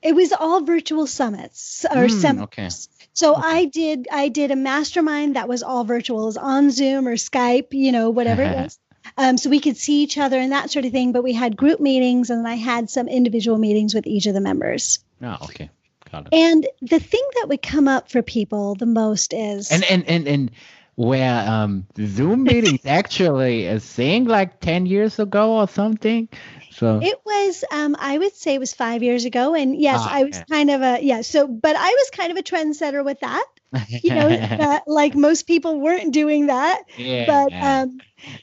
it 0.02 0.16
was 0.16 0.32
all 0.34 0.62
virtual 0.62 1.08
summits 1.08 1.86
or 1.92 2.08
Hmm, 2.08 2.10
seminars. 2.10 2.44
okay. 2.46 2.70
So 3.14 3.36
I 3.36 3.66
did 3.66 4.08
I 4.12 4.30
did 4.30 4.52
a 4.52 4.56
mastermind 4.56 5.36
that 5.36 5.50
was 5.50 5.64
all 5.64 5.84
virtual, 5.84 6.30
it 6.30 6.38
on 6.38 6.72
Zoom 6.72 7.08
or 7.08 7.16
Skype, 7.16 7.68
you 7.72 7.92
know, 7.92 8.10
whatever 8.10 8.44
it 8.44 8.56
was. 8.56 8.80
Um, 9.18 9.38
so 9.38 9.50
we 9.50 9.60
could 9.60 9.78
see 9.78 10.04
each 10.04 10.18
other 10.18 10.38
and 10.40 10.52
that 10.52 10.70
sort 10.72 10.86
of 10.86 10.92
thing. 10.92 11.12
But 11.12 11.24
we 11.24 11.34
had 11.34 11.58
group 11.58 11.80
meetings 11.80 12.30
and 12.30 12.48
I 12.48 12.56
had 12.56 12.90
some 12.90 13.08
individual 13.08 13.58
meetings 13.58 13.94
with 13.94 14.06
each 14.08 14.26
of 14.28 14.34
the 14.34 14.42
members. 14.42 15.00
Oh, 15.22 15.38
okay, 15.44 15.70
got 16.12 16.28
it. 16.28 16.34
And 16.34 16.68
the 16.82 17.00
thing 17.00 17.26
that 17.36 17.48
would 17.50 17.62
come 17.62 17.88
up 17.88 18.10
for 18.10 18.22
people 18.22 18.76
the 18.76 18.86
most 18.86 19.34
is 19.34 19.72
And 19.72 19.84
and 19.84 20.08
and 20.08 20.28
and 20.28 20.52
where 20.96 21.48
um 21.50 21.88
Zoom 21.98 22.44
meetings 22.44 22.82
actually 22.86 23.66
a 23.68 23.80
thing 23.80 24.26
like 24.26 24.60
ten 24.60 24.86
years 24.86 25.18
ago 25.20 25.58
or 25.60 25.68
something. 25.68 26.30
So 26.80 27.00
It 27.04 27.20
was, 27.26 27.64
um, 27.72 27.96
I 28.00 28.18
would 28.18 28.36
say 28.36 28.54
it 28.56 28.60
was 28.60 28.74
five 28.74 29.04
years 29.04 29.26
ago. 29.26 29.54
And 29.54 29.80
yes, 29.80 30.00
Ah, 30.02 30.10
I 30.12 30.24
was 30.24 30.36
okay. 30.38 30.46
kind 30.50 30.70
of 30.72 30.82
a, 30.82 31.00
yeah. 31.04 31.22
So, 31.22 31.48
but 31.48 31.76
I 31.76 31.90
was 31.90 32.10
kind 32.12 32.32
of 32.32 32.38
a 32.38 32.42
trendsetter 32.42 33.04
with 33.04 33.20
that. 33.20 33.46
You 34.02 34.16
know, 34.16 34.30
that, 34.30 34.84
like 34.88 35.14
most 35.14 35.46
people 35.46 35.80
weren't 35.80 36.12
doing 36.14 36.48
that. 36.48 36.82
yeah. 36.98 37.26
But, 37.28 37.54
um, 37.54 37.98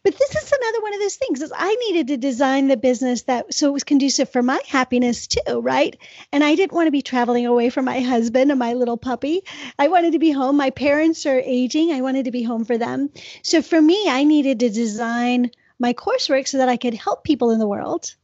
but 0.04 0.16
this 0.16 0.30
is 0.36 0.52
another 0.52 0.82
one 0.82 0.94
of 0.94 1.00
those 1.00 1.16
things 1.16 1.42
is 1.42 1.52
I 1.54 1.74
needed 1.74 2.08
to 2.08 2.16
design 2.16 2.68
the 2.68 2.76
business 2.76 3.22
that, 3.22 3.52
so 3.52 3.66
it 3.68 3.72
was 3.72 3.84
conducive 3.84 4.28
for 4.30 4.42
my 4.42 4.60
happiness 4.68 5.26
too. 5.26 5.60
Right. 5.60 5.96
And 6.30 6.44
I 6.44 6.54
didn't 6.54 6.72
want 6.72 6.86
to 6.86 6.92
be 6.92 7.02
traveling 7.02 7.46
away 7.46 7.70
from 7.70 7.86
my 7.86 8.00
husband 8.00 8.50
and 8.50 8.58
my 8.58 8.74
little 8.74 8.96
puppy. 8.98 9.42
I 9.78 9.88
wanted 9.88 10.12
to 10.12 10.18
be 10.18 10.30
home. 10.30 10.56
My 10.56 10.70
parents 10.70 11.26
are 11.26 11.40
aging. 11.40 11.90
I 11.92 12.02
wanted 12.02 12.26
to 12.26 12.30
be 12.30 12.42
home 12.42 12.64
for 12.64 12.78
them. 12.78 13.10
So 13.42 13.62
for 13.62 13.80
me, 13.80 14.06
I 14.08 14.24
needed 14.24 14.60
to 14.60 14.68
design 14.68 15.50
my 15.78 15.92
coursework 15.92 16.46
so 16.48 16.58
that 16.58 16.68
I 16.68 16.76
could 16.76 16.94
help 16.94 17.24
people 17.24 17.50
in 17.50 17.58
the 17.58 17.66
world 17.68 18.14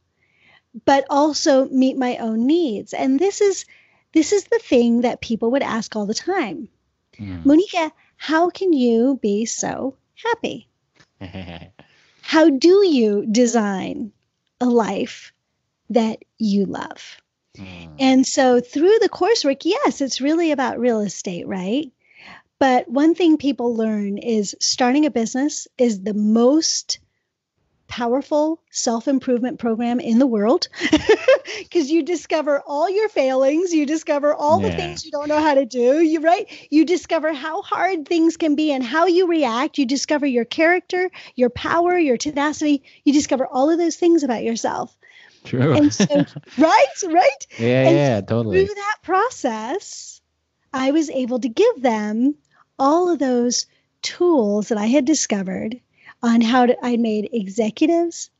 but 0.85 1.05
also 1.09 1.67
meet 1.69 1.97
my 1.97 2.17
own 2.17 2.47
needs. 2.47 2.93
And 2.93 3.19
this 3.19 3.41
is 3.41 3.65
this 4.13 4.31
is 4.31 4.45
the 4.45 4.59
thing 4.59 5.01
that 5.01 5.21
people 5.21 5.51
would 5.51 5.63
ask 5.63 5.95
all 5.95 6.05
the 6.05 6.13
time. 6.13 6.69
Mm. 7.17 7.43
Moneeka, 7.43 7.91
how 8.17 8.49
can 8.49 8.73
you 8.73 9.19
be 9.21 9.45
so 9.45 9.95
happy? 10.15 10.67
How 12.21 12.49
do 12.49 12.85
you 12.87 13.25
design 13.29 14.11
a 14.61 14.65
life 14.65 15.33
that 15.89 16.23
you 16.37 16.65
love? 16.65 17.21
Mm. 17.57 17.95
And 17.99 18.27
so 18.27 18.61
through 18.61 18.97
the 18.99 19.09
coursework, 19.09 19.65
yes, 19.65 20.01
it's 20.01 20.21
really 20.21 20.51
about 20.51 20.79
real 20.79 21.01
estate, 21.01 21.47
right? 21.47 21.91
But 22.59 22.87
one 22.89 23.13
thing 23.13 23.37
people 23.37 23.75
learn 23.75 24.17
is 24.17 24.55
starting 24.59 25.05
a 25.05 25.11
business 25.11 25.67
is 25.77 26.01
the 26.01 26.13
most 26.13 26.99
powerful 27.87 28.61
self 28.71 29.07
improvement 29.07 29.59
program 29.59 29.99
in 29.99 30.19
the 30.19 30.27
world 30.27 30.67
because 31.59 31.91
you 31.91 32.03
discover 32.03 32.61
all 32.65 32.89
your 32.89 33.09
failings, 33.09 33.73
you 33.73 33.85
discover 33.85 34.33
all 34.33 34.61
yeah. 34.61 34.69
the 34.69 34.75
things 34.75 35.05
you 35.05 35.11
don't 35.11 35.27
know 35.27 35.41
how 35.41 35.53
to 35.53 35.65
do. 35.65 35.99
You 36.01 36.19
right, 36.21 36.49
you 36.71 36.85
discover 36.85 37.33
how 37.33 37.61
hard 37.61 38.07
things 38.07 38.37
can 38.37 38.55
be 38.55 38.71
and 38.71 38.83
how 38.83 39.05
you 39.05 39.27
react. 39.27 39.77
You 39.77 39.85
discover 39.85 40.25
your 40.25 40.45
character, 40.45 41.11
your 41.35 41.49
power, 41.49 41.97
your 41.97 42.17
tenacity. 42.17 42.83
You 43.03 43.13
discover 43.13 43.45
all 43.47 43.69
of 43.69 43.77
those 43.77 43.95
things 43.95 44.23
about 44.23 44.43
yourself. 44.43 44.95
True. 45.43 45.73
And 45.73 45.93
so, 45.93 46.05
right, 46.57 47.03
right. 47.05 47.47
Yeah, 47.59 47.87
and 47.87 47.95
yeah, 47.95 48.21
totally. 48.21 48.65
Through 48.65 48.75
that 48.75 48.97
process, 49.03 50.21
I 50.73 50.91
was 50.91 51.09
able 51.09 51.39
to 51.39 51.49
give 51.49 51.81
them 51.81 52.35
all 52.79 53.09
of 53.09 53.19
those 53.19 53.67
tools 54.01 54.69
that 54.69 54.77
I 54.77 54.87
had 54.87 55.05
discovered 55.05 55.79
on 56.23 56.41
how 56.41 56.65
to, 56.65 56.77
I 56.83 56.95
made 56.97 57.29
executives, 57.33 58.31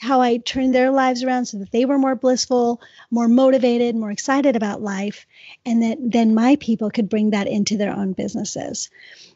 how 0.00 0.22
I 0.22 0.38
turned 0.38 0.74
their 0.74 0.90
lives 0.90 1.22
around 1.22 1.44
so 1.44 1.58
that 1.58 1.70
they 1.70 1.84
were 1.84 1.98
more 1.98 2.14
blissful, 2.14 2.80
more 3.10 3.28
motivated, 3.28 3.94
more 3.94 4.10
excited 4.10 4.56
about 4.56 4.80
life, 4.80 5.26
and 5.66 5.82
that 5.82 5.98
then 6.00 6.34
my 6.34 6.56
people 6.56 6.90
could 6.90 7.10
bring 7.10 7.30
that 7.30 7.46
into 7.46 7.76
their 7.76 7.92
own 7.92 8.14
businesses. 8.14 8.88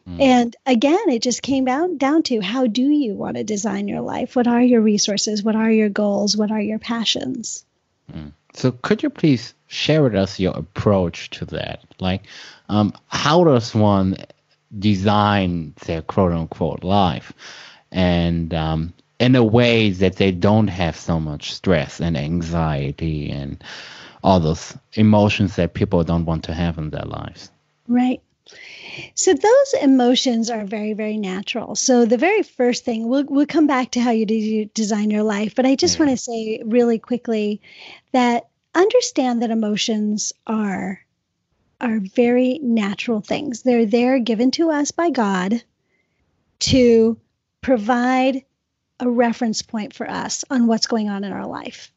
Mm. 0.09 0.21
And 0.21 0.55
again, 0.65 1.09
it 1.09 1.21
just 1.21 1.43
came 1.43 1.65
down 1.65 1.97
down 1.97 2.23
to 2.23 2.41
how 2.41 2.65
do 2.65 2.81
you 2.81 3.13
want 3.13 3.37
to 3.37 3.43
design 3.43 3.87
your 3.87 4.01
life? 4.01 4.35
What 4.35 4.47
are 4.47 4.61
your 4.61 4.81
resources? 4.81 5.43
What 5.43 5.55
are 5.55 5.71
your 5.71 5.89
goals? 5.89 6.35
What 6.35 6.51
are 6.51 6.61
your 6.61 6.79
passions? 6.79 7.63
Mm. 8.11 8.31
So 8.55 8.71
could 8.71 9.03
you 9.03 9.11
please 9.11 9.53
share 9.67 10.01
with 10.01 10.15
us 10.15 10.39
your 10.39 10.57
approach 10.57 11.29
to 11.31 11.45
that? 11.45 11.81
Like, 11.99 12.23
um, 12.69 12.93
how 13.07 13.43
does 13.43 13.75
one 13.75 14.17
design 14.79 15.73
their 15.85 16.01
quote 16.01 16.31
unquote 16.31 16.83
life? 16.83 17.33
And 17.91 18.53
um, 18.53 18.93
in 19.19 19.35
a 19.35 19.43
way 19.43 19.91
that 19.91 20.17
they 20.17 20.31
don't 20.31 20.67
have 20.67 20.95
so 20.95 21.19
much 21.19 21.53
stress 21.53 21.99
and 21.99 22.17
anxiety 22.17 23.31
and 23.31 23.63
all 24.23 24.39
those 24.39 24.75
emotions 24.93 25.55
that 25.55 25.73
people 25.73 26.03
don't 26.03 26.25
want 26.25 26.43
to 26.45 26.53
have 26.53 26.77
in 26.77 26.89
their 26.89 27.05
lives. 27.05 27.51
Right. 27.87 28.21
So 29.15 29.33
those 29.33 29.73
emotions 29.81 30.49
are 30.49 30.65
very, 30.65 30.93
very 30.93 31.17
natural. 31.17 31.75
So 31.75 32.05
the 32.05 32.17
very 32.17 32.43
first 32.43 32.85
thing 32.85 33.07
we'll 33.07 33.25
we'll 33.25 33.45
come 33.45 33.67
back 33.67 33.91
to 33.91 34.01
how 34.01 34.11
you 34.11 34.25
do 34.25 34.65
design 34.65 35.11
your 35.11 35.23
life, 35.23 35.55
but 35.55 35.65
I 35.65 35.75
just 35.75 35.97
yeah. 35.97 36.05
want 36.05 36.17
to 36.17 36.23
say 36.23 36.61
really 36.63 36.99
quickly 36.99 37.61
that 38.11 38.47
understand 38.73 39.41
that 39.41 39.51
emotions 39.51 40.33
are 40.45 40.99
are 41.81 41.99
very 41.99 42.59
natural 42.61 43.21
things. 43.21 43.63
They're 43.63 43.85
there 43.85 44.19
given 44.19 44.51
to 44.51 44.71
us 44.71 44.91
by 44.91 45.09
God 45.09 45.61
to 46.59 47.17
provide 47.65 48.43
a 48.99 49.09
reference 49.09 49.63
point 49.63 49.91
for 49.91 50.07
us 50.07 50.45
on 50.51 50.67
what's 50.67 50.85
going 50.85 51.09
on 51.09 51.23
in 51.23 51.33
our 51.33 51.47
life. 51.47 51.91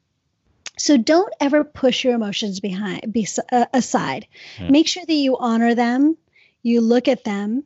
So 0.79 0.97
don't 0.97 1.35
ever 1.41 1.63
push 1.63 2.05
your 2.05 2.15
emotions 2.15 2.59
behind 2.59 3.13
be, 3.13 3.29
uh, 3.53 3.67
aside. 3.75 4.27
Hmm. 4.57 4.73
Make 4.73 4.89
sure 4.89 5.05
that 5.05 5.13
you 5.13 5.37
honor 5.37 5.75
them, 5.75 6.17
you 6.63 6.81
look 6.81 7.07
at 7.07 7.23
them, 7.23 7.65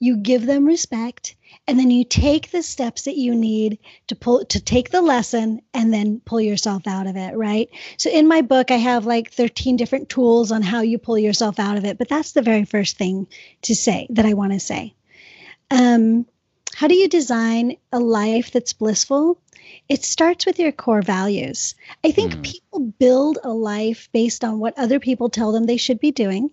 you 0.00 0.16
give 0.16 0.46
them 0.46 0.64
respect, 0.64 1.36
and 1.68 1.78
then 1.78 1.92
you 1.92 2.02
take 2.02 2.50
the 2.50 2.64
steps 2.64 3.02
that 3.02 3.16
you 3.16 3.36
need 3.36 3.78
to 4.08 4.16
pull 4.16 4.44
to 4.46 4.58
take 4.60 4.90
the 4.90 5.00
lesson 5.00 5.60
and 5.72 5.94
then 5.94 6.20
pull 6.24 6.40
yourself 6.40 6.88
out 6.88 7.06
of 7.06 7.16
it, 7.16 7.36
right? 7.36 7.68
So 7.98 8.10
in 8.10 8.26
my 8.26 8.42
book 8.42 8.72
I 8.72 8.78
have 8.78 9.06
like 9.06 9.30
13 9.30 9.76
different 9.76 10.08
tools 10.08 10.50
on 10.50 10.62
how 10.62 10.80
you 10.80 10.98
pull 10.98 11.18
yourself 11.18 11.60
out 11.60 11.76
of 11.76 11.84
it, 11.84 11.98
but 11.98 12.08
that's 12.08 12.32
the 12.32 12.42
very 12.42 12.64
first 12.64 12.98
thing 12.98 13.28
to 13.62 13.76
say 13.76 14.08
that 14.10 14.26
I 14.26 14.32
want 14.32 14.54
to 14.54 14.60
say. 14.60 14.96
Um, 15.70 16.26
how 16.74 16.86
do 16.86 16.94
you 16.94 17.08
design 17.08 17.76
a 17.92 17.98
life 17.98 18.52
that's 18.52 18.72
blissful? 18.72 19.40
It 19.88 20.04
starts 20.04 20.46
with 20.46 20.58
your 20.58 20.72
core 20.72 21.02
values. 21.02 21.74
I 22.04 22.12
think 22.12 22.34
mm. 22.34 22.42
people 22.42 22.80
build 22.98 23.38
a 23.42 23.52
life 23.52 24.08
based 24.12 24.44
on 24.44 24.58
what 24.58 24.78
other 24.78 25.00
people 25.00 25.28
tell 25.28 25.52
them 25.52 25.64
they 25.64 25.76
should 25.76 26.00
be 26.00 26.12
doing 26.12 26.50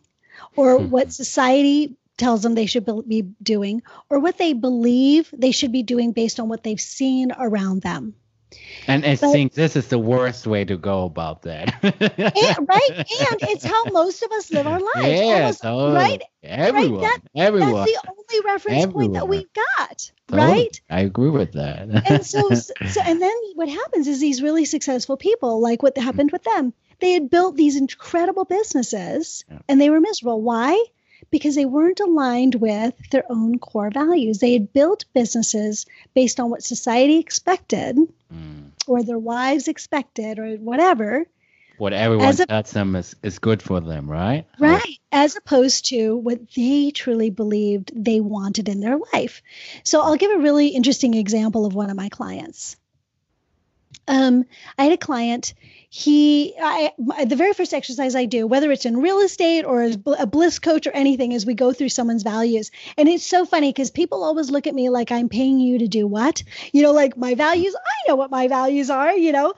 or 0.55 0.79
mm. 0.79 0.89
what 0.89 1.13
society 1.13 1.95
tells 2.17 2.41
them 2.41 2.55
they 2.55 2.65
should 2.65 2.85
be 3.07 3.23
doing 3.41 3.81
or 4.09 4.19
what 4.19 4.37
they 4.37 4.53
believe 4.53 5.33
they 5.37 5.51
should 5.51 5.71
be 5.71 5.83
doing 5.83 6.11
based 6.11 6.39
on 6.39 6.49
what 6.49 6.63
they've 6.63 6.79
seen 6.79 7.31
around 7.37 7.81
them. 7.81 8.15
And 8.87 9.05
I 9.05 9.15
but, 9.15 9.31
think 9.31 9.53
this 9.53 9.75
is 9.75 9.87
the 9.87 9.97
worst 9.97 10.45
way 10.45 10.63
to 10.65 10.77
go 10.77 11.05
about 11.05 11.41
that. 11.43 11.73
and, 11.83 12.67
right? 12.69 12.89
And 12.91 13.05
it's 13.49 13.65
how 13.65 13.85
most 13.85 14.21
of 14.23 14.31
us 14.31 14.51
live 14.51 14.67
our 14.67 14.79
lives. 14.79 15.07
Yeah, 15.07 15.35
Almost, 15.35 15.65
oh, 15.65 15.69
totally. 15.69 15.95
right? 15.95 16.21
Everyone. 16.43 17.01
Right? 17.01 17.21
That, 17.33 17.41
everyone. 17.41 17.73
That's 17.73 17.91
the 17.91 18.09
only 18.09 18.45
reference 18.45 18.83
everyone. 18.83 18.93
point 18.93 19.13
that 19.13 19.27
we've 19.27 19.53
got. 19.53 20.11
Totally. 20.27 20.47
Right? 20.47 20.81
I 20.89 21.01
agree 21.01 21.29
with 21.29 21.53
that. 21.53 22.09
and 22.09 22.25
so, 22.25 22.49
so, 22.51 23.01
and 23.03 23.21
then 23.21 23.35
what 23.55 23.69
happens 23.69 24.07
is 24.07 24.19
these 24.19 24.41
really 24.41 24.65
successful 24.65 25.17
people, 25.17 25.61
like 25.61 25.81
what 25.81 25.97
happened 25.97 26.31
with 26.31 26.43
them, 26.43 26.73
they 26.99 27.11
had 27.13 27.29
built 27.29 27.55
these 27.55 27.75
incredible 27.75 28.45
businesses 28.45 29.43
yeah. 29.49 29.59
and 29.67 29.81
they 29.81 29.89
were 29.89 29.99
miserable. 29.99 30.41
Why? 30.41 30.83
Because 31.31 31.55
they 31.55 31.65
weren't 31.65 31.99
aligned 31.99 32.55
with 32.55 32.93
their 33.11 33.23
own 33.29 33.59
core 33.59 33.89
values. 33.89 34.39
They 34.39 34.53
had 34.53 34.73
built 34.73 35.05
businesses 35.13 35.85
based 36.13 36.39
on 36.39 36.49
what 36.49 36.63
society 36.63 37.17
expected 37.17 37.97
mm. 38.33 38.71
or 38.87 39.03
their 39.03 39.19
wives 39.19 39.67
expected 39.67 40.39
or 40.39 40.55
whatever. 40.55 41.25
What 41.77 41.93
everyone 41.93 42.29
a, 42.29 42.45
tells 42.45 42.71
them 42.71 42.95
is, 42.95 43.15
is 43.21 43.39
good 43.39 43.61
for 43.61 43.81
them, 43.81 44.09
right? 44.09 44.45
Right. 44.59 44.99
As 45.11 45.35
opposed 45.35 45.89
to 45.89 46.15
what 46.15 46.39
they 46.55 46.91
truly 46.91 47.29
believed 47.29 47.91
they 47.93 48.21
wanted 48.21 48.69
in 48.69 48.79
their 48.79 48.97
life. 49.13 49.41
So 49.83 50.01
I'll 50.01 50.15
give 50.15 50.31
a 50.31 50.39
really 50.39 50.69
interesting 50.69 51.15
example 51.15 51.65
of 51.65 51.75
one 51.75 51.89
of 51.89 51.97
my 51.97 52.09
clients. 52.09 52.77
Um, 54.07 54.45
I 54.77 54.83
had 54.83 54.93
a 54.93 54.97
client 54.97 55.53
he 55.95 56.53
I, 56.61 56.91
the 57.25 57.37
very 57.37 57.53
first 57.53 57.73
exercise 57.73 58.15
i 58.15 58.25
do 58.25 58.45
whether 58.45 58.69
it's 58.69 58.85
in 58.85 58.97
real 58.97 59.19
estate 59.19 59.63
or 59.63 59.81
as 59.81 59.97
a 60.19 60.27
bliss 60.27 60.59
coach 60.59 60.85
or 60.87 60.91
anything 60.91 61.31
is 61.31 61.45
we 61.45 61.53
go 61.53 61.71
through 61.71 61.87
someone's 61.87 62.23
values 62.23 62.69
and 62.97 63.07
it's 63.07 63.25
so 63.25 63.45
funny 63.45 63.69
because 63.69 63.91
people 63.91 64.21
always 64.21 64.49
look 64.51 64.67
at 64.67 64.75
me 64.75 64.89
like 64.89 65.09
i'm 65.09 65.29
paying 65.29 65.57
you 65.57 65.79
to 65.79 65.87
do 65.87 66.05
what 66.05 66.43
you 66.73 66.83
know 66.83 66.91
like 66.91 67.15
my 67.15 67.33
values 67.33 67.73
i 67.75 68.09
know 68.09 68.17
what 68.17 68.29
my 68.29 68.49
values 68.49 68.89
are 68.89 69.13
you 69.13 69.31
know 69.31 69.53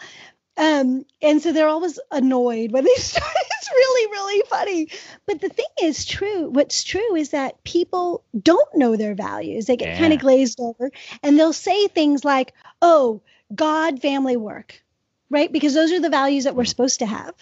um, 0.59 1.05
and 1.21 1.39
so 1.41 1.53
they're 1.53 1.67
always 1.67 1.99
annoyed 2.11 2.71
when 2.71 2.83
they 2.83 2.93
start. 2.97 3.31
It's 3.35 3.69
really, 3.71 4.11
really 4.11 4.43
funny. 4.49 4.87
But 5.27 5.39
the 5.39 5.49
thing 5.49 5.67
is 5.83 6.03
true. 6.03 6.49
What's 6.49 6.83
true 6.83 7.15
is 7.15 7.29
that 7.29 7.63
people 7.63 8.23
don't 8.41 8.67
know 8.75 8.95
their 8.95 9.13
values. 9.13 9.67
They 9.67 9.77
get 9.77 9.89
yeah. 9.89 9.99
kind 9.99 10.13
of 10.13 10.19
glazed 10.19 10.59
over 10.59 10.89
and 11.21 11.37
they'll 11.37 11.53
say 11.53 11.87
things 11.87 12.25
like, 12.25 12.53
oh, 12.81 13.21
God, 13.55 14.01
family, 14.01 14.37
work 14.37 14.81
right? 15.29 15.51
Because 15.51 15.73
those 15.73 15.91
are 15.91 15.99
the 15.99 16.09
values 16.09 16.45
that 16.45 16.55
we're 16.55 16.65
supposed 16.65 16.99
to 16.99 17.05
have. 17.05 17.33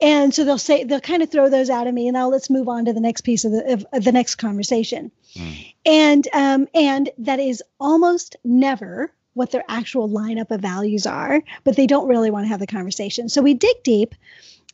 And 0.00 0.34
so 0.34 0.44
they'll 0.44 0.58
say 0.58 0.84
they'll 0.84 1.00
kind 1.00 1.22
of 1.22 1.30
throw 1.30 1.48
those 1.48 1.70
out 1.70 1.86
of 1.86 1.94
me, 1.94 2.08
and 2.08 2.14
now 2.14 2.28
let's 2.28 2.50
move 2.50 2.68
on 2.68 2.84
to 2.84 2.92
the 2.92 3.00
next 3.00 3.22
piece 3.22 3.44
of 3.44 3.52
the 3.52 3.72
of, 3.72 3.86
of 3.92 4.04
the 4.04 4.12
next 4.12 4.34
conversation. 4.34 5.10
Mm. 5.34 5.74
And 5.86 6.28
um, 6.32 6.68
and 6.74 7.10
that 7.18 7.40
is 7.40 7.62
almost 7.80 8.36
never 8.44 9.12
what 9.34 9.52
their 9.52 9.64
actual 9.68 10.08
lineup 10.08 10.50
of 10.50 10.60
values 10.60 11.06
are, 11.06 11.42
but 11.62 11.76
they 11.76 11.86
don't 11.86 12.08
really 12.08 12.30
want 12.30 12.44
to 12.44 12.48
have 12.48 12.60
the 12.60 12.66
conversation. 12.66 13.28
So 13.28 13.40
we 13.40 13.54
dig 13.54 13.82
deep, 13.84 14.14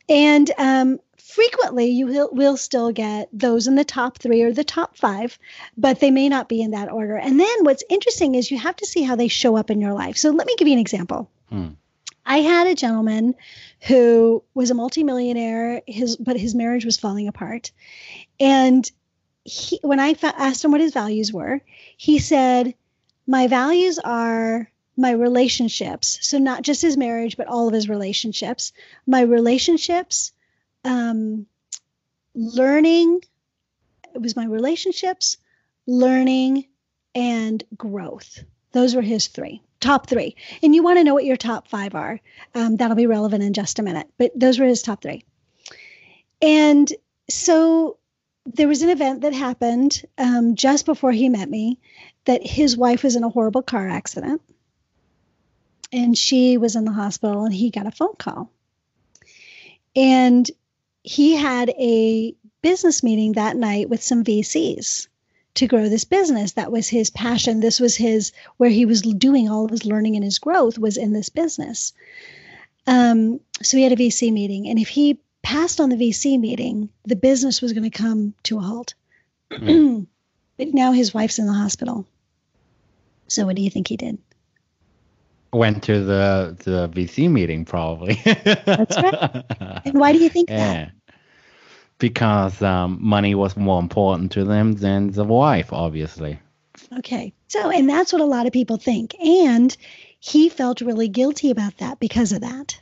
and 0.09 0.51
um, 0.57 0.99
frequently 1.31 1.85
you 1.85 2.07
will, 2.07 2.29
will 2.31 2.57
still 2.57 2.91
get 2.91 3.29
those 3.31 3.67
in 3.67 3.75
the 3.75 3.85
top 3.85 4.17
three 4.17 4.41
or 4.41 4.51
the 4.51 4.63
top 4.63 4.97
five, 4.97 5.37
but 5.77 5.99
they 5.99 6.11
may 6.11 6.29
not 6.29 6.49
be 6.49 6.61
in 6.61 6.71
that 6.71 6.91
order. 6.91 7.15
And 7.15 7.39
then 7.39 7.63
what's 7.63 7.83
interesting 7.89 8.35
is 8.35 8.51
you 8.51 8.57
have 8.57 8.75
to 8.77 8.85
see 8.85 9.03
how 9.03 9.15
they 9.15 9.27
show 9.27 9.55
up 9.55 9.71
in 9.71 9.81
your 9.81 9.93
life. 9.93 10.17
So 10.17 10.31
let 10.31 10.47
me 10.47 10.55
give 10.57 10.67
you 10.67 10.73
an 10.73 10.79
example. 10.79 11.29
Mm. 11.51 11.75
I 12.25 12.37
had 12.39 12.67
a 12.67 12.75
gentleman 12.75 13.35
who 13.87 14.43
was 14.53 14.69
a 14.69 14.75
multimillionaire, 14.75 15.81
his 15.87 16.17
but 16.17 16.37
his 16.37 16.53
marriage 16.53 16.85
was 16.85 16.97
falling 16.97 17.27
apart. 17.27 17.71
And 18.39 18.89
he, 19.43 19.79
when 19.81 19.99
I 19.99 20.13
fa- 20.13 20.35
asked 20.37 20.63
him 20.63 20.71
what 20.71 20.81
his 20.81 20.93
values 20.93 21.33
were, 21.33 21.61
he 21.97 22.19
said, 22.19 22.75
"My 23.25 23.47
values 23.47 23.97
are 23.97 24.71
my 24.97 25.11
relationships. 25.11 26.19
So 26.21 26.37
not 26.37 26.61
just 26.61 26.81
his 26.81 26.97
marriage, 26.97 27.37
but 27.37 27.47
all 27.47 27.67
of 27.67 27.73
his 27.73 27.89
relationships. 27.89 28.71
My 29.07 29.21
relationships, 29.21 30.31
um, 30.83 31.45
learning. 32.33 33.21
It 34.13 34.21
was 34.21 34.35
my 34.35 34.45
relationships, 34.45 35.37
learning, 35.87 36.65
and 37.15 37.63
growth. 37.77 38.43
Those 38.71 38.95
were 38.95 39.01
his 39.01 39.27
three 39.27 39.61
top 39.81 40.07
three. 40.07 40.35
And 40.63 40.73
you 40.73 40.83
want 40.83 40.99
to 40.99 41.03
know 41.03 41.13
what 41.13 41.25
your 41.25 41.35
top 41.35 41.67
five 41.67 41.95
are. 41.95 42.21
Um, 42.55 42.77
that'll 42.77 42.95
be 42.95 43.07
relevant 43.07 43.43
in 43.43 43.53
just 43.53 43.79
a 43.79 43.83
minute. 43.83 44.07
But 44.17 44.31
those 44.39 44.59
were 44.59 44.65
his 44.65 44.83
top 44.83 45.01
three. 45.01 45.25
And 46.41 46.91
so 47.29 47.97
there 48.45 48.67
was 48.67 48.81
an 48.81 48.89
event 48.89 49.21
that 49.21 49.33
happened 49.33 50.01
um, 50.17 50.55
just 50.55 50.85
before 50.85 51.11
he 51.11 51.29
met 51.29 51.49
me 51.49 51.79
that 52.25 52.45
his 52.45 52.77
wife 52.77 53.03
was 53.03 53.15
in 53.15 53.23
a 53.23 53.29
horrible 53.29 53.63
car 53.63 53.87
accident. 53.89 54.41
And 55.91 56.17
she 56.17 56.57
was 56.57 56.75
in 56.75 56.85
the 56.85 56.93
hospital 56.93 57.43
and 57.43 57.53
he 57.53 57.69
got 57.69 57.87
a 57.87 57.91
phone 57.91 58.15
call. 58.15 58.49
And 59.95 60.49
he 61.03 61.35
had 61.35 61.69
a 61.69 62.35
business 62.61 63.03
meeting 63.03 63.33
that 63.33 63.55
night 63.55 63.89
with 63.89 64.03
some 64.03 64.23
VCs 64.23 65.07
to 65.55 65.67
grow 65.67 65.89
this 65.89 66.03
business. 66.03 66.53
That 66.53 66.71
was 66.71 66.87
his 66.87 67.09
passion. 67.09 67.59
This 67.59 67.79
was 67.79 67.95
his 67.95 68.31
where 68.57 68.69
he 68.69 68.85
was 68.85 69.01
doing 69.01 69.49
all 69.49 69.65
of 69.65 69.71
his 69.71 69.85
learning 69.85 70.15
and 70.15 70.23
his 70.23 70.39
growth 70.39 70.77
was 70.77 70.97
in 70.97 71.13
this 71.13 71.29
business. 71.29 71.93
Um, 72.87 73.39
so 73.61 73.77
he 73.77 73.83
had 73.83 73.91
a 73.91 73.95
VC 73.95 74.31
meeting, 74.31 74.67
and 74.67 74.79
if 74.79 74.87
he 74.87 75.19
passed 75.43 75.79
on 75.79 75.89
the 75.89 75.95
VC 75.95 76.39
meeting, 76.39 76.89
the 77.05 77.15
business 77.15 77.61
was 77.61 77.73
going 77.73 77.89
to 77.89 77.97
come 77.97 78.33
to 78.43 78.57
a 78.57 78.61
halt. 78.61 78.95
Mm. 79.51 80.07
but 80.57 80.73
now 80.73 80.91
his 80.91 81.13
wife's 81.13 81.39
in 81.39 81.45
the 81.45 81.53
hospital. 81.53 82.07
So 83.27 83.45
what 83.45 83.55
do 83.55 83.61
you 83.61 83.69
think 83.69 83.87
he 83.87 83.97
did? 83.97 84.17
Went 85.53 85.83
to 85.83 86.03
the 86.03 86.55
the 86.63 86.89
VC 86.89 87.29
meeting 87.29 87.65
probably. 87.65 88.21
That's 88.23 88.95
right. 88.95 89.43
And 89.85 89.99
why 89.99 90.13
do 90.13 90.19
you 90.19 90.29
think 90.29 90.49
yeah. 90.49 90.73
that? 90.73 90.91
Because 91.97 92.61
um, 92.61 92.97
money 93.01 93.35
was 93.35 93.57
more 93.57 93.79
important 93.79 94.31
to 94.33 94.43
them 94.43 94.73
than 94.73 95.11
the 95.11 95.23
wife, 95.23 95.73
obviously. 95.73 96.39
Okay. 96.97 97.33
So, 97.47 97.69
and 97.69 97.89
that's 97.89 98.13
what 98.13 98.21
a 98.21 98.25
lot 98.25 98.47
of 98.47 98.53
people 98.53 98.77
think. 98.77 99.15
And 99.19 99.75
he 100.19 100.49
felt 100.49 100.81
really 100.81 101.07
guilty 101.07 101.51
about 101.51 101.77
that 101.77 101.99
because 101.99 102.31
of 102.31 102.41
that. 102.41 102.79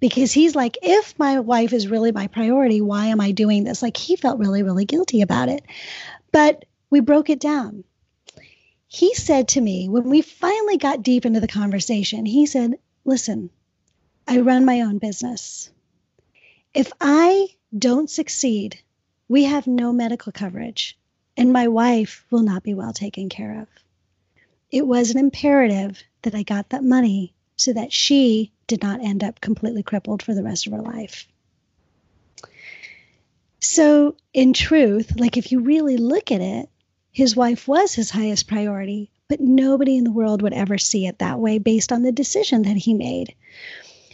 Because 0.00 0.32
he's 0.32 0.54
like, 0.54 0.78
if 0.82 1.18
my 1.18 1.40
wife 1.40 1.72
is 1.72 1.88
really 1.88 2.12
my 2.12 2.26
priority, 2.26 2.80
why 2.80 3.06
am 3.06 3.20
I 3.20 3.32
doing 3.32 3.64
this? 3.64 3.82
Like, 3.82 3.96
he 3.96 4.16
felt 4.16 4.38
really, 4.38 4.62
really 4.62 4.84
guilty 4.84 5.22
about 5.22 5.48
it. 5.48 5.64
But 6.32 6.64
we 6.90 7.00
broke 7.00 7.30
it 7.30 7.40
down. 7.40 7.84
He 8.88 9.14
said 9.14 9.48
to 9.48 9.60
me, 9.60 9.88
when 9.88 10.08
we 10.08 10.22
finally 10.22 10.78
got 10.78 11.02
deep 11.02 11.26
into 11.26 11.40
the 11.40 11.46
conversation, 11.46 12.24
he 12.24 12.46
said, 12.46 12.78
Listen, 13.04 13.50
I 14.26 14.40
run 14.40 14.64
my 14.64 14.80
own 14.80 14.96
business. 14.98 15.70
If 16.72 16.90
I 17.00 17.48
don't 17.76 18.08
succeed, 18.08 18.80
we 19.28 19.44
have 19.44 19.66
no 19.66 19.92
medical 19.92 20.32
coverage, 20.32 20.98
and 21.36 21.52
my 21.52 21.68
wife 21.68 22.24
will 22.30 22.42
not 22.42 22.62
be 22.62 22.72
well 22.72 22.94
taken 22.94 23.28
care 23.28 23.60
of. 23.60 23.68
It 24.70 24.86
was 24.86 25.10
an 25.10 25.18
imperative 25.18 26.02
that 26.22 26.34
I 26.34 26.42
got 26.42 26.70
that 26.70 26.82
money 26.82 27.34
so 27.56 27.74
that 27.74 27.92
she 27.92 28.52
did 28.66 28.82
not 28.82 29.02
end 29.02 29.22
up 29.22 29.40
completely 29.40 29.82
crippled 29.82 30.22
for 30.22 30.34
the 30.34 30.42
rest 30.42 30.66
of 30.66 30.72
her 30.72 30.82
life. 30.82 31.28
So, 33.60 34.16
in 34.32 34.54
truth, 34.54 35.18
like 35.18 35.36
if 35.36 35.52
you 35.52 35.60
really 35.60 35.96
look 35.98 36.30
at 36.32 36.40
it, 36.40 36.70
his 37.18 37.34
wife 37.34 37.66
was 37.66 37.96
his 37.96 38.10
highest 38.10 38.46
priority, 38.46 39.10
but 39.26 39.40
nobody 39.40 39.96
in 39.96 40.04
the 40.04 40.12
world 40.12 40.40
would 40.40 40.52
ever 40.52 40.78
see 40.78 41.04
it 41.04 41.18
that 41.18 41.40
way 41.40 41.58
based 41.58 41.90
on 41.90 42.02
the 42.02 42.12
decision 42.12 42.62
that 42.62 42.76
he 42.76 42.94
made. 42.94 43.34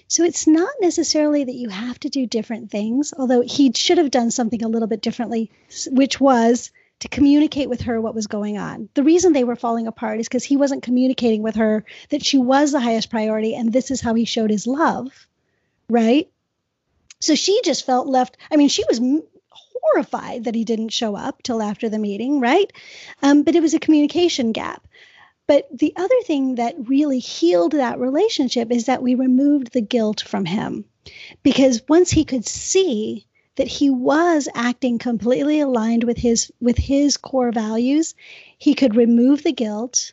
So 0.09 0.25
it's 0.25 0.47
not 0.47 0.73
necessarily 0.81 1.45
that 1.45 1.55
you 1.55 1.69
have 1.69 2.01
to 2.01 2.09
do 2.09 2.27
different 2.27 2.71
things, 2.71 3.13
although 3.15 3.43
he 3.43 3.71
should 3.75 3.99
have 3.99 4.11
done 4.11 4.31
something 4.31 4.65
a 4.65 4.69
little 4.69 4.89
bit 4.89 5.03
differently, 5.03 5.51
which 5.89 6.19
was 6.19 6.71
to 7.01 7.09
communicate 7.09 7.69
with 7.69 7.83
her 7.83 8.01
what 8.01 8.15
was 8.15 8.27
going 8.27 8.57
on. 8.57 8.89
The 8.95 9.03
reason 9.03 9.35
they 9.35 9.45
were 9.45 9.55
falling 9.55 9.87
apart 9.87 10.21
is 10.21 10.27
because 10.27 10.45
he 10.45 10.57
wasn't 10.57 10.83
communicating 10.83 11.43
with 11.43 11.57
her 11.57 11.85
that 12.09 12.25
she 12.25 12.39
was 12.39 12.73
the 12.73 12.81
highest 12.81 13.11
priority 13.11 13.55
and 13.55 13.71
this 13.71 13.91
is 13.91 14.01
how 14.01 14.15
he 14.15 14.25
showed 14.25 14.49
his 14.49 14.67
love, 14.67 15.27
right? 15.91 16.31
So 17.21 17.35
she 17.35 17.61
just 17.65 17.85
felt 17.85 18.07
left. 18.07 18.39
I 18.51 18.57
mean, 18.57 18.69
she 18.71 18.85
was 18.89 18.99
horrified 19.85 20.45
that 20.45 20.55
he 20.55 20.65
didn't 20.65 20.91
show 20.91 21.17
up 21.17 21.43
till 21.43 21.63
after 21.63 21.89
the 21.89 21.99
meeting, 21.99 22.41
right? 22.41 22.73
Um, 23.23 23.43
but 23.43 23.55
it 23.55 23.63
was 23.63 23.75
a 23.75 23.81
communication 23.81 24.53
gap. 24.53 24.87
But 25.47 25.69
the 25.77 25.93
other 25.97 26.21
thing 26.25 26.55
that 26.55 26.89
really 26.89 27.19
healed 27.19 27.73
that 27.73 28.01
relationship 28.01 28.71
is 28.71 28.87
that 28.87 29.03
we 29.03 29.15
removed 29.15 29.73
the 29.73 29.83
guilt 29.83 30.23
from 30.23 30.47
him. 30.47 30.87
Because 31.43 31.83
once 31.87 32.11
he 32.11 32.25
could 32.25 32.47
see 32.47 33.27
that 33.57 33.69
he 33.69 33.91
was 33.91 34.49
acting 34.55 34.99
completely 34.99 35.61
aligned 35.61 36.05
with 36.05 36.17
his 36.17 36.51
with 36.61 36.79
his 36.79 37.19
core 37.19 37.53
values, 37.53 38.15
he 38.59 38.75
could 38.75 38.97
remove 38.97 39.43
the 39.43 39.53
guilt. 39.53 40.13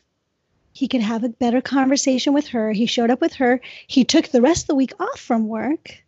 He 0.74 0.86
could 0.86 1.00
have 1.00 1.24
a 1.24 1.30
better 1.30 1.60
conversation 1.60 2.34
with 2.34 2.48
her. 2.48 2.72
He 2.72 2.86
showed 2.86 3.10
up 3.10 3.20
with 3.20 3.34
her. 3.34 3.60
He 3.86 4.04
took 4.04 4.28
the 4.28 4.42
rest 4.42 4.64
of 4.64 4.66
the 4.68 4.74
week 4.74 4.92
off 5.00 5.18
from 5.18 5.48
work. 5.48 6.04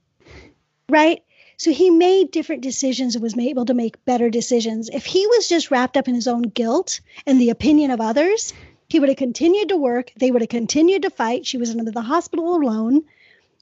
Right? 0.89 1.24
So 1.57 1.73
he 1.73 1.91
made 1.91 2.31
different 2.31 2.63
decisions 2.63 3.15
and 3.15 3.23
was 3.23 3.39
able 3.39 3.67
to 3.67 3.75
make 3.75 4.05
better 4.05 4.31
decisions. 4.31 4.91
If 4.93 5.07
he 5.07 5.27
was 5.27 5.49
just 5.49 5.71
wrapped 5.71 5.97
up 5.97 6.09
in 6.09 6.15
his 6.15 6.29
own 6.29 6.43
guilt 6.43 7.01
and 7.27 7.41
the 7.41 7.51
opinion 7.51 7.91
of 7.91 8.01
others, 8.01 8.53
he 8.89 9.01
would 9.01 9.09
have 9.09 9.19
continued 9.19 9.69
to 9.71 9.77
work. 9.77 10.13
They 10.17 10.31
would 10.31 10.43
have 10.43 10.49
continued 10.49 11.03
to 11.03 11.11
fight. 11.11 11.47
She 11.47 11.59
was 11.59 11.71
in 11.71 11.85
the 11.85 12.03
hospital 12.03 12.57
alone, 12.57 13.03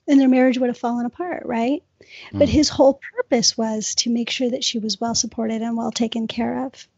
and 0.09 0.21
their 0.21 0.29
marriage 0.29 0.59
would 0.59 0.69
have 0.69 0.79
fallen 0.79 1.07
apart, 1.07 1.47
right? 1.47 1.83
Mm. 2.33 2.39
But 2.39 2.49
his 2.49 2.69
whole 2.69 3.01
purpose 3.17 3.57
was 3.57 3.95
to 3.97 4.11
make 4.11 4.31
sure 4.31 4.51
that 4.51 4.65
she 4.65 4.79
was 4.79 5.01
well 5.01 5.15
supported 5.15 5.63
and 5.63 5.77
well 5.77 5.93
taken 5.93 6.27
care 6.27 6.67
of. 6.67 6.89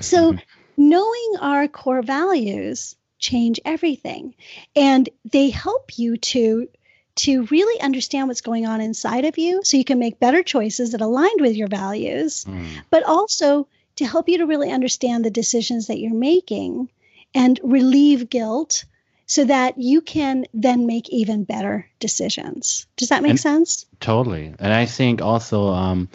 So, 0.00 0.32
mm-hmm. 0.32 0.38
knowing 0.76 1.34
our 1.40 1.66
core 1.66 2.02
values 2.02 2.96
change 3.18 3.58
everything, 3.64 4.34
and 4.76 5.08
they 5.24 5.50
help 5.50 5.98
you 5.98 6.16
to 6.16 6.68
to 7.16 7.44
really 7.46 7.80
understand 7.80 8.28
what's 8.28 8.40
going 8.40 8.66
on 8.66 8.80
inside 8.80 9.24
of 9.24 9.38
you 9.38 9.62
so 9.62 9.76
you 9.76 9.84
can 9.84 9.98
make 9.98 10.18
better 10.18 10.42
choices 10.42 10.92
that 10.92 11.00
aligned 11.00 11.40
with 11.40 11.54
your 11.54 11.68
values, 11.68 12.44
mm. 12.44 12.66
but 12.90 13.04
also 13.04 13.68
to 13.96 14.06
help 14.06 14.28
you 14.28 14.38
to 14.38 14.46
really 14.46 14.70
understand 14.70 15.24
the 15.24 15.30
decisions 15.30 15.86
that 15.86 15.98
you're 15.98 16.12
making 16.12 16.88
and 17.34 17.60
relieve 17.62 18.28
guilt 18.28 18.84
so 19.26 19.44
that 19.44 19.78
you 19.78 20.00
can 20.00 20.44
then 20.52 20.86
make 20.86 21.08
even 21.08 21.44
better 21.44 21.88
decisions. 21.98 22.86
Does 22.96 23.08
that 23.08 23.22
make 23.22 23.30
and 23.30 23.40
sense? 23.40 23.86
Totally. 24.00 24.54
And 24.58 24.72
I 24.72 24.84
think 24.84 25.22
also 25.22 25.68
um, 25.68 26.08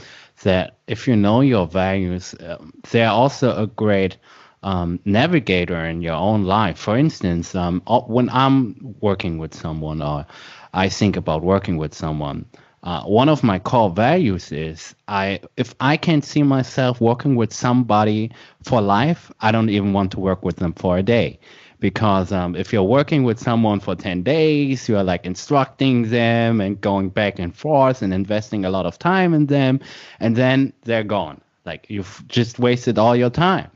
that 0.44 0.78
if 0.88 1.08
you 1.08 1.16
know 1.16 1.42
your 1.42 1.66
values, 1.66 2.34
uh, 2.36 2.58
they're 2.92 3.10
also 3.10 3.64
a 3.64 3.68
great 3.68 4.18
um, 4.62 5.00
navigator 5.06 5.86
in 5.86 6.02
your 6.02 6.16
own 6.16 6.44
life. 6.44 6.78
For 6.78 6.98
instance, 6.98 7.56
um, 7.56 7.82
when 8.08 8.30
I'm 8.30 8.96
working 9.00 9.38
with 9.38 9.54
someone 9.54 10.02
or 10.02 10.26
I 10.74 10.90
think 10.90 11.16
about 11.16 11.44
working 11.44 11.78
with 11.78 11.94
someone, 11.94 12.46
uh, 12.84 13.04
one 13.04 13.28
of 13.28 13.44
my 13.44 13.60
core 13.60 13.90
values 13.90 14.52
is 14.52 14.96
I 15.08 15.42
if 15.58 15.76
I 15.82 15.98
can't 15.98 16.24
see 16.24 16.44
myself 16.44 17.02
working 17.02 17.36
with 17.36 17.52
somebody 17.52 18.32
for 18.64 18.82
life, 18.82 19.32
I 19.42 19.52
don't 19.52 19.70
even 19.70 19.92
want 19.92 20.12
to 20.14 20.20
work 20.20 20.46
with 20.46 20.58
them 20.58 20.74
for 20.74 20.98
a 20.98 21.04
day. 21.04 21.40
Because 21.82 22.34
um, 22.34 22.56
if 22.58 22.74
you're 22.74 22.84
working 22.84 23.24
with 23.24 23.40
someone 23.40 23.80
for 23.80 23.96
10 23.96 24.24
days, 24.24 24.90
you're 24.90 25.04
like 25.04 25.26
instructing 25.26 26.10
them 26.10 26.60
and 26.60 26.80
going 26.82 27.08
back 27.08 27.40
and 27.40 27.56
forth 27.56 28.02
and 28.02 28.14
investing 28.14 28.66
a 28.66 28.70
lot 28.70 28.86
of 28.86 29.00
time 29.00 29.34
in 29.34 29.46
them, 29.46 29.80
and 30.20 30.36
then 30.36 30.74
they're 30.84 31.06
gone. 31.06 31.40
Like 31.66 31.86
you've 31.90 32.22
just 32.28 32.60
wasted 32.60 32.98
all 32.98 33.16
your 33.16 33.30
time. 33.30 33.72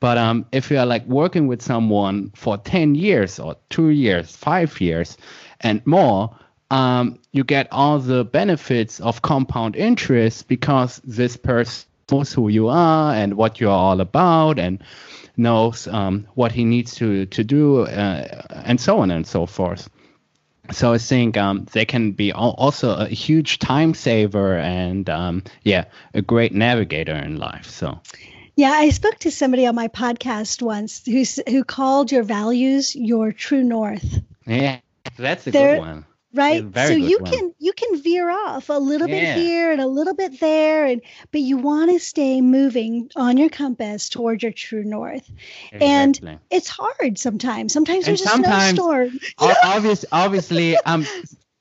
But 0.00 0.18
um, 0.18 0.46
if 0.50 0.70
you're 0.70 0.86
like 0.86 1.06
working 1.06 1.46
with 1.46 1.62
someone 1.62 2.32
for 2.34 2.56
10 2.56 2.94
years 2.96 3.38
or 3.38 3.54
two 3.68 3.90
years, 3.90 4.34
five 4.34 4.80
years, 4.80 5.16
and 5.62 5.84
more, 5.86 6.36
um, 6.70 7.18
you 7.32 7.44
get 7.44 7.68
all 7.70 7.98
the 7.98 8.24
benefits 8.24 9.00
of 9.00 9.22
compound 9.22 9.76
interest 9.76 10.48
because 10.48 11.00
this 11.04 11.36
person 11.36 11.88
knows 12.10 12.32
who 12.32 12.48
you 12.48 12.68
are 12.68 13.14
and 13.14 13.34
what 13.34 13.60
you're 13.60 13.70
all 13.70 14.00
about 14.00 14.58
and 14.58 14.82
knows 15.36 15.86
um, 15.88 16.26
what 16.34 16.52
he 16.52 16.64
needs 16.64 16.94
to, 16.96 17.26
to 17.26 17.44
do 17.44 17.80
uh, 17.80 18.42
and 18.64 18.80
so 18.80 19.00
on 19.00 19.10
and 19.10 19.26
so 19.26 19.46
forth. 19.46 19.88
So 20.70 20.92
I 20.92 20.98
think 20.98 21.36
um, 21.36 21.66
they 21.72 21.84
can 21.84 22.12
be 22.12 22.32
also 22.32 22.94
a 22.94 23.08
huge 23.08 23.58
time 23.58 23.94
saver 23.94 24.56
and 24.56 25.08
um, 25.10 25.42
yeah, 25.62 25.86
a 26.14 26.22
great 26.22 26.52
navigator 26.52 27.14
in 27.14 27.36
life. 27.36 27.68
So. 27.68 28.00
Yeah, 28.54 28.70
I 28.70 28.90
spoke 28.90 29.18
to 29.20 29.30
somebody 29.30 29.66
on 29.66 29.74
my 29.74 29.88
podcast 29.88 30.62
once 30.62 31.04
who 31.06 31.24
who 31.50 31.64
called 31.64 32.12
your 32.12 32.22
values 32.22 32.94
your 32.94 33.32
true 33.32 33.64
north. 33.64 34.20
Yeah, 34.46 34.80
that's 35.16 35.46
a 35.46 35.50
They're, 35.50 35.76
good 35.76 35.80
one 35.80 36.06
right 36.34 36.64
so 36.74 36.92
you 36.92 37.18
one. 37.20 37.30
can 37.30 37.54
you 37.58 37.72
can 37.72 38.00
veer 38.00 38.30
off 38.30 38.68
a 38.68 38.74
little 38.74 39.08
yeah. 39.08 39.34
bit 39.34 39.42
here 39.42 39.70
and 39.70 39.80
a 39.80 39.86
little 39.86 40.14
bit 40.14 40.40
there 40.40 40.86
and 40.86 41.02
but 41.30 41.40
you 41.40 41.56
want 41.56 41.90
to 41.90 41.98
stay 41.98 42.40
moving 42.40 43.10
on 43.16 43.36
your 43.36 43.50
compass 43.50 44.08
toward 44.08 44.42
your 44.42 44.52
true 44.52 44.84
north 44.84 45.30
exactly. 45.72 46.28
and 46.28 46.40
it's 46.50 46.68
hard 46.68 47.18
sometimes 47.18 47.72
sometimes 47.72 48.08
and 48.08 48.18
there's 48.18 48.24
sometimes, 48.24 48.72
a 48.72 48.74
snowstorm 48.74 49.20
obviously 49.64 50.08
obviously 50.12 50.76
i'm 50.86 51.04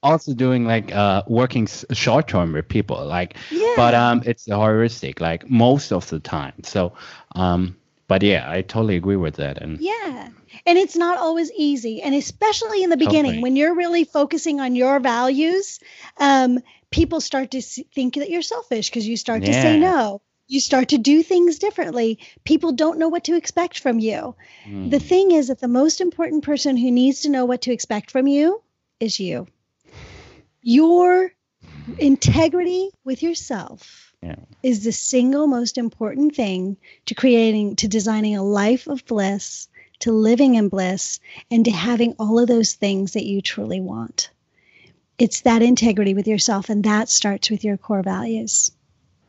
also 0.04 0.34
doing 0.34 0.66
like 0.66 0.92
uh 0.94 1.22
working 1.28 1.68
short 1.92 2.28
term 2.28 2.54
with 2.54 2.68
people 2.68 3.06
like 3.06 3.36
yeah. 3.50 3.74
but 3.76 3.94
um 3.94 4.22
it's 4.26 4.46
heuristic 4.46 5.20
like 5.20 5.50
most 5.50 5.92
of 5.92 6.10
the 6.10 6.20
time 6.20 6.54
so 6.64 6.94
um 7.36 7.76
but 8.12 8.24
yeah 8.24 8.44
i 8.50 8.62
totally 8.62 8.96
agree 8.96 9.16
with 9.16 9.36
that 9.36 9.62
and 9.62 9.80
yeah 9.80 10.30
and 10.66 10.78
it's 10.78 10.96
not 10.96 11.18
always 11.18 11.52
easy. 11.56 12.02
And 12.02 12.14
especially 12.16 12.84
in 12.84 12.90
the 12.90 12.98
beginning, 12.98 13.32
totally. 13.32 13.44
when 13.44 13.56
you're 13.56 13.76
really 13.76 14.04
focusing 14.04 14.60
on 14.60 14.76
your 14.76 15.00
values, 15.00 15.80
um, 16.18 16.60
people 16.90 17.22
start 17.22 17.52
to 17.52 17.62
think 17.62 18.16
that 18.16 18.30
you're 18.30 18.42
selfish 18.42 18.90
because 18.90 19.08
you 19.08 19.18
start 19.18 19.42
yeah. 19.42 19.48
to 19.48 19.54
say 19.54 19.80
no. 19.80 20.22
You 20.48 20.60
start 20.60 20.90
to 20.90 20.98
do 20.98 21.24
things 21.24 21.60
differently. 21.60 22.20
People 22.44 22.74
don't 22.74 23.00
know 23.00 23.08
what 23.08 23.24
to 23.26 23.36
expect 23.36 23.80
from 23.80 24.00
you. 24.00 24.36
Mm. 24.66 24.92
The 24.92 25.00
thing 25.00 25.32
is 25.32 25.48
that 25.48 25.62
the 25.62 25.70
most 25.70 26.02
important 26.02 26.44
person 26.44 26.76
who 26.76 26.92
needs 26.92 27.22
to 27.22 27.30
know 27.30 27.46
what 27.46 27.62
to 27.62 27.72
expect 27.72 28.12
from 28.12 28.28
you 28.28 28.62
is 29.00 29.20
you. 29.20 29.48
Your 30.62 31.32
integrity 31.98 32.90
with 33.06 33.24
yourself 33.24 34.11
yeah. 34.22 34.36
is 34.62 34.84
the 34.84 34.92
single 34.92 35.48
most 35.48 35.78
important 35.78 36.36
thing 36.36 36.78
to 37.08 37.16
creating, 37.16 37.76
to 37.78 37.88
designing 37.88 38.36
a 38.36 38.44
life 38.44 38.88
of 38.88 39.06
bliss, 39.06 39.68
to 40.00 40.12
living 40.12 40.56
in 40.56 40.70
bliss, 40.70 41.20
and 41.50 41.66
to 41.66 41.72
having 41.72 42.14
all 42.20 42.40
of 42.40 42.48
those 42.48 42.74
things 42.74 43.14
that 43.14 43.26
you 43.26 43.42
truly 43.42 43.82
want. 43.82 44.30
It's 45.18 45.42
that 45.42 45.62
integrity 45.62 46.14
with 46.14 46.28
yourself, 46.28 46.70
and 46.70 46.84
that 46.84 47.10
starts 47.10 47.50
with 47.50 47.64
your 47.64 47.78
core 47.78 48.04
values. 48.04 48.72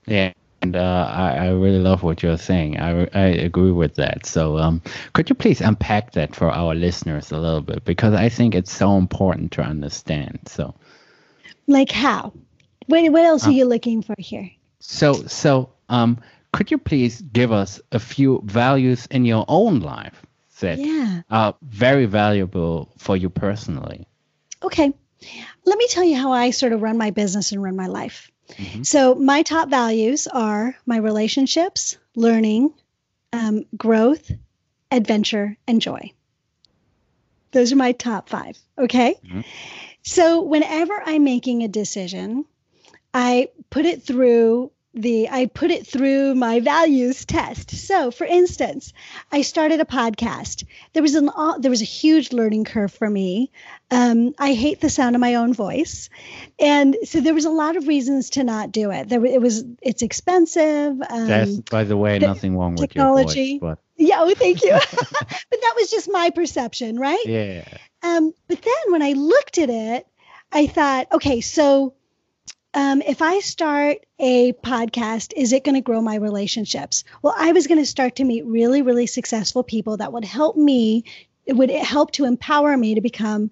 Yeah. 0.06 0.32
And 0.62 0.76
uh, 0.76 1.10
I, 1.10 1.46
I 1.46 1.48
really 1.50 1.80
love 1.80 2.04
what 2.04 2.22
you're 2.22 2.38
saying. 2.38 2.78
I, 2.78 3.08
I 3.12 3.26
agree 3.26 3.72
with 3.72 3.96
that. 3.96 4.26
So, 4.26 4.58
um, 4.58 4.80
could 5.12 5.28
you 5.28 5.34
please 5.34 5.60
unpack 5.60 6.12
that 6.12 6.36
for 6.36 6.50
our 6.50 6.74
listeners 6.74 7.32
a 7.32 7.38
little 7.38 7.62
bit? 7.62 7.84
Because 7.84 8.14
I 8.14 8.28
think 8.28 8.54
it's 8.54 8.72
so 8.72 8.96
important 8.96 9.52
to 9.52 9.62
understand. 9.62 10.38
So, 10.46 10.74
like 11.66 11.90
how? 11.90 12.32
What, 12.86 13.10
what 13.10 13.24
else 13.24 13.44
um, 13.44 13.50
are 13.50 13.54
you 13.54 13.64
looking 13.64 14.02
for 14.02 14.14
here? 14.18 14.50
So, 14.82 15.12
so 15.12 15.70
um, 15.88 16.18
could 16.52 16.70
you 16.70 16.78
please 16.78 17.22
give 17.22 17.52
us 17.52 17.80
a 17.92 18.00
few 18.00 18.42
values 18.44 19.06
in 19.10 19.24
your 19.24 19.44
own 19.46 19.78
life 19.80 20.26
that 20.60 20.78
yeah. 20.78 21.22
are 21.30 21.54
very 21.62 22.06
valuable 22.06 22.92
for 22.98 23.16
you 23.16 23.30
personally? 23.30 24.06
Okay. 24.62 24.92
Let 25.64 25.78
me 25.78 25.86
tell 25.86 26.02
you 26.02 26.16
how 26.16 26.32
I 26.32 26.50
sort 26.50 26.72
of 26.72 26.82
run 26.82 26.98
my 26.98 27.10
business 27.10 27.52
and 27.52 27.62
run 27.62 27.76
my 27.76 27.86
life. 27.86 28.30
Mm-hmm. 28.50 28.82
So, 28.82 29.14
my 29.14 29.42
top 29.42 29.70
values 29.70 30.26
are 30.26 30.76
my 30.84 30.96
relationships, 30.96 31.96
learning, 32.16 32.74
um, 33.32 33.64
growth, 33.76 34.30
adventure, 34.90 35.56
and 35.68 35.80
joy. 35.80 36.10
Those 37.52 37.72
are 37.72 37.76
my 37.76 37.92
top 37.92 38.28
five. 38.28 38.58
Okay. 38.76 39.14
Mm-hmm. 39.24 39.40
So, 40.02 40.42
whenever 40.42 41.00
I'm 41.06 41.22
making 41.22 41.62
a 41.62 41.68
decision, 41.68 42.44
I 43.14 43.48
put 43.70 43.86
it 43.86 44.02
through 44.02 44.71
the 44.94 45.28
I 45.30 45.46
put 45.46 45.70
it 45.70 45.86
through 45.86 46.34
my 46.34 46.60
values 46.60 47.24
test. 47.24 47.70
So, 47.70 48.10
for 48.10 48.24
instance, 48.24 48.92
I 49.30 49.42
started 49.42 49.80
a 49.80 49.84
podcast. 49.84 50.64
There 50.92 51.02
was 51.02 51.14
an 51.14 51.30
there 51.60 51.70
was 51.70 51.80
a 51.80 51.86
huge 51.86 52.32
learning 52.32 52.64
curve 52.64 52.92
for 52.92 53.08
me. 53.08 53.50
Um, 53.90 54.34
I 54.38 54.52
hate 54.52 54.80
the 54.80 54.90
sound 54.90 55.16
of 55.16 55.20
my 55.20 55.36
own 55.36 55.54
voice, 55.54 56.10
and 56.58 56.96
so 57.04 57.20
there 57.20 57.34
was 57.34 57.46
a 57.46 57.50
lot 57.50 57.76
of 57.76 57.88
reasons 57.88 58.30
to 58.30 58.44
not 58.44 58.70
do 58.72 58.90
it. 58.90 59.08
There 59.08 59.24
it 59.24 59.40
was 59.40 59.64
it's 59.80 60.02
expensive. 60.02 61.00
Um, 61.08 61.26
That's 61.26 61.56
by 61.60 61.84
the 61.84 61.96
way, 61.96 62.18
nothing 62.18 62.56
wrong 62.56 62.72
with 62.72 62.90
technology. 62.90 63.42
Your 63.42 63.60
voice, 63.60 63.76
but. 63.76 63.78
Yeah, 63.96 64.16
oh, 64.20 64.34
thank 64.34 64.62
you. 64.64 64.72
but 64.90 65.60
that 65.60 65.74
was 65.76 65.90
just 65.90 66.10
my 66.10 66.30
perception, 66.30 66.98
right? 66.98 67.24
Yeah. 67.24 67.64
Um, 68.02 68.32
but 68.48 68.60
then 68.60 68.92
when 68.92 69.02
I 69.02 69.12
looked 69.12 69.58
at 69.58 69.70
it, 69.70 70.06
I 70.50 70.66
thought, 70.66 71.06
okay, 71.12 71.40
so 71.40 71.94
um, 72.74 73.02
if 73.02 73.20
I 73.20 73.40
start 73.40 73.98
a 74.18 74.52
podcast, 74.54 75.32
is 75.36 75.52
it 75.52 75.64
going 75.64 75.74
to 75.74 75.80
grow 75.80 76.00
my 76.00 76.16
relationships? 76.16 77.04
Well, 77.20 77.34
I 77.36 77.52
was 77.52 77.66
going 77.66 77.80
to 77.80 77.86
start 77.86 78.16
to 78.16 78.24
meet 78.24 78.46
really, 78.46 78.82
really 78.82 79.06
successful 79.06 79.62
people 79.62 79.98
that 79.98 80.12
would 80.12 80.24
help 80.24 80.56
me, 80.56 81.04
it 81.44 81.54
would 81.54 81.70
help 81.70 82.12
to 82.12 82.24
empower 82.24 82.76
me 82.76 82.94
to 82.94 83.00
become 83.00 83.50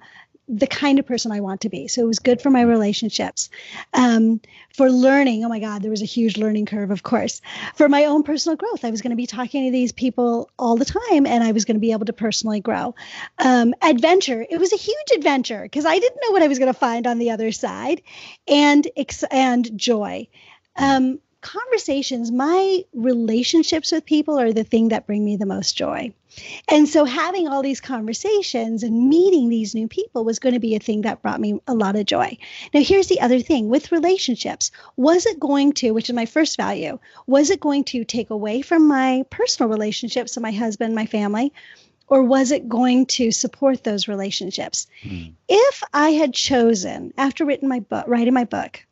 the 0.51 0.67
kind 0.67 0.99
of 0.99 1.07
person 1.07 1.31
I 1.31 1.41
want 1.41 1.61
to 1.61 1.69
be. 1.69 1.87
So 1.87 2.03
it 2.03 2.07
was 2.07 2.19
good 2.19 2.43
for 2.43 2.51
my 2.51 2.63
relationships. 2.63 3.51
Um, 3.95 4.41
for 4.75 4.91
learning, 4.91 5.45
oh 5.45 5.49
my 5.49 5.61
God, 5.61 5.83
there 5.83 5.91
was 5.91 6.03
a 6.03 6.07
huge 6.07 6.37
learning 6.37 6.67
curve, 6.67 6.91
of 6.91 7.05
course. 7.05 7.41
For 7.77 7.89
my 7.89 8.05
own 8.07 8.25
personal 8.25 8.57
growth, 8.57 8.85
I 8.85 8.91
was 8.91 9.01
going 9.01 9.11
to 9.11 9.17
be 9.17 9.27
talking 9.27 9.67
to 9.67 9.71
these 9.71 9.93
people 9.93 10.51
all 10.59 10.77
the 10.77 10.85
time 10.85 11.27
and 11.27 11.45
I 11.45 11.53
was 11.53 11.65
going 11.65 11.77
to 11.77 11.81
be 11.81 11.93
able 11.93 12.07
to 12.07 12.13
personally 12.13 12.61
grow. 12.61 12.97
Um, 13.39 13.75
adventure, 13.81 14.45
it 14.51 14.59
was 14.59 14.73
a 14.73 14.77
huge 14.77 15.11
adventure 15.15 15.63
because 15.63 15.87
I 15.87 15.99
didn't 15.99 16.21
know 16.23 16.33
what 16.33 16.43
I 16.43 16.49
was 16.49 16.59
going 16.59 16.73
to 16.73 16.79
find 16.79 17.07
on 17.07 17.19
the 17.19 17.31
other 17.31 17.53
side. 17.53 18.03
And, 18.49 18.89
and 19.31 19.79
joy. 19.79 20.27
Um, 20.77 21.21
conversations, 21.43 22.33
my 22.33 22.85
relationships 22.93 23.93
with 23.93 24.05
people 24.05 24.39
are 24.39 24.53
the 24.53 24.65
thing 24.65 24.89
that 24.89 25.07
bring 25.07 25.25
me 25.25 25.37
the 25.37 25.47
most 25.47 25.77
joy. 25.77 26.13
And 26.69 26.89
so 26.89 27.05
having 27.05 27.49
all 27.49 27.63
these 27.63 27.81
conversations 27.81 28.83
and 28.83 29.09
meeting 29.09 29.49
these 29.49 29.75
new 29.75 29.89
people 29.89 30.25
was 30.25 30.39
going 30.39 30.55
to 30.55 30.61
be 30.61 30.75
a 30.75 30.81
thing 30.81 31.03
that 31.03 31.23
brought 31.23 31.41
me 31.41 31.61
a 31.67 31.75
lot 31.75 31.97
of 31.97 32.07
joy. 32.07 32.37
Now, 32.73 32.83
here's 32.83 33.09
the 33.09 33.21
other 33.21 33.41
thing 33.41 33.69
with 33.69 33.93
relationships 33.93 34.71
was 34.97 35.27
it 35.27 35.41
going 35.41 35.73
to, 35.75 35.93
which 35.93 36.09
is 36.09 36.15
my 36.15 36.27
first 36.27 36.57
value, 36.57 36.99
was 37.27 37.51
it 37.51 37.61
going 37.61 37.85
to 37.85 38.05
take 38.05 38.31
away 38.31 38.63
from 38.63 38.87
my 38.87 39.25
personal 39.31 39.71
relationships, 39.71 40.33
so 40.33 40.41
my 40.41 40.53
husband, 40.53 40.95
my 40.95 41.07
family? 41.07 41.53
Or 42.07 42.25
was 42.25 42.51
it 42.51 42.69
going 42.69 43.07
to 43.07 43.31
support 43.31 43.85
those 43.85 44.09
relationships? 44.09 44.89
Mm. 45.05 45.35
If 45.49 45.83
I 45.95 46.11
had 46.11 46.35
chosen, 46.35 47.15
after 47.17 47.45
written 47.45 47.69
my 47.69 47.81
book, 47.81 48.05
writing 48.09 48.35
my 48.35 48.45
book, 48.45 48.85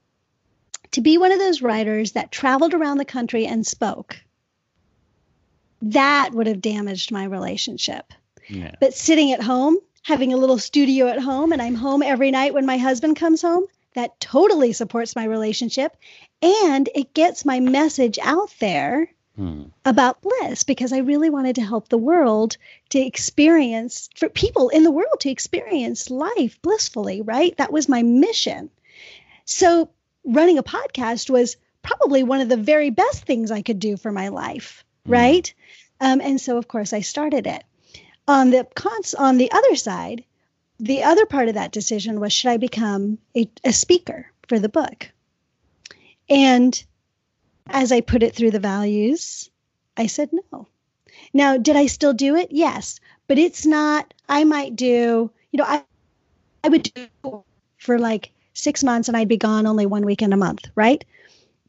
to 0.93 1.01
be 1.01 1.18
one 1.18 1.32
of 1.32 1.41
those 1.41 1.61
writers 1.61 2.12
that 2.12 2.30
traveled 2.30 2.74
around 2.74 2.99
the 2.99 3.05
country 3.05 3.45
and 3.45 3.66
spoke, 3.66 4.20
that 5.83 6.31
would 6.33 6.47
have 6.47 6.61
damaged 6.61 7.12
my 7.12 7.24
relationship. 7.24 8.12
Yeah. 8.49 8.74
But 8.81 8.95
sitting 8.95 9.33
at 9.33 9.43
home, 9.43 9.79
having 10.03 10.33
a 10.33 10.37
little 10.37 10.59
studio 10.59 11.09
at 11.09 11.20
home, 11.20 11.53
and 11.53 11.61
I'm 11.61 11.74
home 11.74 12.03
every 12.03 12.31
night 12.31 12.55
when 12.55 12.66
my 12.66 12.79
husband 12.79 13.16
comes 13.16 13.43
home, 13.43 13.66
that 13.95 14.18
totally 14.20 14.72
supports 14.72 15.16
my 15.16 15.24
relationship. 15.24 15.97
And 16.43 16.89
it 16.95 17.14
gets 17.14 17.45
my 17.45 17.61
message 17.61 18.18
out 18.22 18.53
there 18.61 19.11
hmm. 19.37 19.64
about 19.85 20.22
bliss 20.22 20.62
because 20.62 20.93
I 20.93 20.99
really 20.99 21.31
wanted 21.31 21.57
to 21.57 21.62
help 21.62 21.89
the 21.89 21.99
world 21.99 22.57
to 22.91 22.99
experience, 22.99 24.09
for 24.16 24.29
people 24.29 24.68
in 24.68 24.85
the 24.85 24.91
world 24.91 25.20
to 25.20 25.31
experience 25.31 26.11
life 26.11 26.61
blissfully, 26.62 27.22
right? 27.22 27.57
That 27.57 27.72
was 27.72 27.89
my 27.89 28.03
mission. 28.03 28.70
So 29.45 29.91
running 30.24 30.59
a 30.59 30.62
podcast 30.62 31.31
was 31.31 31.57
probably 31.83 32.22
one 32.22 32.41
of 32.41 32.49
the 32.49 32.57
very 32.57 32.91
best 32.91 33.24
things 33.24 33.51
I 33.51 33.62
could 33.62 33.79
do 33.79 33.97
for 33.97 34.12
my 34.12 34.29
life. 34.29 34.85
Right? 35.09 35.52
Um, 36.00 36.20
and 36.20 36.40
so, 36.40 36.59
of 36.59 36.68
course, 36.68 36.92
I 36.92 37.00
started 37.00 37.46
it. 37.46 37.64
On 38.28 38.50
the 38.50 38.66
cons- 38.74 39.14
on 39.14 39.38
the 39.38 39.50
other 39.52 39.76
side, 39.76 40.24
the 40.78 41.02
other 41.04 41.26
part 41.26 41.48
of 41.48 41.54
that 41.54 41.72
decision 41.72 42.20
was 42.20 42.32
should 42.32 42.50
I 42.50 42.59
become 42.59 43.18
a, 43.36 43.48
a 43.64 43.72
speaker 43.72 44.30
for 44.48 44.59
the 44.59 44.68
book? 44.68 45.11
And 46.28 46.82
as 47.68 47.92
I 47.92 48.00
put 48.00 48.22
it 48.22 48.34
through 48.34 48.52
the 48.52 48.61
values, 48.61 49.50
I 49.96 50.06
said 50.06 50.30
no. 50.52 50.68
Now, 51.34 51.56
did 51.59 51.76
I 51.76 51.86
still 51.86 52.14
do 52.14 52.36
it? 52.36 52.48
Yes, 52.52 53.00
but 53.28 53.38
it's 53.38 53.66
not. 53.66 54.14
I 54.28 54.44
might 54.44 54.76
do. 54.76 55.30
You 55.52 55.59
know, 55.59 55.64
I 55.64 55.84
I 56.64 56.68
would 56.70 56.84
do 56.84 57.44
for 57.78 57.98
like 57.98 58.32
six 58.54 58.84
months 58.84 59.09
and 59.09 59.16
I'd 59.16 59.28
be 59.28 59.36
gone 59.36 59.66
only 59.66 59.86
one 59.86 60.06
weekend 60.06 60.34
a 60.34 60.38
month, 60.38 60.66
right? 60.76 61.04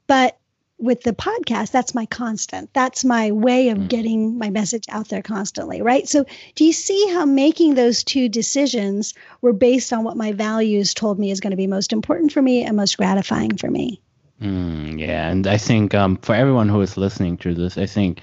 But 0.07 0.38
with 0.79 1.03
the 1.03 1.13
podcast, 1.13 1.71
that's 1.71 1.93
my 1.93 2.05
constant. 2.05 2.73
That's 2.73 3.03
my 3.03 3.31
way 3.31 3.69
of 3.69 3.77
mm. 3.77 3.87
getting 3.89 4.37
my 4.37 4.49
message 4.49 4.85
out 4.89 5.09
there 5.09 5.21
constantly, 5.21 5.81
right? 5.81 6.07
So, 6.07 6.25
do 6.55 6.65
you 6.65 6.73
see 6.73 7.09
how 7.11 7.25
making 7.25 7.75
those 7.75 8.03
two 8.03 8.29
decisions 8.29 9.13
were 9.41 9.53
based 9.53 9.91
on 9.91 10.03
what 10.03 10.17
my 10.17 10.31
values 10.31 10.93
told 10.93 11.19
me 11.19 11.31
is 11.31 11.39
going 11.39 11.51
to 11.51 11.57
be 11.57 11.67
most 11.67 11.93
important 11.93 12.31
for 12.31 12.41
me 12.41 12.63
and 12.63 12.77
most 12.77 12.97
gratifying 12.97 13.57
for 13.57 13.69
me? 13.69 14.01
Mm, 14.41 14.99
yeah, 14.99 15.29
and 15.29 15.45
I 15.45 15.57
think 15.57 15.93
um, 15.93 16.15
for 16.17 16.33
everyone 16.33 16.69
who 16.69 16.79
is 16.81 16.95
listening 16.95 17.37
to 17.39 17.53
this, 17.53 17.77
I 17.77 17.85
think 17.85 18.21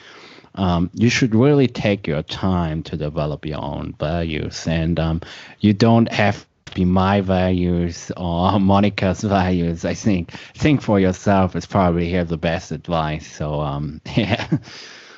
um, 0.55 0.91
you 0.95 1.11
should 1.11 1.35
really 1.35 1.69
take 1.69 2.07
your 2.07 2.23
time 2.23 2.83
to 2.85 2.97
develop 2.97 3.45
your 3.45 3.63
own 3.63 3.95
values, 3.99 4.67
and 4.67 4.99
um, 4.99 5.21
you 5.61 5.75
don't 5.75 6.11
have 6.11 6.47
be 6.77 6.85
my 6.85 7.21
values 7.21 8.13
or 8.17 8.51
Moneeka's 8.71 9.23
values. 9.23 9.85
I 9.85 9.95
think 9.95 10.31
think 10.55 10.83
for 10.83 11.01
yourself 11.01 11.57
is 11.57 11.67
probably 11.67 12.09
here 12.09 12.25
the 12.25 12.37
best 12.37 12.71
advice. 12.71 13.27
So 13.27 13.61
um 13.61 14.01
yeah. 14.15 14.47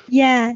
Yeah. 0.07 0.53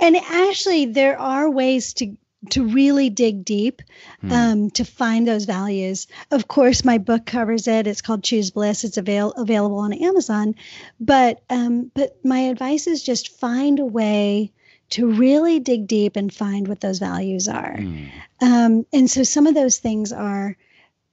And 0.00 0.16
actually 0.16 0.86
there 0.86 1.18
are 1.18 1.48
ways 1.48 1.94
to 1.94 2.16
to 2.50 2.64
really 2.64 3.10
dig 3.10 3.44
deep 3.44 3.82
hmm. 4.20 4.32
um, 4.32 4.70
to 4.70 4.84
find 4.84 5.26
those 5.26 5.46
values. 5.46 6.06
Of 6.30 6.46
course, 6.46 6.84
my 6.84 6.98
book 6.98 7.26
covers 7.26 7.66
it. 7.66 7.86
It's 7.86 8.02
called 8.02 8.22
Choose 8.22 8.50
Bliss. 8.50 8.84
It's 8.84 8.98
avail- 8.98 9.32
available 9.32 9.78
on 9.78 9.92
Amazon. 9.92 10.54
But 11.00 11.42
um, 11.50 11.90
but 11.94 12.24
my 12.24 12.40
advice 12.40 12.86
is 12.86 13.02
just 13.02 13.40
find 13.40 13.80
a 13.80 13.84
way 13.84 14.52
to 14.90 15.10
really 15.10 15.58
dig 15.58 15.86
deep 15.86 16.16
and 16.16 16.32
find 16.32 16.68
what 16.68 16.80
those 16.80 16.98
values 16.98 17.48
are. 17.48 17.76
Mm. 17.76 18.10
Um, 18.40 18.86
and 18.92 19.10
so 19.10 19.22
some 19.22 19.46
of 19.46 19.54
those 19.54 19.78
things 19.78 20.12
are 20.12 20.56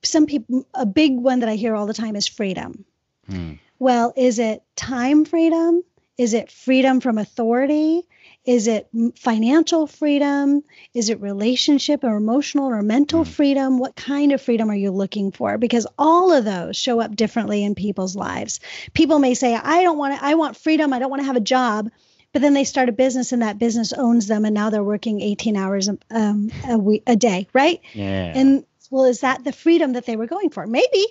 some 0.04 0.26
people, 0.26 0.66
a 0.74 0.86
big 0.86 1.16
one 1.16 1.40
that 1.40 1.50
I 1.50 1.56
hear 1.56 1.76
all 1.76 1.86
the 1.86 1.94
time 1.94 2.16
is 2.16 2.28
freedom. 2.28 2.86
Mm. 3.30 3.60
Well, 3.80 4.14
is 4.16 4.40
it 4.40 4.64
time 4.76 5.26
freedom? 5.26 5.84
Is 6.18 6.34
it 6.34 6.52
freedom 6.52 7.00
from 7.00 7.18
authority? 7.18 8.04
Is 8.46 8.68
it 8.68 8.90
financial 9.16 9.88
freedom? 9.88 10.64
Is 10.94 11.10
it 11.10 11.22
relationship 11.22 12.04
or 12.04 12.16
emotional 12.16 12.68
or 12.68 12.82
mental 12.82 13.24
mm. 13.24 13.28
freedom? 13.28 13.80
What 13.80 13.96
kind 13.96 14.32
of 14.34 14.42
freedom 14.42 14.70
are 14.70 14.76
you 14.76 14.92
looking 14.92 15.32
for? 15.32 15.58
Because 15.58 15.88
all 15.98 16.32
of 16.32 16.46
those 16.46 16.76
show 16.76 17.00
up 17.00 17.16
differently 17.16 17.64
in 17.64 17.74
people's 17.74 18.16
lives. 18.16 18.60
People 18.94 19.20
may 19.20 19.34
say, 19.34 19.56
I 19.56 19.82
don't 19.82 19.98
want 19.98 20.20
to, 20.20 20.24
I 20.24 20.36
want 20.36 20.58
freedom. 20.58 20.94
I 20.94 21.00
don't 21.00 21.10
want 21.10 21.22
to 21.22 21.26
have 21.26 21.38
a 21.38 21.42
job 21.42 21.90
but 22.34 22.42
then 22.42 22.54
they 22.54 22.64
start 22.64 22.90
a 22.90 22.94
business 22.94 23.32
and 23.32 23.42
that 23.42 23.60
business 23.60 23.94
owns 23.94 24.28
them 24.28 24.44
and 24.44 24.54
now 24.54 24.70
they're 24.70 24.84
working 24.84 25.22
18 25.22 25.56
hours 25.56 25.90
um, 26.12 26.52
a 26.68 26.78
week 26.78 27.04
a 27.08 27.16
day 27.16 27.48
right 27.54 27.82
yeah 27.94 28.34
and 28.36 28.66
well 28.90 29.06
is 29.06 29.22
that 29.22 29.44
the 29.44 29.54
freedom 29.54 29.94
that 29.94 30.06
they 30.06 30.16
were 30.16 30.28
going 30.28 30.50
for 30.50 30.68
maybe 30.68 31.06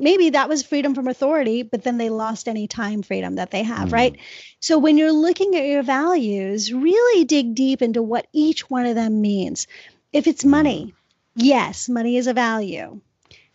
maybe 0.00 0.30
that 0.30 0.48
was 0.48 0.62
freedom 0.62 0.94
from 0.94 1.08
authority, 1.08 1.62
but 1.62 1.82
then 1.82 1.98
they 1.98 2.10
lost 2.10 2.48
any 2.48 2.66
time 2.66 3.02
freedom 3.02 3.36
that 3.36 3.50
they 3.50 3.62
have, 3.62 3.88
mm. 3.88 3.92
right? 3.92 4.16
So 4.60 4.78
when 4.78 4.96
you're 4.96 5.12
looking 5.12 5.56
at 5.56 5.66
your 5.66 5.82
values, 5.82 6.72
really 6.72 7.24
dig 7.24 7.54
deep 7.54 7.82
into 7.82 8.02
what 8.02 8.26
each 8.32 8.70
one 8.70 8.86
of 8.86 8.94
them 8.94 9.20
means. 9.20 9.66
If 10.12 10.26
it's 10.26 10.44
money, 10.44 10.94
yes, 11.34 11.88
money 11.88 12.16
is 12.16 12.26
a 12.26 12.34
value. 12.34 13.00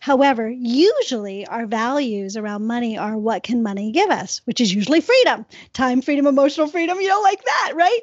However, 0.04 0.50
usually 0.50 1.46
our 1.46 1.64
values 1.64 2.36
around 2.36 2.66
money 2.66 2.98
are 2.98 3.16
what 3.16 3.42
can 3.42 3.62
money 3.62 3.90
give 3.90 4.10
us, 4.10 4.42
which 4.44 4.60
is 4.60 4.70
usually 4.70 5.00
freedom, 5.00 5.46
time, 5.72 6.02
freedom, 6.02 6.26
emotional 6.26 6.66
freedom, 6.66 7.00
you 7.00 7.08
know, 7.08 7.22
like 7.22 7.42
that, 7.42 7.72
right? 7.74 8.00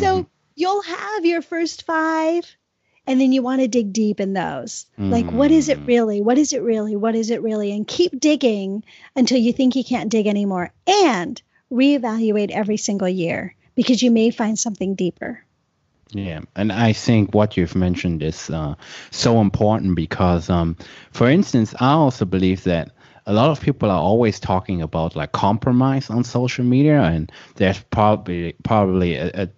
so 0.00 0.26
you'll 0.56 0.82
have 0.82 1.24
your 1.24 1.42
first 1.42 1.84
five 1.84 2.44
and 3.06 3.20
then 3.20 3.30
you 3.30 3.40
want 3.40 3.60
to 3.60 3.68
dig 3.68 3.92
deep 3.92 4.18
in 4.18 4.32
those 4.32 4.86
mm. 4.98 5.10
like 5.12 5.30
what 5.30 5.52
is 5.52 5.68
it 5.68 5.78
mm. 5.78 5.86
really 5.86 6.20
what 6.20 6.38
is 6.38 6.52
it 6.52 6.62
really 6.62 6.96
what 6.96 7.14
is 7.14 7.30
it 7.30 7.42
really 7.42 7.70
and 7.70 7.86
keep 7.86 8.18
digging 8.18 8.82
until 9.14 9.38
you 9.38 9.52
think 9.52 9.76
you 9.76 9.84
can't 9.84 10.10
dig 10.10 10.26
anymore 10.26 10.72
and 10.88 11.40
reevaluate 11.70 12.50
every 12.50 12.76
single 12.76 13.08
year 13.08 13.54
because 13.76 14.02
you 14.02 14.10
may 14.10 14.30
find 14.30 14.58
something 14.58 14.96
deeper 14.96 15.44
yeah, 16.14 16.40
and 16.54 16.70
I 16.70 16.92
think 16.92 17.34
what 17.34 17.56
you've 17.56 17.74
mentioned 17.74 18.22
is 18.22 18.48
uh, 18.48 18.76
so 19.10 19.40
important 19.40 19.96
because, 19.96 20.48
um, 20.48 20.76
for 21.10 21.28
instance, 21.28 21.74
I 21.80 21.92
also 21.92 22.24
believe 22.24 22.62
that 22.64 22.92
a 23.26 23.32
lot 23.32 23.50
of 23.50 23.60
people 23.60 23.90
are 23.90 24.00
always 24.00 24.38
talking 24.38 24.80
about 24.80 25.16
like 25.16 25.32
compromise 25.32 26.10
on 26.10 26.22
social 26.22 26.64
media, 26.64 27.02
and 27.02 27.32
there's 27.56 27.80
probably 27.90 28.54
probably 28.62 29.16
a, 29.16 29.30
a 29.34 29.48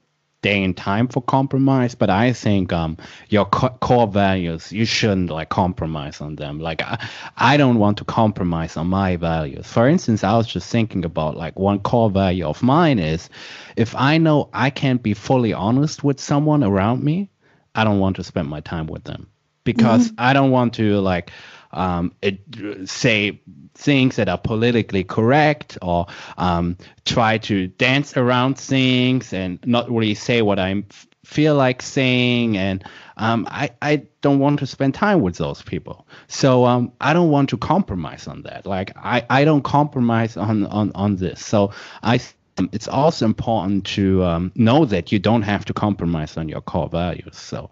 day 0.46 0.62
and 0.62 0.76
time 0.76 1.08
for 1.08 1.20
compromise 1.20 1.94
but 1.96 2.08
i 2.08 2.32
think 2.32 2.72
um 2.72 2.96
your 3.28 3.46
co- 3.46 3.76
core 3.80 4.06
values 4.06 4.70
you 4.70 4.84
shouldn't 4.84 5.30
like 5.30 5.48
compromise 5.48 6.20
on 6.20 6.36
them. 6.36 6.60
Like 6.60 6.82
I, 6.82 7.08
I 7.36 7.56
don't 7.56 7.78
want 7.78 7.98
to 7.98 8.04
compromise 8.04 8.76
on 8.76 8.86
my 8.86 9.16
values. 9.16 9.66
For 9.66 9.88
instance 9.88 10.22
i 10.22 10.36
was 10.36 10.46
just 10.46 10.70
thinking 10.70 11.04
about 11.04 11.36
like 11.36 11.58
one 11.58 11.80
core 11.80 12.10
value 12.10 12.46
of 12.46 12.62
mine 12.62 12.98
is 12.98 13.28
if 13.76 13.94
i 13.94 14.18
know 14.18 14.48
i 14.52 14.70
can't 14.70 15.02
be 15.02 15.14
fully 15.14 15.52
honest 15.52 16.04
with 16.04 16.20
someone 16.20 16.62
around 16.62 17.02
me 17.02 17.28
i 17.74 17.84
don't 17.84 17.98
want 17.98 18.16
to 18.16 18.24
spend 18.24 18.48
my 18.48 18.60
time 18.60 18.86
with 18.86 19.04
them. 19.04 19.28
Because 19.64 20.06
mm-hmm. 20.06 20.28
i 20.28 20.32
don't 20.32 20.52
want 20.52 20.74
to 20.74 21.00
like 21.00 21.32
um, 21.72 22.12
it, 22.22 22.40
say 22.88 23.40
things 23.74 24.16
that 24.16 24.28
are 24.28 24.38
politically 24.38 25.04
correct 25.04 25.78
or 25.82 26.06
um, 26.38 26.76
try 27.04 27.38
to 27.38 27.68
dance 27.68 28.16
around 28.16 28.58
things 28.58 29.32
and 29.32 29.58
not 29.66 29.90
really 29.90 30.14
say 30.14 30.42
what 30.42 30.58
I 30.58 30.82
feel 31.24 31.56
like 31.56 31.82
saying. 31.82 32.56
And 32.56 32.84
um, 33.16 33.46
I, 33.50 33.70
I 33.82 34.06
don't 34.20 34.38
want 34.38 34.60
to 34.60 34.66
spend 34.66 34.94
time 34.94 35.20
with 35.20 35.36
those 35.36 35.62
people. 35.62 36.06
So 36.28 36.64
um, 36.64 36.92
I 37.00 37.12
don't 37.12 37.30
want 37.30 37.50
to 37.50 37.56
compromise 37.56 38.26
on 38.26 38.42
that. 38.42 38.64
Like 38.64 38.92
I, 38.96 39.26
I 39.28 39.44
don't 39.44 39.62
compromise 39.62 40.36
on, 40.36 40.66
on, 40.66 40.92
on 40.94 41.16
this. 41.16 41.44
So 41.44 41.72
I 42.02 42.20
it's 42.72 42.88
also 42.88 43.26
important 43.26 43.84
to 43.84 44.24
um, 44.24 44.52
know 44.54 44.86
that 44.86 45.12
you 45.12 45.18
don't 45.18 45.42
have 45.42 45.66
to 45.66 45.74
compromise 45.74 46.36
on 46.36 46.48
your 46.48 46.62
core 46.62 46.88
values. 46.88 47.36
So 47.36 47.70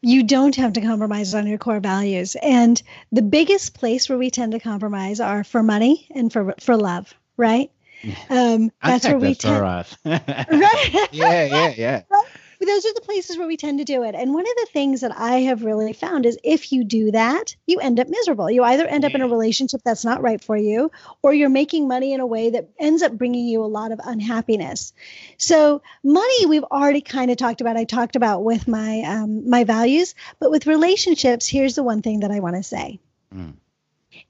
you 0.00 0.22
don't 0.22 0.56
have 0.56 0.74
to 0.74 0.80
compromise 0.80 1.34
on 1.34 1.46
your 1.46 1.58
core 1.58 1.80
values. 1.80 2.36
And 2.42 2.80
the 3.12 3.22
biggest 3.22 3.74
place 3.74 4.08
where 4.08 4.18
we 4.18 4.30
tend 4.30 4.52
to 4.52 4.60
compromise 4.60 5.20
are 5.20 5.44
for 5.44 5.62
money 5.62 6.06
and 6.14 6.32
for 6.32 6.54
for 6.60 6.76
love, 6.76 7.12
right? 7.36 7.70
Um, 8.28 8.70
that's 8.84 9.06
where 9.06 9.18
we 9.18 9.34
tend. 9.34 9.58
right? 10.04 11.08
yeah, 11.12 11.44
yeah, 11.44 11.74
yeah. 11.76 12.02
Right? 12.10 12.24
Those 12.66 12.84
are 12.84 12.94
the 12.94 13.00
places 13.00 13.38
where 13.38 13.46
we 13.46 13.56
tend 13.56 13.78
to 13.78 13.84
do 13.84 14.02
it. 14.02 14.14
And 14.14 14.34
one 14.34 14.44
of 14.44 14.56
the 14.56 14.68
things 14.72 15.00
that 15.00 15.16
I 15.16 15.40
have 15.42 15.64
really 15.64 15.92
found 15.92 16.26
is 16.26 16.38
if 16.44 16.72
you 16.72 16.84
do 16.84 17.10
that, 17.12 17.56
you 17.66 17.80
end 17.80 17.98
up 18.00 18.08
miserable. 18.08 18.50
You 18.50 18.62
either 18.64 18.86
end 18.86 19.04
up 19.04 19.14
in 19.14 19.22
a 19.22 19.28
relationship 19.28 19.80
that's 19.84 20.04
not 20.04 20.22
right 20.22 20.42
for 20.42 20.56
you, 20.56 20.90
or 21.22 21.32
you're 21.32 21.48
making 21.48 21.88
money 21.88 22.12
in 22.12 22.20
a 22.20 22.26
way 22.26 22.50
that 22.50 22.68
ends 22.78 23.02
up 23.02 23.12
bringing 23.12 23.46
you 23.46 23.64
a 23.64 23.66
lot 23.66 23.92
of 23.92 24.00
unhappiness. 24.04 24.92
So 25.38 25.82
money, 26.02 26.46
we've 26.46 26.64
already 26.64 27.00
kind 27.00 27.30
of 27.30 27.36
talked 27.36 27.60
about. 27.60 27.76
I 27.76 27.84
talked 27.84 28.16
about 28.16 28.44
with 28.44 28.68
my 28.68 29.02
um, 29.02 29.48
my 29.48 29.64
values, 29.64 30.14
but 30.38 30.50
with 30.50 30.66
relationships, 30.66 31.46
here's 31.46 31.74
the 31.74 31.82
one 31.82 32.02
thing 32.02 32.20
that 32.20 32.30
I 32.30 32.40
want 32.40 32.56
to 32.56 32.62
say. 32.62 33.00
Mm 33.34 33.54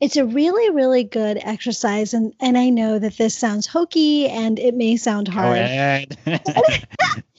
it's 0.01 0.17
a 0.17 0.25
really 0.25 0.75
really 0.75 1.05
good 1.05 1.39
exercise 1.41 2.15
and 2.15 2.35
and 2.41 2.59
i 2.59 2.71
know 2.71 2.99
that 2.99 3.17
this 3.17 3.37
sounds 3.37 3.67
hokey 3.67 4.29
and 4.29 4.59
it 4.59 4.75
may 4.75 4.97
sound 4.97 5.29
hard 5.29 5.59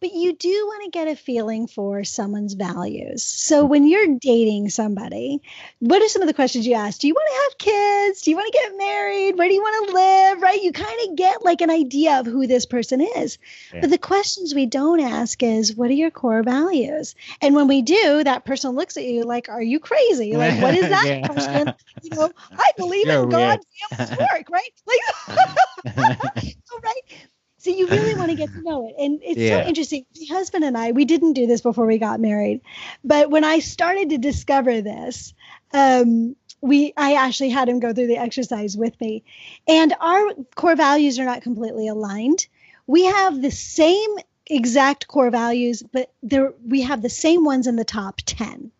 but 0.00 0.12
you 0.12 0.34
do 0.34 0.48
want 0.48 0.84
to 0.84 0.90
get 0.90 1.08
a 1.08 1.16
feeling 1.16 1.66
for 1.66 2.04
someone's 2.04 2.54
values. 2.54 3.22
So 3.22 3.64
mm. 3.64 3.68
when 3.68 3.86
you're 3.86 4.18
dating 4.20 4.70
somebody, 4.70 5.42
what 5.80 6.02
are 6.02 6.08
some 6.08 6.22
of 6.22 6.28
the 6.28 6.34
questions 6.34 6.66
you 6.66 6.74
ask? 6.74 7.00
Do 7.00 7.08
you 7.08 7.14
want 7.14 7.28
to 7.28 7.42
have 7.42 7.58
kids? 7.58 8.22
Do 8.22 8.30
you 8.30 8.36
want 8.36 8.52
to 8.52 8.58
get 8.58 8.78
married? 8.78 9.38
Where 9.38 9.48
do 9.48 9.54
you 9.54 9.62
want 9.62 9.88
to 9.88 9.94
live? 9.94 10.42
Right? 10.42 10.62
You 10.62 10.72
kind 10.72 11.08
of 11.08 11.16
get 11.16 11.44
like 11.44 11.60
an 11.60 11.70
idea 11.70 12.20
of 12.20 12.26
who 12.26 12.46
this 12.46 12.66
person 12.66 13.00
is. 13.00 13.38
Yeah. 13.72 13.80
But 13.80 13.90
the 13.90 13.98
questions 13.98 14.54
we 14.54 14.66
don't 14.66 15.00
ask 15.00 15.42
is, 15.42 15.74
what 15.74 15.90
are 15.90 15.94
your 15.94 16.10
core 16.10 16.42
values? 16.42 17.14
And 17.40 17.54
when 17.54 17.68
we 17.68 17.82
do, 17.82 18.24
that 18.24 18.44
person 18.44 18.72
looks 18.72 18.96
at 18.96 19.04
you 19.04 19.24
like, 19.24 19.48
are 19.48 19.62
you 19.62 19.80
crazy? 19.80 20.36
Like, 20.38 20.62
what 20.62 20.74
is 20.74 20.88
that 20.88 21.04
yeah. 21.04 21.26
person? 21.26 21.74
You 22.02 22.10
know, 22.10 22.30
I 22.52 22.70
believe 22.76 23.06
you're 23.06 23.24
in 23.24 23.28
God's 23.28 23.66
work, 23.98 24.48
right? 24.50 24.70
Like, 24.86 25.96
right? 26.84 27.28
So 27.58 27.70
you 27.70 27.88
really 27.88 28.14
want 28.14 28.30
to 28.30 28.36
get 28.36 28.52
to 28.52 28.62
know 28.62 28.88
it. 28.88 28.94
And 28.98 29.20
it's 29.22 29.38
yeah. 29.38 29.62
so 29.62 29.68
interesting. 29.68 30.06
My 30.16 30.36
husband 30.36 30.64
and 30.64 30.76
I, 30.76 30.92
we 30.92 31.04
didn't 31.04 31.34
do 31.34 31.46
this 31.46 31.60
before 31.60 31.86
we 31.86 31.98
got 31.98 32.20
married. 32.20 32.60
But 33.04 33.30
when 33.30 33.44
I 33.44 33.58
started 33.58 34.10
to 34.10 34.18
discover 34.18 34.80
this, 34.80 35.34
um, 35.72 36.36
we 36.60 36.92
I 36.96 37.14
actually 37.14 37.50
had 37.50 37.68
him 37.68 37.80
go 37.80 37.92
through 37.92 38.06
the 38.06 38.16
exercise 38.16 38.76
with 38.76 38.98
me. 39.00 39.24
And 39.66 39.94
our 40.00 40.34
core 40.54 40.76
values 40.76 41.18
are 41.18 41.24
not 41.24 41.42
completely 41.42 41.88
aligned. 41.88 42.46
We 42.86 43.04
have 43.04 43.40
the 43.40 43.50
same 43.50 44.16
exact 44.46 45.06
core 45.08 45.30
values, 45.30 45.82
but 45.82 46.10
there 46.22 46.54
we 46.66 46.82
have 46.82 47.02
the 47.02 47.10
same 47.10 47.44
ones 47.44 47.66
in 47.66 47.76
the 47.76 47.84
top 47.84 48.20
10. 48.24 48.70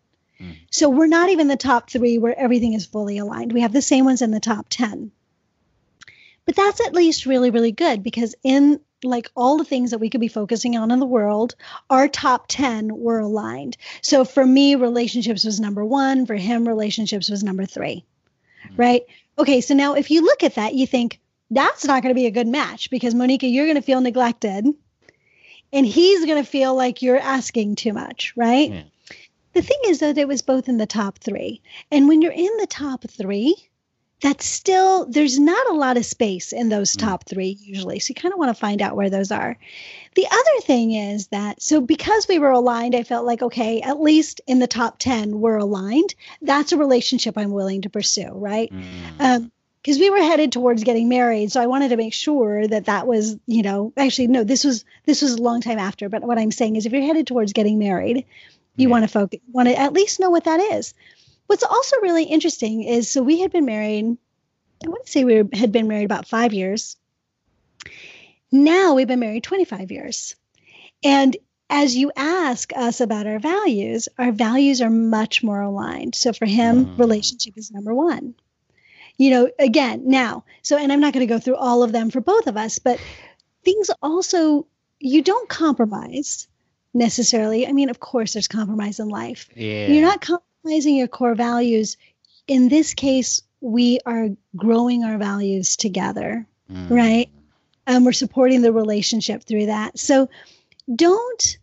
Mm. 0.41 0.55
So 0.71 0.89
we're 0.89 1.07
not 1.07 1.29
even 1.29 1.47
the 1.47 1.57
top 1.57 1.89
3 1.89 2.17
where 2.17 2.37
everything 2.37 2.73
is 2.73 2.85
fully 2.85 3.17
aligned. 3.17 3.53
We 3.53 3.61
have 3.61 3.73
the 3.73 3.81
same 3.81 4.05
ones 4.05 4.21
in 4.21 4.31
the 4.31 4.39
top 4.39 4.67
10. 4.69 5.11
But 6.49 6.55
that's 6.55 6.81
at 6.81 6.95
least 6.95 7.27
really, 7.27 7.51
really 7.51 7.71
good 7.71 8.01
because 8.01 8.33
in 8.41 8.79
like 9.03 9.29
all 9.35 9.59
the 9.59 9.63
things 9.63 9.91
that 9.91 9.99
we 9.99 10.09
could 10.09 10.19
be 10.19 10.27
focusing 10.27 10.75
on 10.75 10.89
in 10.89 10.97
the 10.97 11.05
world, 11.05 11.53
our 11.91 12.07
top 12.07 12.45
10 12.47 12.97
were 12.97 13.19
aligned. 13.19 13.77
So 14.01 14.25
for 14.25 14.43
me, 14.43 14.73
relationships 14.73 15.43
was 15.43 15.59
number 15.59 15.85
one. 15.85 16.25
For 16.25 16.33
him, 16.33 16.67
relationships 16.67 17.29
was 17.29 17.43
number 17.43 17.67
3 17.67 18.03
mm-hmm. 18.03 18.75
Right. 18.75 19.03
Okay. 19.37 19.61
So 19.61 19.75
now 19.75 19.93
if 19.93 20.09
you 20.09 20.23
look 20.23 20.41
at 20.41 20.55
that, 20.55 20.73
you 20.73 20.87
think 20.87 21.19
that's 21.51 21.85
not 21.85 22.01
going 22.01 22.15
to 22.15 22.19
be 22.19 22.25
a 22.25 22.31
good 22.31 22.47
match 22.47 22.89
because 22.89 23.13
Moneeka, 23.13 23.53
you're 23.53 23.67
going 23.67 23.75
to 23.75 23.83
feel 23.83 24.01
neglected 24.01 24.65
and 25.71 25.85
he's 25.85 26.25
going 26.25 26.43
to 26.43 26.49
feel 26.49 26.73
like 26.73 27.03
you're 27.03 27.19
asking 27.19 27.75
too 27.75 27.93
much. 27.93 28.33
Right. 28.35 28.71
Yeah. 28.71 28.83
The 29.53 29.61
thing 29.61 29.81
is, 29.85 29.99
though, 29.99 30.13
that 30.13 30.21
it 30.21 30.27
was 30.27 30.41
both 30.41 30.67
in 30.67 30.77
the 30.77 30.87
top 30.87 31.19
three. 31.19 31.61
And 31.91 32.07
when 32.07 32.23
you're 32.23 32.31
in 32.31 32.57
the 32.57 32.65
top 32.67 33.07
three, 33.07 33.68
that's 34.21 34.45
still 34.45 35.05
there's 35.05 35.39
not 35.39 35.69
a 35.69 35.73
lot 35.73 35.97
of 35.97 36.05
space 36.05 36.51
in 36.51 36.69
those 36.69 36.93
mm. 36.93 36.99
top 36.99 37.25
three 37.25 37.57
usually 37.61 37.99
so 37.99 38.11
you 38.11 38.15
kind 38.15 38.33
of 38.33 38.39
want 38.39 38.49
to 38.49 38.59
find 38.59 38.81
out 38.81 38.95
where 38.95 39.09
those 39.09 39.31
are 39.31 39.57
the 40.15 40.25
other 40.25 40.61
thing 40.61 40.91
is 40.91 41.27
that 41.27 41.61
so 41.61 41.79
because 41.79 42.27
we 42.27 42.39
were 42.39 42.51
aligned 42.51 42.95
i 42.95 43.03
felt 43.03 43.25
like 43.25 43.41
okay 43.41 43.81
at 43.81 44.01
least 44.01 44.41
in 44.47 44.59
the 44.59 44.67
top 44.67 44.97
10 44.99 45.39
we're 45.39 45.57
aligned 45.57 46.15
that's 46.41 46.71
a 46.71 46.77
relationship 46.77 47.37
i'm 47.37 47.51
willing 47.51 47.81
to 47.81 47.89
pursue 47.89 48.29
right 48.33 48.71
mm. 48.71 48.83
um, 49.19 49.51
because 49.81 49.97
we 49.97 50.09
were 50.09 50.17
headed 50.17 50.51
towards 50.51 50.83
getting 50.83 51.07
married 51.07 51.51
so 51.51 51.61
i 51.61 51.67
wanted 51.67 51.89
to 51.89 51.97
make 51.97 52.13
sure 52.13 52.67
that 52.67 52.85
that 52.85 53.07
was 53.07 53.37
you 53.45 53.61
know 53.61 53.93
actually 53.95 54.27
no 54.27 54.43
this 54.43 54.63
was 54.63 54.83
this 55.05 55.21
was 55.21 55.33
a 55.33 55.41
long 55.41 55.61
time 55.61 55.79
after 55.79 56.09
but 56.09 56.23
what 56.23 56.37
i'm 56.37 56.51
saying 56.51 56.75
is 56.75 56.85
if 56.85 56.91
you're 56.91 57.01
headed 57.01 57.27
towards 57.27 57.53
getting 57.53 57.79
married 57.79 58.25
you 58.75 58.87
yeah. 58.87 58.91
want 58.91 59.03
to 59.03 59.07
focus 59.07 59.39
want 59.51 59.67
to 59.69 59.79
at 59.79 59.93
least 59.93 60.19
know 60.19 60.29
what 60.29 60.43
that 60.43 60.59
is 60.59 60.93
What's 61.49 61.63
also 61.63 61.97
really 62.01 62.25
interesting 62.25 62.83
is 62.83 63.09
so 63.09 63.23
we 63.23 63.39
had 63.39 63.51
been 63.51 63.65
married, 63.65 64.15
I 64.85 64.87
want 64.87 65.03
to 65.07 65.11
say 65.11 65.23
we 65.23 65.43
had 65.51 65.71
been 65.71 65.87
married 65.87 66.05
about 66.05 66.27
five 66.27 66.53
years. 66.53 66.95
Now 68.51 68.93
we've 68.93 69.07
been 69.07 69.19
married 69.19 69.41
25 69.41 69.89
years. 69.89 70.35
And 71.03 71.35
as 71.67 71.95
you 71.95 72.11
ask 72.15 72.71
us 72.75 73.01
about 73.01 73.25
our 73.25 73.39
values, 73.39 74.07
our 74.19 74.31
values 74.31 74.79
are 74.79 74.91
much 74.91 75.41
more 75.41 75.59
aligned. 75.59 76.13
So 76.13 76.33
for 76.33 76.45
him, 76.45 76.85
mm. 76.85 76.99
relationship 76.99 77.57
is 77.57 77.71
number 77.71 77.95
one. 77.95 78.35
You 79.17 79.31
know, 79.31 79.49
again, 79.57 80.03
now, 80.05 80.43
so, 80.61 80.77
and 80.77 80.93
I'm 80.93 81.01
not 81.01 81.13
going 81.13 81.27
to 81.27 81.33
go 81.33 81.39
through 81.39 81.55
all 81.55 81.81
of 81.81 81.91
them 81.91 82.11
for 82.11 82.21
both 82.21 82.45
of 82.45 82.57
us, 82.57 82.77
but 82.77 83.01
things 83.65 83.89
also, 84.03 84.67
you 84.99 85.23
don't 85.23 85.49
compromise 85.49 86.47
necessarily. 86.93 87.65
I 87.65 87.71
mean, 87.71 87.89
of 87.89 87.99
course, 87.99 88.33
there's 88.33 88.47
compromise 88.47 88.99
in 88.99 89.07
life. 89.07 89.49
Yeah. 89.55 89.87
You're 89.87 90.05
not 90.05 90.21
com- 90.21 90.41
recognizing 90.63 90.95
your 90.95 91.07
core 91.07 91.35
values, 91.35 91.97
in 92.47 92.69
this 92.69 92.93
case, 92.93 93.41
we 93.61 93.99
are 94.05 94.29
growing 94.55 95.03
our 95.03 95.17
values 95.17 95.75
together, 95.75 96.45
mm. 96.71 96.89
right? 96.89 97.29
And 97.87 98.05
we're 98.05 98.11
supporting 98.11 98.61
the 98.61 98.73
relationship 98.73 99.43
through 99.43 99.67
that. 99.67 99.97
So 99.97 100.29
don't, 100.93 101.57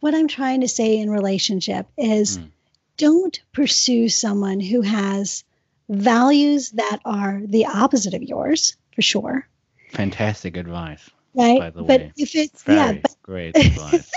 what 0.00 0.14
I'm 0.14 0.28
trying 0.28 0.60
to 0.62 0.68
say 0.68 0.98
in 0.98 1.10
relationship 1.10 1.86
is 1.96 2.38
mm. 2.38 2.48
don't 2.96 3.40
pursue 3.52 4.08
someone 4.08 4.60
who 4.60 4.82
has 4.82 5.44
values 5.88 6.70
that 6.70 7.00
are 7.04 7.42
the 7.44 7.66
opposite 7.66 8.14
of 8.14 8.22
yours, 8.22 8.76
for 8.94 9.02
sure. 9.02 9.46
Fantastic 9.90 10.56
advice. 10.56 11.10
Right. 11.34 11.72
but 11.74 11.86
way. 11.86 12.12
if 12.16 12.34
it's 12.34 12.62
Very 12.62 12.78
yeah, 12.78 12.92
but, 13.02 13.16
great 13.22 13.56
advice. 13.56 14.10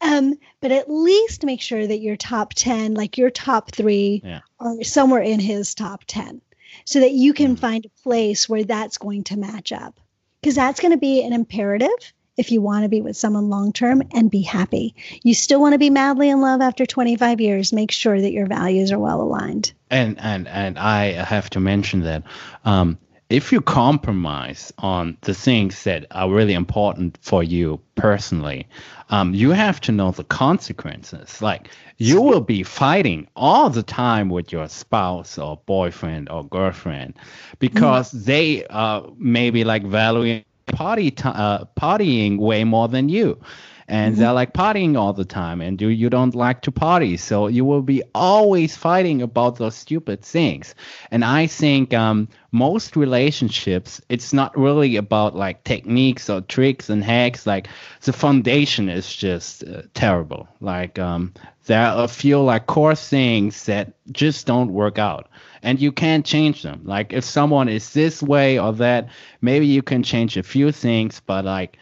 um, 0.00 0.34
but 0.60 0.72
at 0.72 0.90
least 0.90 1.44
make 1.44 1.60
sure 1.60 1.86
that 1.86 2.00
your 2.00 2.16
top 2.16 2.54
10, 2.54 2.94
like 2.94 3.16
your 3.16 3.30
top 3.30 3.72
three, 3.72 4.22
yeah. 4.24 4.40
are 4.58 4.82
somewhere 4.82 5.22
in 5.22 5.38
his 5.38 5.74
top 5.74 6.04
10 6.06 6.40
so 6.84 7.00
that 7.00 7.12
you 7.12 7.32
can 7.32 7.56
mm. 7.56 7.58
find 7.58 7.86
a 7.86 8.02
place 8.02 8.48
where 8.48 8.64
that's 8.64 8.98
going 8.98 9.24
to 9.24 9.36
match 9.36 9.72
up. 9.72 10.00
Because 10.40 10.56
that's 10.56 10.80
going 10.80 10.92
to 10.92 10.98
be 10.98 11.24
an 11.24 11.32
imperative 11.32 12.12
if 12.36 12.52
you 12.52 12.60
want 12.60 12.84
to 12.84 12.88
be 12.88 13.00
with 13.00 13.16
someone 13.16 13.48
long 13.48 13.72
term 13.72 14.02
and 14.12 14.30
be 14.30 14.42
happy. 14.42 14.94
You 15.22 15.34
still 15.34 15.60
want 15.60 15.72
to 15.72 15.78
be 15.78 15.90
madly 15.90 16.28
in 16.28 16.40
love 16.40 16.60
after 16.60 16.86
25 16.86 17.40
years. 17.40 17.72
Make 17.72 17.90
sure 17.90 18.20
that 18.20 18.32
your 18.32 18.46
values 18.46 18.92
are 18.92 18.98
well 18.98 19.22
aligned. 19.22 19.72
And 19.90 20.18
and 20.20 20.46
and 20.48 20.78
I 20.78 21.12
have 21.12 21.50
to 21.50 21.60
mention 21.60 22.00
that 22.00 22.24
um, 22.64 22.98
if 23.28 23.50
you 23.50 23.60
compromise 23.60 24.72
on 24.78 25.16
the 25.22 25.34
things 25.34 25.82
that 25.84 26.06
are 26.12 26.30
really 26.30 26.54
important 26.54 27.18
for 27.20 27.42
you 27.42 27.80
personally, 27.96 28.68
um, 29.10 29.34
you 29.34 29.50
have 29.50 29.80
to 29.80 29.92
know 29.92 30.12
the 30.12 30.24
consequences. 30.24 31.42
Like 31.42 31.70
you 31.96 32.20
will 32.20 32.40
be 32.40 32.62
fighting 32.62 33.26
all 33.34 33.68
the 33.68 33.82
time 33.82 34.28
with 34.28 34.52
your 34.52 34.68
spouse 34.68 35.38
or 35.38 35.60
boyfriend 35.66 36.28
or 36.28 36.44
girlfriend 36.44 37.14
because 37.58 38.12
mm. 38.12 38.24
they 38.24 38.66
are 38.66 39.04
maybe 39.18 39.64
like 39.64 39.84
valuing 39.84 40.44
party 40.66 41.10
t- 41.10 41.22
uh, 41.24 41.64
partying 41.80 42.38
way 42.38 42.64
more 42.64 42.88
than 42.88 43.08
you 43.08 43.40
and 43.88 44.14
mm-hmm. 44.14 44.22
they're 44.22 44.32
like 44.32 44.52
partying 44.52 44.96
all 44.96 45.12
the 45.12 45.24
time 45.24 45.60
and 45.60 45.80
you 45.80 45.88
you 45.88 46.10
don't 46.10 46.34
like 46.34 46.62
to 46.62 46.72
party 46.72 47.16
so 47.16 47.46
you 47.46 47.64
will 47.64 47.82
be 47.82 48.02
always 48.14 48.76
fighting 48.76 49.22
about 49.22 49.56
those 49.56 49.74
stupid 49.74 50.22
things. 50.22 50.74
And 51.10 51.24
i 51.24 51.46
think 51.46 51.94
um, 51.94 52.28
most 52.52 52.96
relationships 52.96 54.00
it's 54.08 54.32
not 54.32 54.56
really 54.56 54.96
about 54.96 55.36
like 55.36 55.62
techniques 55.64 56.30
or 56.30 56.40
tricks 56.40 56.88
and 56.88 57.04
hacks 57.04 57.46
like 57.46 57.68
the 58.02 58.12
foundation 58.12 58.88
is 58.88 59.14
just 59.14 59.64
uh, 59.64 59.82
terrible. 59.94 60.48
Like 60.60 60.98
um, 60.98 61.34
there 61.66 61.84
are 61.84 62.04
a 62.04 62.08
few 62.08 62.40
like 62.40 62.66
core 62.66 62.94
things 62.94 63.64
that 63.64 63.92
just 64.12 64.46
don't 64.46 64.72
work 64.72 64.98
out 64.98 65.28
and 65.62 65.80
you 65.80 65.92
can't 65.92 66.24
change 66.24 66.62
them. 66.62 66.82
Like 66.84 67.12
if 67.12 67.24
someone 67.24 67.68
is 67.68 67.92
this 67.92 68.22
way 68.22 68.58
or 68.58 68.72
that 68.74 69.08
maybe 69.40 69.66
you 69.66 69.82
can 69.82 70.02
change 70.02 70.36
a 70.36 70.42
few 70.42 70.72
things 70.72 71.20
but 71.26 71.44
like 71.44 71.76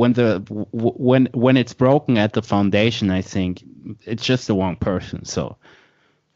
when 0.00 0.14
the 0.14 0.38
when 0.72 1.28
when 1.34 1.58
it's 1.58 1.74
broken 1.74 2.16
at 2.16 2.32
the 2.32 2.40
foundation, 2.40 3.10
I 3.10 3.20
think 3.20 3.62
it's 4.06 4.24
just 4.24 4.46
the 4.46 4.54
wrong 4.54 4.76
person. 4.76 5.26
So 5.26 5.58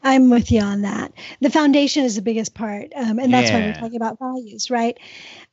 I'm 0.05 0.29
with 0.29 0.51
you 0.51 0.61
on 0.61 0.83
that. 0.83 1.13
The 1.41 1.49
foundation 1.49 2.05
is 2.05 2.15
the 2.15 2.21
biggest 2.21 2.53
part, 2.53 2.93
um, 2.95 3.17
and 3.17 3.33
that's 3.33 3.49
yeah. 3.49 3.59
why 3.59 3.65
we're 3.65 3.73
talking 3.73 3.95
about 3.95 4.19
values, 4.19 4.69
right? 4.69 4.99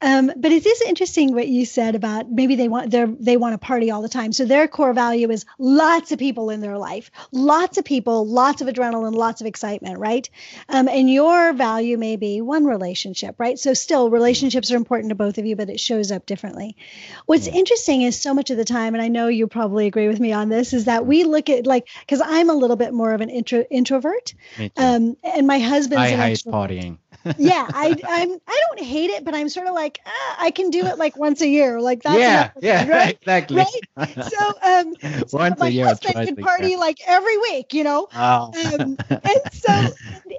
Um, 0.03 0.31
but 0.37 0.53
it 0.53 0.67
is 0.67 0.83
interesting 0.83 1.33
what 1.33 1.49
you 1.49 1.65
said 1.65 1.95
about 1.95 2.31
maybe 2.31 2.55
they 2.57 2.69
want 2.69 2.91
they 2.91 3.05
they 3.05 3.39
want 3.39 3.55
to 3.55 3.59
party 3.59 3.91
all 3.91 4.03
the 4.03 4.11
time. 4.11 4.31
So 4.31 4.45
their 4.45 4.69
core 4.69 4.93
value 4.93 5.31
is 5.31 5.47
lots 5.59 6.13
of 6.13 6.19
people 6.19 6.51
in 6.51 6.61
their 6.61 6.77
life, 6.77 7.11
lots 7.33 7.79
of 7.79 7.87
people, 7.87 8.27
lots 8.27 8.61
of 8.61 8.69
adrenaline, 8.69 9.15
lots 9.15 9.41
of 9.41 9.47
excitement, 9.47 9.99
right? 9.99 10.29
Um, 10.69 10.87
and 10.87 11.09
your 11.09 11.55
value 11.55 11.97
may 11.97 12.17
be 12.17 12.43
one 12.43 12.67
relationship, 12.67 13.37
right? 13.39 13.59
So 13.59 13.73
still, 13.73 14.11
relationships 14.11 14.71
are 14.71 14.77
important 14.77 15.09
to 15.09 15.15
both 15.15 15.39
of 15.39 15.47
you, 15.47 15.57
but 15.57 15.71
it 15.71 15.81
shows 15.81 16.13
up 16.13 16.27
differently. 16.27 16.77
What's 17.25 17.47
yeah. 17.47 17.55
interesting 17.55 18.03
is 18.03 18.21
so 18.21 18.35
much 18.35 18.51
of 18.51 18.59
the 18.59 18.67
time, 18.67 18.95
and 18.95 19.03
I 19.03 19.09
know 19.09 19.29
you 19.29 19.47
probably 19.47 19.87
agree 19.87 20.09
with 20.09 20.21
me 20.21 20.33
on 20.33 20.51
this, 20.51 20.75
is 20.75 20.85
that 20.85 21.07
we 21.07 21.25
look 21.25 21.49
at 21.49 21.67
like 21.67 21.89
because 22.01 22.21
I'm 22.23 22.51
a 22.51 22.55
little 22.55 22.77
bit 22.77 22.93
more 22.93 23.15
of 23.15 23.23
an 23.23 23.31
intro, 23.31 23.65
introvert. 23.71 24.35
Um, 24.77 25.17
and 25.23 25.47
my 25.47 25.59
husband's 25.59 26.13
I 26.13 26.17
hate 26.17 26.45
partying. 26.45 26.99
Yeah, 27.39 27.67
I 27.73 27.97
I'm 28.05 28.31
I 28.47 28.63
don't 28.69 28.81
hate 28.81 29.11
it, 29.11 29.25
but 29.25 29.35
I'm 29.35 29.49
sort 29.49 29.67
of 29.67 29.75
like 29.75 30.01
ah, 30.07 30.37
I 30.39 30.51
can 30.51 30.71
do 30.71 30.87
it 30.87 30.99
like 30.99 31.17
once 31.17 31.41
a 31.41 31.49
year, 31.49 31.81
like 31.81 32.03
that's 32.03 32.19
yeah, 32.19 32.51
yeah, 32.61 32.89
right? 32.99 33.17
exactly. 33.21 33.65
Right. 33.97 34.15
So 34.15 34.55
um, 34.63 34.95
so 35.29 35.39
once 35.39 35.59
my 35.59 35.69
a 35.69 35.71
year, 35.71 35.87
husband 35.87 36.27
can 36.27 36.37
party 36.37 36.77
like 36.77 36.99
every 37.07 37.39
week, 37.39 37.75
you 37.75 37.85
know. 37.85 38.09
Oh. 38.15 38.53
Um, 38.53 38.97
and 39.11 39.41
so 39.53 39.73
and, 39.73 39.95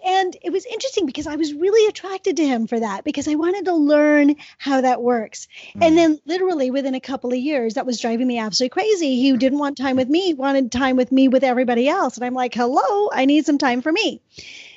and 0.06 0.38
it 0.42 0.52
was 0.52 0.66
interesting 0.66 1.06
because 1.06 1.28
I 1.28 1.36
was 1.36 1.54
really 1.54 1.88
attracted 1.90 2.38
to 2.38 2.46
him 2.46 2.68
for 2.68 2.80
that 2.80 3.04
because 3.04 3.28
I 3.28 3.36
wanted 3.36 3.66
to 3.66 3.74
learn 3.74 4.36
how 4.58 4.82
that 4.82 5.02
works. 5.02 5.48
Mm. 5.76 5.86
And 5.86 5.98
then 5.98 6.20
literally 6.26 6.72
within 6.72 6.96
a 6.96 7.00
couple 7.00 7.32
of 7.32 7.38
years, 7.38 7.76
that 7.76 7.86
was 7.86 8.00
driving 8.00 8.28
me 8.28 8.40
absolutely 8.40 8.70
crazy. 8.70 9.16
He 9.22 9.36
didn't 9.38 9.60
want 9.60 9.78
time 9.78 9.96
with 9.96 10.10
me, 10.10 10.34
wanted 10.34 10.72
time 10.72 10.96
with 10.96 11.12
me 11.12 11.28
with 11.28 11.44
everybody 11.44 11.88
else, 11.88 12.18
and 12.18 12.26
I'm 12.26 12.34
like, 12.34 12.54
hello, 12.54 13.10
I 13.12 13.26
need 13.26 13.46
some 13.46 13.58
time 13.58 13.82
for 13.82 13.92
me. 13.92 14.22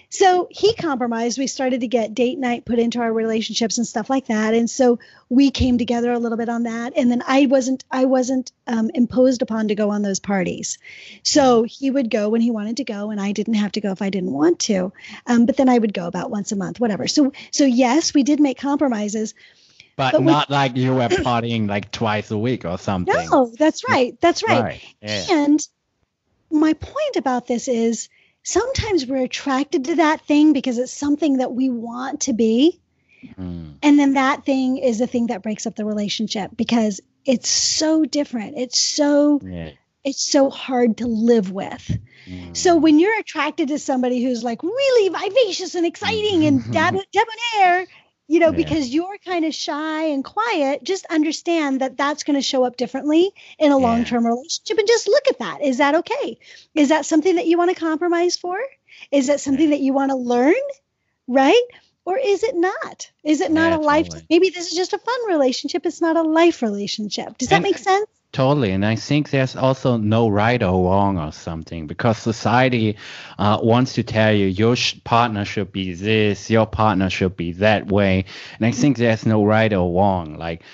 So 0.09 0.49
he 0.51 0.75
compromised. 0.75 1.39
We 1.39 1.47
started 1.47 1.81
to 1.81 1.89
get 1.89 2.15
date 2.15 2.39
night 2.39 2.65
put 2.65 2.79
into 2.79 3.01
our 3.01 3.13
relationships 3.13 3.79
and 3.79 3.87
stuff 3.87 4.09
like 4.09 4.27
that. 4.27 4.55
And 4.55 4.71
so 4.71 4.99
we 5.29 5.51
came 5.51 5.79
together 5.79 6.13
a 6.13 6.19
little 6.19 6.39
bit 6.39 6.49
on 6.49 6.65
that. 6.65 6.93
And 6.97 7.11
then 7.11 7.23
I 7.27 7.47
wasn't 7.47 7.85
I 7.91 8.05
wasn't 8.05 8.53
um, 8.67 8.91
imposed 8.95 9.43
upon 9.43 9.69
to 9.69 9.75
go 9.75 9.91
on 9.91 10.03
those 10.03 10.21
parties. 10.21 10.79
So 11.23 11.65
he 11.65 11.91
would 11.91 12.11
go 12.11 12.29
when 12.29 12.41
he 12.41 12.51
wanted 12.51 12.79
to 12.79 12.85
go, 12.85 13.11
and 13.11 13.21
I 13.21 13.33
didn't 13.33 13.55
have 13.55 13.73
to 13.73 13.81
go 13.81 13.91
if 13.91 14.03
I 14.03 14.11
didn't 14.11 14.33
want 14.33 14.61
to. 14.61 14.93
Um, 15.27 15.47
but 15.47 15.57
then 15.57 15.69
I 15.69 15.79
would 15.79 15.93
go 15.93 16.07
about 16.07 16.31
once 16.31 16.53
a 16.53 16.57
month, 16.57 16.81
whatever. 16.81 17.09
So 17.09 17.33
so 17.51 17.65
yes, 17.65 18.15
we 18.15 18.23
did 18.23 18.41
make 18.41 18.59
compromises. 18.59 19.35
But, 19.97 20.13
but 20.13 20.23
not 20.23 20.49
we, 20.51 20.55
like 20.55 20.77
you 20.77 20.95
were 20.95 21.09
partying 21.09 21.69
like 21.69 21.91
twice 21.91 22.31
a 22.31 22.37
week 22.37 22.67
or 22.67 22.77
something. 22.77 23.29
No, 23.31 23.51
that's 23.59 23.89
right. 23.89 24.21
That's 24.21 24.43
right. 24.43 24.63
right. 24.63 24.95
Yeah. 25.01 25.25
And 25.31 25.67
my 26.51 26.75
point 26.75 27.17
about 27.17 27.47
this 27.47 27.67
is 27.67 28.11
sometimes 28.47 29.05
we're 29.05 29.25
attracted 29.25 29.87
to 29.87 29.97
that 29.97 30.21
thing 30.21 30.53
because 30.53 30.79
it's 30.79 30.93
something 30.93 31.39
that 31.39 31.53
we 31.53 31.69
want 31.69 32.21
to 32.21 32.33
be. 32.33 32.81
Mm. 33.37 33.75
And 33.83 33.99
then 33.99 34.15
that 34.15 34.45
thing 34.45 34.79
is 34.79 35.01
the 35.01 35.09
thing 35.09 35.27
that 35.27 35.43
breaks 35.43 35.67
up 35.67 35.75
the 35.75 35.85
relationship 35.85 36.53
because 36.57 37.01
it's 37.25 37.49
so 37.49 38.05
different. 38.05 38.57
It's 38.57 38.79
so 38.79 39.41
yeah. 39.43 39.71
it's 40.05 40.23
so 40.23 40.49
hard 40.49 40.99
to 40.99 41.09
live 41.09 41.51
with. 41.51 41.99
Mm. 42.29 42.57
So 42.57 42.77
when 42.77 43.01
you're 43.01 43.19
attracted 43.19 43.69
to 43.69 43.81
somebody 43.81 44.23
who's 44.23 44.45
like 44.45 44.63
really 44.63 45.09
vivacious 45.09 45.75
and 45.75 45.85
exciting 45.85 46.45
and 46.45 46.63
debonair, 46.73 47.87
you 48.29 48.41
know, 48.41 48.51
yeah. 48.51 48.57
because 48.57 48.89
you're 48.89 49.19
kind 49.25 49.45
of 49.45 49.55
shy 49.55 50.05
and 50.07 50.25
quiet, 50.25 50.83
just 50.83 51.07
understand 51.07 51.81
that 51.81 51.97
that's 51.97 52.25
going 52.25 52.37
to 52.37 52.43
show 52.43 52.65
up 52.65 52.77
differently 52.77 53.31
in 53.59 53.73
a 53.73 53.79
yeah. 53.79 53.87
long 53.87 54.05
term 54.05 54.27
relationship. 54.27 54.79
And 54.79 54.89
just 54.89 55.09
look 55.09 55.29
at 55.29 55.39
that. 55.39 55.63
Is 55.63 55.79
that 55.79 55.95
okay? 55.97 56.39
Is 56.75 56.89
that 56.89 57.07
something 57.07 57.37
that 57.37 57.47
you 57.47 57.57
want 57.57 57.75
to 57.75 57.81
compromise 57.81 58.37
for? 58.37 58.59
Is 59.11 59.29
that 59.29 59.41
something 59.41 59.71
that 59.71 59.81
you 59.81 59.93
want 59.93 60.11
to 60.11 60.17
learn? 60.17 60.55
Right? 61.29 61.63
Or 62.05 62.17
is 62.17 62.45
it 62.45 62.55
not? 62.55 63.11
Is 63.25 63.41
it 63.41 63.51
not 63.51 63.73
yeah, 63.73 63.79
a 63.79 63.81
life? 63.81 64.07
Totally. 64.07 64.27
Maybe 64.31 64.51
this 64.51 64.71
is 64.71 64.77
just 64.77 64.93
a 64.93 64.99
fun 64.99 65.27
relationship. 65.29 65.85
It's 65.87 66.01
not 66.01 66.17
a 66.17 66.23
life 66.23 66.63
relationship. 66.63 67.37
Does 67.39 67.49
that 67.49 67.63
make 67.63 67.79
sense? 67.79 68.07
Totally, 68.37 68.73
and 68.73 68.85
I 68.85 68.97
think 68.97 69.31
there's 69.31 69.57
also 69.57 69.97
no 69.97 70.29
right 70.29 70.63
or 70.63 70.85
wrong 70.85 71.17
or 71.19 71.33
something 71.33 71.87
because 71.87 72.19
society 72.19 72.99
uh, 73.39 73.59
wants 73.63 73.95
to 73.95 74.03
tell 74.03 74.31
you 74.31 74.45
your 74.45 74.77
sh- 74.77 74.97
partner 75.05 75.47
should 75.47 75.73
be 75.73 75.95
this, 75.95 76.51
your 76.51 76.67
partner 76.67 77.09
should 77.09 77.35
be 77.35 77.53
that 77.53 77.87
way, 77.87 78.27
and 78.59 78.67
I 78.67 78.73
think 78.73 78.99
there's 78.99 79.25
no 79.25 79.43
right 79.43 79.73
or 79.73 79.91
wrong. 79.91 80.37
Like 80.37 80.65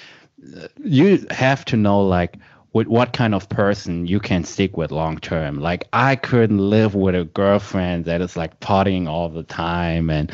you 0.82 1.24
have 1.30 1.64
to 1.66 1.76
know 1.76 2.00
like 2.00 2.36
with 2.72 2.88
what 2.88 3.12
kind 3.12 3.32
of 3.32 3.48
person 3.48 4.08
you 4.08 4.18
can 4.18 4.42
stick 4.42 4.76
with 4.76 4.90
long 4.90 5.18
term. 5.18 5.60
Like 5.60 5.86
I 5.92 6.16
couldn't 6.16 6.58
live 6.58 6.96
with 6.96 7.14
a 7.14 7.22
girlfriend 7.22 8.06
that 8.06 8.20
is 8.20 8.36
like 8.36 8.58
partying 8.58 9.06
all 9.06 9.28
the 9.28 9.44
time 9.44 10.10
and 10.10 10.32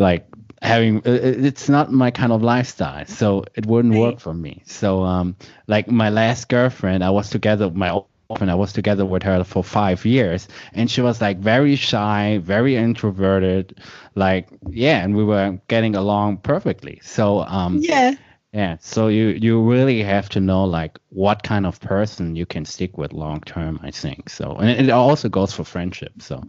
like 0.00 0.26
having 0.64 1.02
it's 1.04 1.68
not 1.68 1.92
my 1.92 2.10
kind 2.10 2.32
of 2.32 2.42
lifestyle 2.42 3.04
so 3.06 3.44
it 3.54 3.66
wouldn't 3.66 3.94
work 3.94 4.18
for 4.18 4.32
me. 4.32 4.62
So 4.66 5.02
um 5.02 5.36
like 5.66 5.90
my 5.90 6.08
last 6.08 6.48
girlfriend 6.48 7.04
i 7.04 7.10
was 7.10 7.28
together 7.30 7.68
with 7.68 7.76
my 7.76 8.00
girlfriend 8.28 8.50
i 8.50 8.54
was 8.54 8.72
together 8.72 9.04
with 9.04 9.22
her 9.22 9.44
for 9.44 9.62
five 9.62 10.04
years 10.06 10.48
and 10.72 10.90
she 10.90 11.02
was 11.02 11.20
like 11.20 11.38
very 11.38 11.76
shy 11.76 12.38
very 12.42 12.76
introverted 12.76 13.78
like 14.14 14.48
yeah 14.70 15.04
and 15.04 15.14
we 15.14 15.24
were 15.24 15.58
getting 15.68 15.94
along 15.94 16.38
perfectly. 16.38 16.98
So 17.02 17.40
um 17.40 17.78
yeah. 17.78 18.14
yeah 18.52 18.76
so 18.80 19.08
you 19.08 19.28
you 19.28 19.60
really 19.60 20.02
have 20.02 20.30
to 20.30 20.40
know 20.40 20.64
like 20.64 20.98
what 21.10 21.42
kind 21.42 21.66
of 21.66 21.78
person 21.80 22.36
you 22.36 22.46
can 22.46 22.64
stick 22.64 22.96
with 22.96 23.12
long 23.12 23.40
term 23.42 23.78
i 23.82 23.90
think 23.90 24.30
so. 24.30 24.56
And 24.56 24.70
it 24.70 24.90
also 24.90 25.28
goes 25.28 25.52
for 25.52 25.64
friendship 25.64 26.22
so 26.22 26.42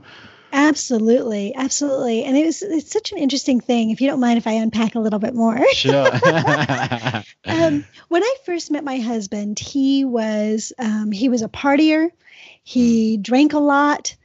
Absolutely, 0.58 1.54
absolutely, 1.54 2.24
and 2.24 2.38
it 2.38 2.46
was 2.46 2.62
it's 2.62 2.90
such 2.90 3.12
an 3.12 3.18
interesting 3.18 3.60
thing. 3.60 3.90
If 3.90 4.00
you 4.00 4.08
don't 4.08 4.22
mind, 4.22 4.38
if 4.38 4.48
I 4.48 4.54
unpack 4.54 4.96
a 4.96 5.00
little 5.00 5.20
bit 5.20 5.36
more. 5.36 5.60
Sure. 5.74 6.06
um, 7.46 7.86
when 8.08 8.24
I 8.24 8.36
first 8.46 8.72
met 8.72 8.86
my 8.86 9.00
husband, 9.00 9.60
he 9.60 10.06
was 10.06 10.72
um, 10.80 11.12
he 11.12 11.28
was 11.28 11.42
a 11.42 11.50
partier. 11.50 12.10
He 12.64 13.18
drank 13.18 13.52
a 13.52 13.60
lot, 13.60 14.16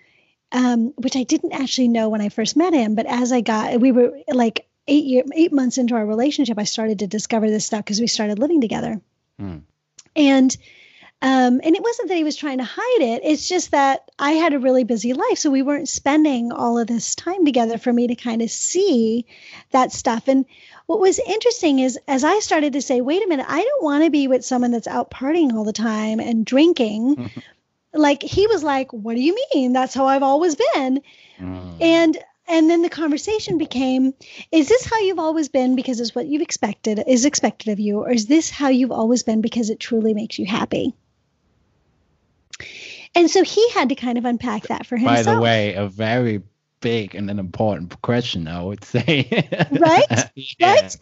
um, 0.53 0.93
which 0.97 1.17
I 1.17 1.25
didn't 1.25 1.53
actually 1.53 1.89
know 1.89 2.09
when 2.09 2.21
I 2.21 2.29
first 2.29 2.57
met 2.57 2.73
him. 2.73 2.95
But 2.95 3.07
as 3.07 3.33
I 3.33 3.41
got, 3.41 3.81
we 3.81 3.91
were 3.91 4.13
like 4.29 4.69
eight 4.87 5.05
year, 5.05 5.25
eight 5.35 5.53
months 5.53 5.79
into 5.79 5.97
our 5.97 6.07
relationship, 6.07 6.59
I 6.59 6.65
started 6.65 7.01
to 7.01 7.09
discover 7.09 7.51
this 7.51 7.67
stuff 7.67 7.85
because 7.85 8.01
we 8.01 8.07
started 8.07 8.39
living 8.39 8.61
together. 8.61 9.01
Mm. 9.41 9.63
And 10.15 10.57
Um, 11.23 11.61
and 11.63 11.77
it 11.77 11.83
wasn't 11.83 12.09
that 12.09 12.17
he 12.17 12.25
was 12.25 12.37
trying 12.37 12.59
to 12.59 12.65
hide 12.65 13.03
it. 13.03 13.21
It's 13.25 13.47
just 13.47 13.73
that 13.73 14.11
I 14.19 14.33
had 14.33 14.55
a 14.55 14.59
really 14.59 14.85
busy 14.85 15.13
life. 15.13 15.37
So 15.37 15.51
we 15.51 15.61
weren't 15.61 15.89
spending 15.89 16.51
all 16.51 16.79
of 16.79 16.87
this 16.87 17.15
time 17.15 17.45
together 17.45 17.77
for 17.77 17.93
me 17.93 18.07
to 18.07 18.15
kind 18.15 18.41
of 18.41 18.51
see 18.51 19.27
that 19.71 19.93
stuff. 19.93 20.29
And 20.29 20.47
what 20.87 20.99
was 20.99 21.19
interesting 21.19 21.81
is 21.81 21.99
as 22.09 22.25
I 22.25 22.39
started 22.39 22.73
to 22.73 22.83
say, 22.83 23.03
wait 23.03 23.23
a 23.23 23.29
minute, 23.29 23.47
I 23.49 23.63
don't 23.63 23.85
want 23.85 24.05
to 24.05 24.11
be 24.11 24.29
with 24.29 24.47
someone 24.47 24.71
that's 24.71 24.89
out 24.89 25.11
partying 25.11 25.53
all 25.53 25.65
the 25.65 25.75
time 25.75 26.21
and 26.21 26.47
drinking. 26.47 27.31
like 27.93 28.23
he 28.23 28.47
was 28.47 28.63
like, 28.63 28.91
what 28.93 29.15
do 29.15 29.21
you 29.21 29.37
mean? 29.55 29.75
That's 29.75 29.93
how 29.93 30.07
I've 30.07 30.23
always 30.23 30.57
been. 30.75 31.03
Mm. 31.39 31.83
And 31.83 32.19
and 32.49 32.69
then 32.69 32.83
the 32.83 32.89
conversation 32.89 33.59
became 33.59 34.15
is 34.51 34.69
this 34.69 34.85
how 34.85 34.99
you've 35.01 35.19
always 35.19 35.49
been 35.49 35.77
because 35.77 36.01
it's 36.01 36.15
what 36.15 36.27
you've 36.27 36.43
expected 36.43 37.03
is 37.07 37.25
expected 37.25 37.71
of 37.71 37.79
you 37.79 38.01
or 38.01 38.11
is 38.11 38.27
this 38.27 38.51
how 38.51 38.69
you've 38.69 38.91
always 38.91 39.23
been 39.23 39.41
because 39.41 39.71
it 39.71 39.79
truly 39.79 40.15
makes 40.15 40.39
you 40.39 40.47
happy 40.47 40.95
and 43.15 43.31
so 43.31 43.43
he 43.43 43.71
had 43.71 43.89
to 43.89 43.95
kind 43.95 44.19
of 44.19 44.25
unpack 44.25 44.65
that 44.65 44.87
for 44.87 44.97
himself 44.97 45.27
by 45.27 45.35
the 45.35 45.41
way 45.41 45.75
a 45.75 45.89
very 45.89 46.43
big 46.81 47.15
and 47.15 47.31
an 47.31 47.39
important 47.39 48.01
question 48.03 48.49
i 48.49 48.63
would 48.63 48.83
say 48.85 49.29
right 49.71 50.31
yeah. 50.35 50.73
right 50.73 50.97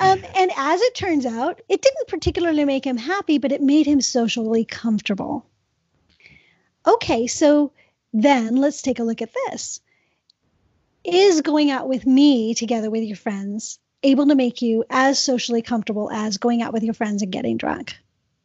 um, 0.00 0.22
and 0.36 0.50
as 0.56 0.80
it 0.80 0.94
turns 0.94 1.26
out 1.26 1.60
it 1.68 1.82
didn't 1.82 2.08
particularly 2.08 2.64
make 2.64 2.86
him 2.86 2.96
happy 2.96 3.38
but 3.38 3.52
it 3.52 3.60
made 3.60 3.86
him 3.86 4.00
socially 4.00 4.64
comfortable 4.64 5.44
okay 6.86 7.26
so 7.26 7.72
then 8.14 8.56
let's 8.56 8.80
take 8.80 8.98
a 8.98 9.04
look 9.04 9.20
at 9.20 9.34
this 9.46 9.80
is 11.04 11.42
going 11.42 11.70
out 11.70 11.88
with 11.88 12.06
me 12.06 12.54
together 12.54 12.90
with 12.90 13.02
your 13.02 13.16
friends 13.16 13.78
able 14.02 14.26
to 14.26 14.34
make 14.34 14.62
you 14.62 14.84
as 14.90 15.20
socially 15.20 15.62
comfortable 15.62 16.10
as 16.10 16.38
going 16.38 16.62
out 16.62 16.72
with 16.72 16.82
your 16.82 16.94
friends 16.94 17.22
and 17.22 17.32
getting 17.32 17.56
drunk? 17.56 17.96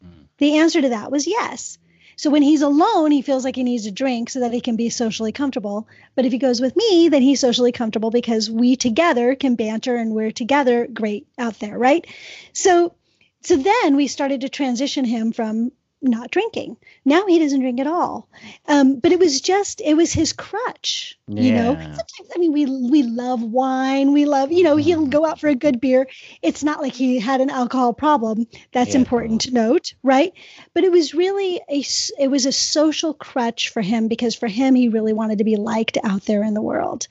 Mm. 0.03 0.25
The 0.37 0.57
answer 0.57 0.81
to 0.81 0.89
that 0.89 1.11
was 1.11 1.27
yes. 1.27 1.77
So 2.23 2.29
when 2.29 2.41
he's 2.41 2.61
alone, 2.61 3.11
he 3.11 3.21
feels 3.21 3.43
like 3.43 3.57
he 3.57 3.65
needs 3.65 3.85
a 3.85 3.91
drink 3.91 4.29
so 4.29 4.39
that 4.39 4.53
he 4.53 4.61
can 4.61 4.77
be 4.77 4.89
socially 4.89 5.33
comfortable. 5.33 5.89
But 6.15 6.23
if 6.23 6.31
he 6.31 6.37
goes 6.37 6.61
with 6.61 6.73
me, 6.73 7.09
then 7.09 7.21
he's 7.21 7.41
socially 7.41 7.73
comfortable 7.73 8.11
because 8.11 8.49
we 8.49 8.77
together 8.77 9.35
can 9.35 9.55
banter 9.55 9.97
and 9.97 10.13
we're 10.13 10.31
together 10.31 10.87
great 10.87 11.27
out 11.37 11.59
there, 11.59 11.77
right? 11.77 12.07
So 12.53 12.95
so 13.41 13.57
then 13.57 13.97
we 13.97 14.07
started 14.07 14.39
to 14.39 14.47
transition 14.47 15.03
him 15.03 15.33
from 15.33 15.73
not 16.03 16.31
drinking. 16.31 16.77
Now 17.05 17.25
he 17.25 17.39
doesn't 17.39 17.59
drink 17.59 17.79
at 17.79 17.87
all. 17.87 18.27
Um, 18.67 18.99
but 18.99 19.11
it 19.11 19.19
was 19.19 19.41
just 19.41 19.81
it 19.81 19.95
was 19.95 20.11
his 20.11 20.33
crutch. 20.33 21.17
Yeah. 21.27 21.41
You 21.41 21.53
know, 21.53 21.73
sometimes 21.75 22.31
I 22.35 22.39
mean 22.39 22.53
we 22.53 22.65
we 22.65 23.03
love 23.03 23.41
wine. 23.41 24.11
We 24.11 24.25
love 24.25 24.51
you 24.51 24.63
know 24.63 24.75
he'll 24.75 25.07
go 25.07 25.25
out 25.25 25.39
for 25.39 25.47
a 25.47 25.55
good 25.55 25.79
beer. 25.79 26.07
It's 26.41 26.63
not 26.63 26.81
like 26.81 26.93
he 26.93 27.19
had 27.19 27.41
an 27.41 27.49
alcohol 27.49 27.93
problem. 27.93 28.47
That's 28.71 28.93
yeah, 28.93 28.99
important 28.99 29.41
to 29.41 29.51
note, 29.53 29.93
right? 30.03 30.33
But 30.73 30.83
it 30.83 30.91
was 30.91 31.13
really 31.13 31.61
a 31.69 31.83
it 32.19 32.29
was 32.29 32.45
a 32.45 32.51
social 32.51 33.13
crutch 33.13 33.69
for 33.69 33.81
him 33.81 34.07
because 34.07 34.35
for 34.35 34.47
him 34.47 34.75
he 34.75 34.89
really 34.89 35.13
wanted 35.13 35.37
to 35.37 35.43
be 35.43 35.55
liked 35.55 35.97
out 36.03 36.25
there 36.25 36.43
in 36.43 36.53
the 36.53 36.61
world. 36.61 37.07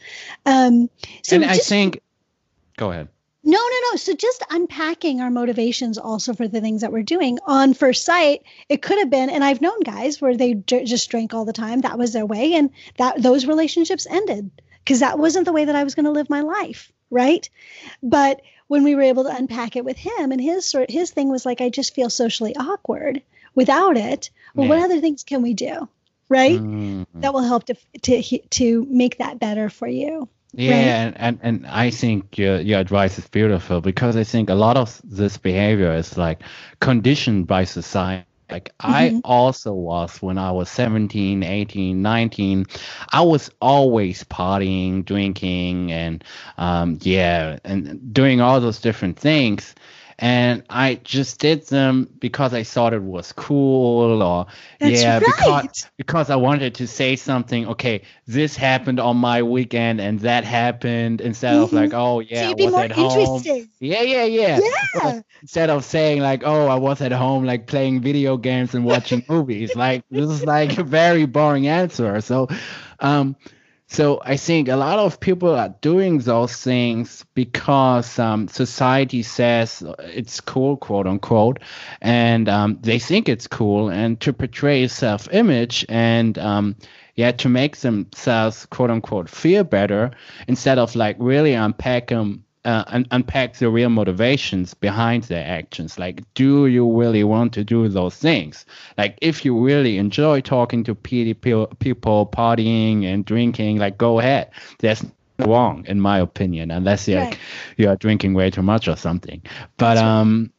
Um, 0.47 0.90
so 1.22 1.36
and 1.36 1.45
I 1.45 1.57
think, 1.57 2.01
go 2.76 2.90
ahead. 2.90 3.09
No, 3.45 3.59
no, 3.59 3.80
no. 3.90 3.97
So 3.97 4.14
just 4.14 4.45
unpacking 4.51 5.20
our 5.20 5.30
motivations 5.30 5.99
also 5.99 6.32
for 6.32 6.47
the 6.47 6.61
things 6.61 6.82
that 6.82 6.93
we're 6.93 7.03
doing 7.03 7.38
on 7.45 7.74
first 7.74 8.05
sight, 8.05 8.43
it 8.68 8.82
could 8.82 8.99
have 8.99 9.11
been, 9.11 9.30
and 9.30 9.43
I've 9.43 9.61
known 9.61 9.80
guys 9.80 10.20
where 10.20 10.36
they 10.36 10.55
j- 10.55 10.84
just 10.84 11.11
drank 11.11 11.34
all 11.34 11.45
the 11.45 11.53
time. 11.53 11.80
That 11.80 11.99
was 11.99 12.12
their 12.12 12.26
way, 12.26 12.55
and 12.55 12.70
that 12.99 13.20
those 13.20 13.47
relationships 13.47 14.07
ended 14.09 14.51
because 14.84 15.01
that 15.01 15.18
wasn't 15.18 15.47
the 15.47 15.53
way 15.53 15.64
that 15.64 15.74
I 15.74 15.82
was 15.82 15.95
going 15.97 16.05
to 16.05 16.12
live 16.12 16.30
my 16.30 16.43
life, 16.43 16.93
right? 17.11 17.49
But 18.03 18.43
when 18.68 18.84
we 18.84 18.95
were 18.95 19.03
able 19.03 19.24
to 19.24 19.36
unpack 19.36 19.74
it 19.74 19.84
with 19.84 19.97
him, 19.97 20.30
and 20.30 20.40
his 20.40 20.64
sort 20.64 20.90
his 20.90 21.11
thing 21.11 21.28
was 21.28 21.45
like, 21.45 21.61
I 21.61 21.68
just 21.68 21.95
feel 21.95 22.11
socially 22.11 22.55
awkward 22.57 23.22
without 23.57 23.97
it. 23.97 24.30
Well, 24.55 24.66
yeah. 24.66 24.74
what 24.76 24.84
other 24.84 25.01
things 25.01 25.24
can 25.24 25.43
we 25.43 25.55
do, 25.55 25.88
right? 26.28 26.61
Mm-hmm. 26.61 27.20
That 27.20 27.34
will 27.34 27.43
help 27.43 27.64
to 27.64 27.74
to 28.03 28.22
to 28.22 28.86
make 28.88 29.18
that 29.18 29.40
better 29.40 29.68
for 29.68 29.88
you. 29.88 30.28
Yeah, 30.55 31.05
right? 31.05 31.14
and, 31.16 31.16
and, 31.18 31.38
and 31.42 31.66
I 31.66 31.90
think 31.90 32.36
your, 32.36 32.61
your 32.61 32.78
advice 32.80 33.18
is 33.18 33.26
beautiful 33.28 33.80
because 33.80 34.16
I 34.16 34.24
think 34.24 34.50
a 34.50 34.55
lot 34.55 34.76
of 34.76 35.00
this 35.03 35.38
behavior 35.38 35.92
is 35.94 36.16
like 36.18 36.42
conditioned 36.80 37.46
by 37.46 37.64
society. 37.64 38.26
Like 38.50 38.76
mm-hmm. 38.78 39.16
I 39.16 39.20
also 39.24 39.72
was 39.72 40.20
when 40.20 40.36
I 40.36 40.50
was 40.53 40.68
17, 40.68 41.42
18, 41.42 42.03
19. 42.03 42.66
I 43.09 43.22
was 43.22 43.50
always 43.62 44.24
partying, 44.24 45.07
drinking, 45.07 45.90
and 45.90 46.22
um, 46.59 46.98
yeah, 47.00 47.59
and 47.64 48.12
doing 48.12 48.42
all 48.42 48.61
those 48.61 48.78
different 48.78 49.18
things 49.18 49.74
and 50.18 50.62
I 50.70 50.96
just 50.96 51.40
did 51.40 51.66
them 51.66 52.08
because 52.18 52.54
I 52.54 52.62
thought 52.62 52.92
it 52.92 53.02
was 53.02 53.32
cool 53.32 54.22
or 54.22 54.46
That's 54.80 55.02
yeah 55.02 55.14
right. 55.14 55.24
because 55.24 55.90
because 55.96 56.30
I 56.30 56.36
wanted 56.36 56.74
to 56.76 56.86
say 56.86 57.16
something 57.16 57.66
okay 57.68 58.02
this 58.26 58.56
happened 58.56 59.00
on 59.00 59.16
my 59.16 59.42
weekend 59.42 60.00
and 60.00 60.20
that 60.20 60.44
happened 60.44 61.20
instead 61.20 61.54
mm-hmm. 61.54 61.64
of 61.64 61.72
like 61.72 61.94
oh 61.94 62.20
yeah 62.20 62.48
so 62.48 62.56
I 62.58 62.64
was 62.64 62.74
at 62.74 62.92
home. 62.92 63.42
yeah 63.80 64.02
yeah 64.02 64.24
yeah. 64.24 64.60
Yeah. 64.94 65.20
Instead 65.40 65.70
of 65.70 65.84
saying 65.84 66.20
like 66.20 66.42
oh 66.44 66.66
I 66.68 66.76
was 66.76 67.00
at 67.00 67.12
home 67.12 67.44
like 67.44 67.66
playing 67.66 68.00
video 68.00 68.36
games 68.36 68.74
and 68.74 68.84
watching 68.84 69.24
movies 69.28 69.74
like 69.74 70.04
this 70.10 70.28
is 70.28 70.44
like 70.44 70.78
a 70.78 70.84
very 70.84 71.26
boring 71.26 71.66
answer. 71.66 72.20
So 72.20 72.48
um 73.00 73.36
so 73.93 74.22
I 74.24 74.38
think 74.38 74.68
a 74.68 74.76
lot 74.76 74.99
of 74.99 75.20
people 75.20 75.55
are 75.55 75.74
doing 75.82 76.18
those 76.20 76.57
things 76.57 77.26
because 77.34 78.18
um, 78.18 78.49
society 78.49 79.22
says 79.22 79.84
it's 79.99 80.40
cool, 80.40 80.78
quote 80.78 81.07
unquote, 81.07 81.59
and 82.01 82.49
um, 82.49 82.78
they 82.80 82.99
think 82.99 83.28
it's 83.28 83.47
cool, 83.47 83.90
and 83.90 84.18
to 84.20 84.32
portray 84.32 84.88
self-image 84.88 85.84
and 85.90 86.38
um, 86.38 86.76
yeah, 87.16 87.32
to 87.32 87.51
make 87.51 87.76
themselves 87.76 88.64
quote 88.64 88.90
unquote 88.90 89.28
feel 89.28 89.62
better 89.62 90.11
instead 90.49 90.78
of 90.78 90.97
like 90.97 91.16
really 91.18 91.53
unpack 91.53 92.09
them 92.09 92.45
uh, 92.64 92.84
un- 92.86 93.06
unpack 93.10 93.56
the 93.56 93.68
real 93.68 93.88
motivations 93.88 94.74
behind 94.74 95.24
their 95.24 95.44
actions. 95.44 95.98
Like, 95.98 96.22
do 96.34 96.66
you 96.66 96.90
really 96.90 97.24
want 97.24 97.52
to 97.54 97.64
do 97.64 97.88
those 97.88 98.16
things? 98.16 98.66
Like, 98.96 99.18
if 99.20 99.44
you 99.44 99.58
really 99.58 99.98
enjoy 99.98 100.40
talking 100.40 100.84
to 100.84 100.94
people, 100.94 101.66
people 101.78 102.26
partying 102.26 103.04
and 103.04 103.24
drinking, 103.24 103.78
like, 103.78 103.98
go 103.98 104.20
ahead. 104.20 104.50
There's 104.78 105.04
wrong, 105.38 105.84
in 105.88 106.00
my 106.00 106.20
opinion, 106.20 106.70
unless 106.70 107.08
you're 107.08 107.20
right. 107.20 107.38
you're 107.76 107.96
drinking 107.96 108.34
way 108.34 108.50
too 108.50 108.62
much 108.62 108.86
or 108.88 108.96
something. 108.96 109.42
But 109.76 109.98
um, 109.98 110.52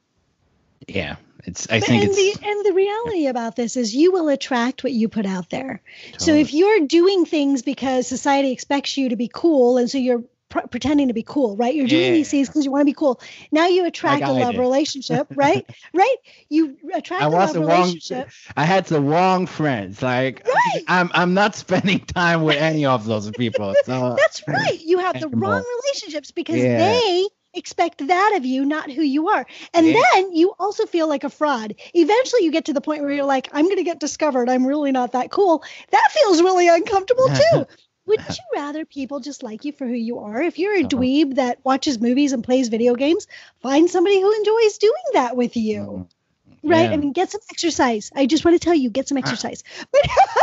yeah. 0.88 1.16
It's, 1.46 1.68
I 1.70 1.82
think 1.82 2.04
and 2.04 2.12
it's, 2.12 2.40
the 2.40 2.48
and 2.48 2.66
the 2.66 2.72
reality 2.72 3.28
about 3.28 3.58
this 3.58 3.76
is 3.76 3.94
you 3.94 4.14
will 4.14 4.30
attract 4.30 4.82
what 4.82 4.94
you 4.94 5.10
put 5.10 5.26
out 5.26 5.50
there. 5.50 5.82
Totally. 6.14 6.20
So 6.20 6.34
if 6.36 6.54
you're 6.54 6.88
doing 6.88 7.26
things 7.26 7.64
because 7.64 8.08
society 8.08 8.52
expects 8.52 8.96
you 8.96 9.10
to 9.10 9.18
be 9.18 9.30
cool, 9.34 9.78
and 9.78 9.92
so 9.92 9.98
you're 9.98 10.24
pr- 10.54 10.68
pretending 10.68 11.08
to 11.08 11.14
be 11.14 11.24
cool, 11.24 11.58
right? 11.58 11.74
You're 11.74 11.88
doing 11.88 12.06
yeah. 12.06 12.12
these 12.12 12.30
things 12.30 12.48
because 12.48 12.64
you 12.64 12.72
want 12.72 12.82
to 12.82 12.86
be 12.86 12.94
cool. 12.94 13.20
Now 13.52 13.68
you 13.68 13.86
attract 13.86 14.24
a 14.24 14.32
love 14.32 14.58
relationship, 14.58 15.28
right? 15.36 15.66
right? 15.94 16.16
You 16.50 16.78
attract 16.94 17.24
I 17.24 17.26
a 17.26 17.30
love 17.30 17.56
relationship. 17.56 18.30
I 18.56 18.64
had 18.64 18.86
the 18.86 19.02
wrong 19.02 19.48
friends. 19.48 20.02
Like 20.02 20.46
right. 20.46 20.84
I'm 20.88 21.10
I'm 21.14 21.34
not 21.34 21.56
spending 21.56 22.00
time 22.00 22.44
with 22.44 22.58
any 22.58 22.86
of 22.86 23.06
those 23.06 23.30
people. 23.32 23.74
So 23.86 24.16
That's 24.18 24.42
right. 24.48 24.80
You 24.80 25.00
have 25.00 25.20
the 25.20 25.28
wrong 25.28 25.64
relationships 25.84 26.32
because 26.32 26.58
yeah. 26.58 26.78
they 26.78 27.28
expect 27.54 28.08
that 28.08 28.34
of 28.38 28.46
you, 28.46 28.66
not 28.66 28.90
who 28.90 29.02
you 29.02 29.30
are. 29.30 29.46
And 29.74 29.86
yeah. 29.86 30.02
then 30.14 30.36
you 30.36 30.54
also 30.58 30.86
feel 30.86 31.08
like 31.08 31.24
a 31.24 31.30
fraud. 31.30 31.76
Eventually, 31.94 32.44
you 32.44 32.52
get 32.52 32.66
to 32.66 32.74
the 32.74 32.82
point 32.82 33.02
where 33.02 33.12
you're 33.12 33.26
like, 33.26 33.50
I'm 33.52 33.66
going 33.66 33.78
to 33.78 33.84
get 33.84 34.00
discovered. 34.00 34.50
I'm 34.50 34.66
really 34.66 34.92
not 34.92 35.12
that 35.12 35.32
cool. 35.32 35.64
That 35.92 36.08
feels 36.12 36.42
really 36.42 36.68
uncomfortable 36.68 37.28
too. 37.28 37.66
Wouldn't 38.06 38.30
you 38.38 38.44
rather 38.54 38.86
people 38.86 39.20
just 39.20 39.44
like 39.44 39.66
you 39.66 39.72
for 39.72 39.88
who 39.88 39.94
you 39.94 40.20
are? 40.20 40.42
If 40.42 40.60
you're 40.60 40.76
a 40.76 40.80
uh-huh. 40.80 40.90
dweeb 40.90 41.36
that 41.36 41.60
watches 41.64 42.00
movies 42.00 42.34
and 42.34 42.44
plays 42.44 42.70
video 42.70 42.96
games, 42.96 43.28
find 43.62 43.90
somebody 43.90 44.22
who 44.22 44.32
enjoys 44.34 44.78
doing 44.78 45.04
that 45.14 45.36
with 45.36 45.56
you. 45.58 45.80
Mm-hmm. 45.82 46.70
Right? 46.70 46.84
Yeah. 46.84 46.92
I 46.92 46.98
mean, 46.98 47.12
get 47.12 47.30
some 47.30 47.42
exercise. 47.52 48.10
I 48.16 48.26
just 48.26 48.46
want 48.46 48.56
to 48.56 48.64
tell 48.64 48.74
you, 48.74 48.90
get 48.90 49.10
some 49.10 49.18
ah. 49.18 49.22
exercise. 49.22 49.64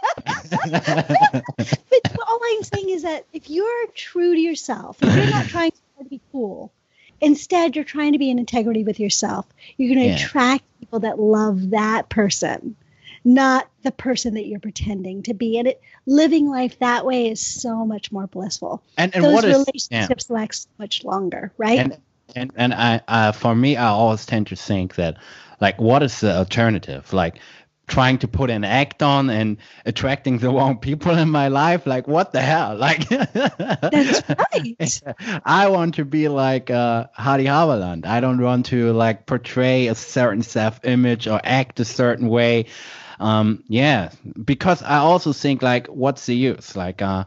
But, 1.91 2.03
but 2.03 2.29
all 2.29 2.41
I'm 2.43 2.63
saying 2.63 2.91
is 2.91 3.03
that 3.03 3.27
if 3.33 3.51
you're 3.51 3.87
true 3.95 4.35
to 4.35 4.41
yourself, 4.41 4.99
if 5.03 5.15
you're 5.15 5.31
not 5.31 5.47
trying 5.49 5.73
to 5.99 6.05
be 6.05 6.21
cool, 6.33 6.73
instead 7.21 7.77
you're 7.77 7.85
trying 7.85 8.13
to 8.13 8.19
be 8.19 8.31
in 8.31 8.39
integrity 8.39 8.85
with 8.85 8.99
yourself, 8.99 9.47
you're 9.77 9.95
going 9.95 10.09
to 10.09 10.15
yeah. 10.15 10.17
attract 10.17 10.65
people 10.81 11.01
that 11.01 11.19
love 11.19 11.71
that 11.71 12.09
person 12.09 12.77
not 13.25 13.69
the 13.83 13.93
person 13.93 14.35
that 14.35 14.47
you're 14.47 14.61
pretending 14.61 15.23
to 15.25 15.35
be. 15.35 15.59
And 15.59 15.69
it 15.69 15.81
living 16.07 16.49
life 16.49 16.79
that 16.79 17.05
way 17.05 17.29
is 17.29 17.45
so 17.45 17.85
much 17.85 18.11
more 18.11 18.27
blissful. 18.27 18.83
And, 18.97 19.15
and 19.15 19.25
those 19.25 19.35
what 19.35 19.45
relationships 19.45 20.25
is, 20.25 20.31
yeah. 20.31 20.37
last 20.37 20.69
much 20.79 21.05
longer, 21.05 21.53
right? 21.59 21.79
And 21.79 21.99
and, 22.37 22.53
and 22.55 22.75
I 22.75 23.01
uh, 23.09 23.33
for 23.33 23.55
me, 23.55 23.77
I 23.77 23.89
always 23.89 24.25
tend 24.25 24.47
to 24.49 24.57
think 24.57 24.95
that 24.97 25.17
like, 25.61 25.81
what 25.81 26.03
is 26.03 26.21
the 26.21 26.37
alternative? 26.37 27.13
Like 27.13 27.41
trying 27.91 28.19
to 28.19 28.29
put 28.29 28.51
an 28.51 28.65
act 28.65 29.03
on 29.03 29.29
and 29.29 29.59
attracting 29.85 30.39
the 30.39 30.49
wrong 30.49 30.79
people 30.79 31.19
in 31.19 31.29
my 31.29 31.49
life. 31.49 31.87
Like, 31.87 32.07
what 32.07 32.33
the 32.33 32.41
hell? 32.41 32.77
Like, 32.77 33.09
that's 33.09 34.23
right. 34.29 35.03
I 35.45 35.69
want 35.69 35.97
to 35.97 36.05
be 36.05 36.29
like 36.29 36.71
uh, 36.71 37.09
Hardy 37.13 37.45
Haberland. 37.45 38.07
I 38.07 38.21
don't 38.21 38.41
want 38.41 38.67
to 38.67 38.93
like 38.93 39.27
portray 39.27 39.89
a 39.89 39.95
certain 39.95 40.43
self-image 40.43 41.27
or 41.27 41.41
act 41.43 41.81
a 41.81 41.85
certain 41.85 42.29
way. 42.29 42.67
Um, 43.21 43.63
yeah, 43.69 44.11
because 44.45 44.83
I 44.83 44.97
also 44.97 45.33
think 45.33 45.63
like, 45.63 45.87
what's 45.89 46.27
the 46.27 46.35
use? 46.35 46.75
Like, 46.75 47.03
uh, 47.03 47.25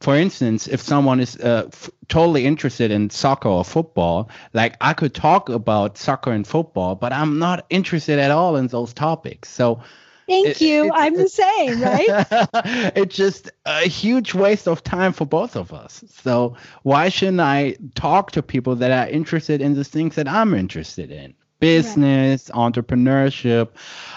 for 0.00 0.16
instance, 0.16 0.66
if 0.66 0.80
someone 0.80 1.20
is 1.20 1.36
uh, 1.36 1.68
f- 1.72 1.88
totally 2.08 2.44
interested 2.44 2.90
in 2.90 3.08
soccer 3.10 3.48
or 3.48 3.64
football, 3.64 4.28
like 4.52 4.76
I 4.80 4.92
could 4.92 5.14
talk 5.14 5.48
about 5.48 5.96
soccer 5.96 6.32
and 6.32 6.46
football, 6.46 6.96
but 6.96 7.12
I'm 7.12 7.38
not 7.38 7.64
interested 7.70 8.18
at 8.18 8.30
all 8.30 8.56
in 8.56 8.66
those 8.66 8.92
topics. 8.92 9.48
So, 9.48 9.80
thank 10.26 10.48
it, 10.48 10.60
you. 10.60 10.86
It, 10.86 10.92
I'm 10.94 11.14
it, 11.14 11.18
the 11.18 11.28
same, 11.28 11.80
right? 11.80 12.08
it's 12.96 13.16
just 13.16 13.50
a 13.64 13.88
huge 13.88 14.34
waste 14.34 14.66
of 14.66 14.82
time 14.82 15.12
for 15.12 15.24
both 15.24 15.56
of 15.56 15.72
us. 15.72 16.04
So, 16.08 16.56
why 16.82 17.08
shouldn't 17.08 17.40
I 17.40 17.76
talk 17.94 18.32
to 18.32 18.42
people 18.42 18.74
that 18.76 18.90
are 18.90 19.10
interested 19.10 19.62
in 19.62 19.74
the 19.74 19.84
things 19.84 20.16
that 20.16 20.28
I'm 20.28 20.54
interested 20.54 21.12
in? 21.12 21.34
Business, 21.58 22.50
right. 22.54 22.72
entrepreneurship, 22.72 23.68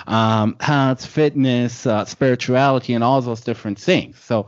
um, 0.08 0.56
health, 0.60 1.06
fitness, 1.06 1.86
uh, 1.86 2.06
spirituality, 2.06 2.94
and 2.94 3.04
all 3.04 3.22
those 3.22 3.42
different 3.42 3.80
things. 3.80 4.20
So, 4.20 4.48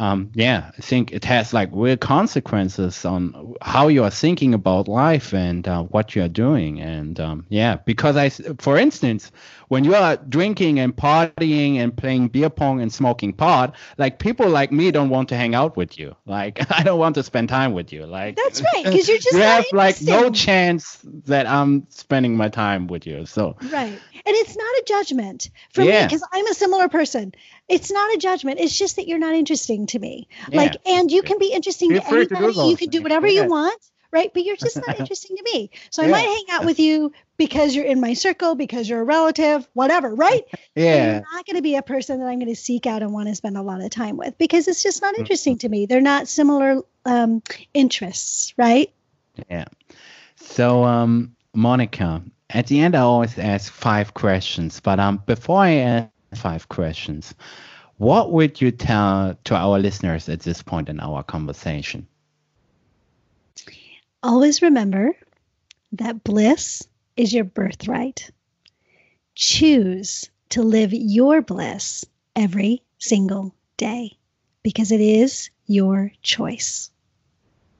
um, 0.00 0.30
yeah, 0.34 0.70
I 0.76 0.80
think 0.80 1.12
it 1.12 1.26
has 1.26 1.52
like 1.52 1.68
real 1.72 1.98
consequences 1.98 3.04
on 3.04 3.54
how 3.60 3.88
you 3.88 4.02
are 4.04 4.10
thinking 4.10 4.54
about 4.54 4.88
life 4.88 5.34
and 5.34 5.68
uh, 5.68 5.82
what 5.82 6.16
you 6.16 6.22
are 6.22 6.28
doing. 6.28 6.80
And 6.80 7.20
um, 7.20 7.44
yeah, 7.50 7.76
because 7.76 8.16
I, 8.16 8.30
for 8.30 8.78
instance, 8.78 9.30
when 9.68 9.84
you 9.84 9.94
are 9.94 10.16
drinking 10.16 10.80
and 10.80 10.96
partying 10.96 11.76
and 11.76 11.94
playing 11.94 12.28
beer 12.28 12.48
pong 12.48 12.80
and 12.80 12.90
smoking 12.90 13.34
pot, 13.34 13.76
like 13.98 14.18
people 14.18 14.48
like 14.48 14.72
me 14.72 14.90
don't 14.90 15.10
want 15.10 15.28
to 15.28 15.36
hang 15.36 15.54
out 15.54 15.76
with 15.76 15.98
you. 15.98 16.16
Like 16.30 16.60
I 16.70 16.84
don't 16.84 17.00
want 17.00 17.16
to 17.16 17.24
spend 17.24 17.48
time 17.48 17.72
with 17.72 17.92
you. 17.92 18.06
Like 18.06 18.36
that's 18.36 18.62
right, 18.62 18.84
because 18.84 19.08
you're 19.08 19.18
just 19.26 19.34
you 19.34 19.42
have 19.42 19.64
like 19.72 20.00
no 20.00 20.30
chance 20.30 21.00
that 21.26 21.46
I'm 21.46 21.86
spending 21.90 22.36
my 22.36 22.48
time 22.48 22.86
with 22.86 23.04
you. 23.04 23.26
So 23.26 23.56
right, 23.60 23.90
and 23.90 24.36
it's 24.36 24.56
not 24.56 24.66
a 24.66 24.84
judgment 24.86 25.50
for 25.72 25.82
yeah. 25.82 26.02
me 26.02 26.06
because 26.06 26.24
I'm 26.32 26.46
a 26.46 26.54
similar 26.54 26.88
person. 26.88 27.34
It's 27.70 27.90
not 27.90 28.14
a 28.14 28.18
judgment. 28.18 28.60
It's 28.60 28.76
just 28.76 28.96
that 28.96 29.06
you're 29.06 29.18
not 29.18 29.34
interesting 29.34 29.86
to 29.86 29.98
me. 29.98 30.28
Yeah. 30.50 30.62
Like, 30.62 30.76
and 30.86 31.10
you 31.10 31.22
can 31.22 31.38
be 31.38 31.52
interesting 31.52 31.94
to 31.94 32.06
anybody. 32.06 32.52
To 32.52 32.64
you 32.64 32.76
can 32.76 32.90
do 32.90 33.02
whatever 33.02 33.26
yeah. 33.26 33.42
you 33.42 33.48
want 33.48 33.80
right? 34.12 34.32
But 34.32 34.44
you're 34.44 34.56
just 34.56 34.76
not 34.76 34.98
interesting 34.98 35.36
to 35.36 35.42
me. 35.42 35.70
So 35.90 36.02
I 36.02 36.06
yeah. 36.06 36.12
might 36.12 36.22
hang 36.22 36.44
out 36.50 36.64
with 36.64 36.80
you 36.80 37.12
because 37.36 37.74
you're 37.74 37.84
in 37.84 38.00
my 38.00 38.14
circle, 38.14 38.54
because 38.54 38.88
you're 38.88 39.00
a 39.00 39.04
relative, 39.04 39.68
whatever, 39.72 40.14
right? 40.14 40.44
Yeah. 40.76 41.14
you're 41.14 41.24
not 41.32 41.46
going 41.46 41.56
to 41.56 41.62
be 41.62 41.74
a 41.74 41.82
person 41.82 42.20
that 42.20 42.26
I'm 42.26 42.38
going 42.38 42.48
to 42.48 42.56
seek 42.56 42.86
out 42.86 43.02
and 43.02 43.12
want 43.12 43.28
to 43.28 43.34
spend 43.34 43.56
a 43.56 43.62
lot 43.62 43.82
of 43.82 43.90
time 43.90 44.16
with 44.16 44.38
because 44.38 44.68
it's 44.68 44.82
just 44.82 45.02
not 45.02 45.18
interesting 45.18 45.58
to 45.58 45.68
me. 45.68 45.86
They're 45.86 46.00
not 46.00 46.28
similar 46.28 46.82
um, 47.04 47.42
interests, 47.74 48.54
right? 48.56 48.90
Yeah. 49.50 49.66
So, 50.36 50.84
um, 50.84 51.34
Moneeka, 51.54 52.24
at 52.50 52.68
the 52.68 52.80
end, 52.80 52.94
I 52.94 53.00
always 53.00 53.36
ask 53.36 53.72
five 53.72 54.14
questions, 54.14 54.80
but 54.80 55.00
um, 55.00 55.22
before 55.26 55.58
I 55.58 56.09
five 56.34 56.68
questions, 56.68 57.34
what 57.98 58.32
would 58.32 58.60
you 58.60 58.70
tell 58.70 59.36
to 59.44 59.54
our 59.54 59.78
listeners 59.78 60.28
at 60.28 60.40
this 60.40 60.62
point 60.62 60.88
in 60.88 61.00
our 61.00 61.22
conversation? 61.22 62.06
Always 64.22 64.62
remember 64.62 65.16
that 65.92 66.24
bliss 66.24 66.86
is 67.16 67.32
your 67.32 67.44
birthright. 67.44 68.30
Choose 69.34 70.30
to 70.50 70.62
live 70.62 70.92
your 70.92 71.42
bliss 71.42 72.04
every 72.36 72.82
single 72.98 73.54
day 73.76 74.16
because 74.62 74.92
it 74.92 75.00
is 75.00 75.50
your 75.66 76.12
choice. 76.22 76.90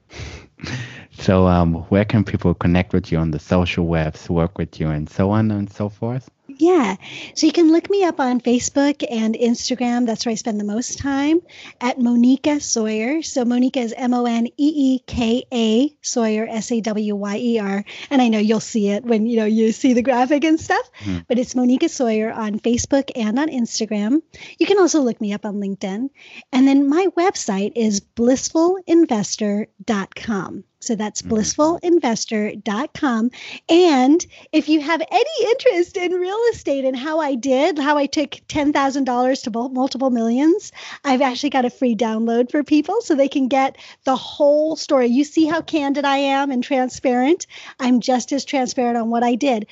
So, 1.17 1.45
um, 1.45 1.75
where 1.89 2.05
can 2.05 2.23
people 2.23 2.53
connect 2.53 2.93
with 2.93 3.11
you 3.11 3.17
on 3.17 3.31
the 3.31 3.39
social 3.39 3.85
webs, 3.85 4.29
work 4.29 4.57
with 4.57 4.79
you, 4.79 4.89
and 4.89 5.09
so 5.09 5.29
on 5.31 5.51
and 5.51 5.71
so 5.71 5.89
forth? 5.89 6.29
Yeah. 6.57 6.97
So 7.35 7.47
you 7.47 7.53
can 7.53 7.71
look 7.71 7.89
me 7.89 8.03
up 8.03 8.19
on 8.19 8.41
Facebook 8.41 9.05
and 9.09 9.35
Instagram. 9.35 10.05
That's 10.05 10.25
where 10.25 10.31
I 10.31 10.35
spend 10.35 10.59
the 10.59 10.65
most 10.65 10.99
time 10.99 11.41
at 11.79 11.97
Moneeka 11.97 12.61
Sawyer. 12.61 13.21
So 13.21 13.45
Moneeka 13.45 13.77
is 13.77 13.93
M 13.95 14.13
O 14.13 14.25
N 14.25 14.47
E 14.47 14.51
E 14.57 14.99
K 15.05 15.45
A 15.53 15.95
Sawyer 16.01 16.47
S 16.49 16.71
A 16.71 16.81
W 16.81 17.15
Y 17.15 17.37
E 17.37 17.59
R. 17.59 17.85
And 18.09 18.21
I 18.21 18.27
know 18.27 18.39
you'll 18.39 18.59
see 18.59 18.89
it 18.89 19.03
when 19.03 19.25
you 19.25 19.37
know 19.37 19.45
you 19.45 19.71
see 19.71 19.93
the 19.93 20.01
graphic 20.01 20.43
and 20.43 20.59
stuff. 20.59 20.89
Mm-hmm. 20.99 21.19
But 21.27 21.39
it's 21.39 21.53
Moneeka 21.53 21.89
Sawyer 21.89 22.31
on 22.31 22.59
Facebook 22.59 23.11
and 23.15 23.39
on 23.39 23.49
Instagram. 23.49 24.21
You 24.59 24.65
can 24.65 24.79
also 24.79 25.01
look 25.01 25.21
me 25.21 25.33
up 25.33 25.45
on 25.45 25.55
LinkedIn. 25.55 26.09
And 26.51 26.67
then 26.67 26.89
my 26.89 27.07
website 27.17 27.71
is 27.75 28.01
blissfulinvestor.com. 28.01 30.63
So 30.81 30.95
that's 30.95 31.21
mm-hmm. 31.21 31.35
blissfulinvestor.com. 31.35 33.31
And 33.69 34.25
if 34.51 34.67
you 34.67 34.81
have 34.81 35.01
any 35.11 35.51
interest 35.51 35.95
in 35.95 36.11
real 36.13 36.40
estate 36.51 36.85
and 36.85 36.95
how 36.95 37.19
I 37.19 37.35
did, 37.35 37.77
how 37.77 37.97
I 37.97 38.05
took 38.05 38.31
$10,000 38.31 39.43
to 39.43 39.69
multiple 39.69 40.09
millions, 40.09 40.71
I've 41.03 41.21
actually 41.21 41.51
got 41.51 41.65
a 41.65 41.69
free 41.69 41.95
download 41.95 42.51
for 42.51 42.63
people 42.63 43.01
so 43.01 43.15
they 43.15 43.27
can 43.27 43.47
get 43.47 43.77
the 44.03 44.15
whole 44.15 44.75
story. 44.75 45.07
You 45.07 45.23
see 45.23 45.45
how 45.45 45.61
candid 45.61 46.05
I 46.05 46.17
am 46.17 46.51
and 46.51 46.63
transparent? 46.63 47.47
I'm 47.79 47.99
just 47.99 48.31
as 48.31 48.45
transparent 48.45 48.97
on 48.97 49.09
what 49.09 49.23
I 49.23 49.35
did. 49.35 49.67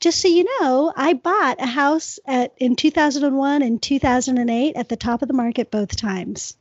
Just 0.00 0.20
so 0.20 0.28
you 0.28 0.44
know, 0.60 0.92
I 0.96 1.14
bought 1.14 1.60
a 1.60 1.66
house 1.66 2.18
at 2.26 2.52
in 2.58 2.76
2001 2.76 3.62
and 3.62 3.80
2008 3.80 4.76
at 4.76 4.88
the 4.88 4.96
top 4.96 5.22
of 5.22 5.28
the 5.28 5.34
market 5.34 5.70
both 5.70 5.96
times. 5.96 6.56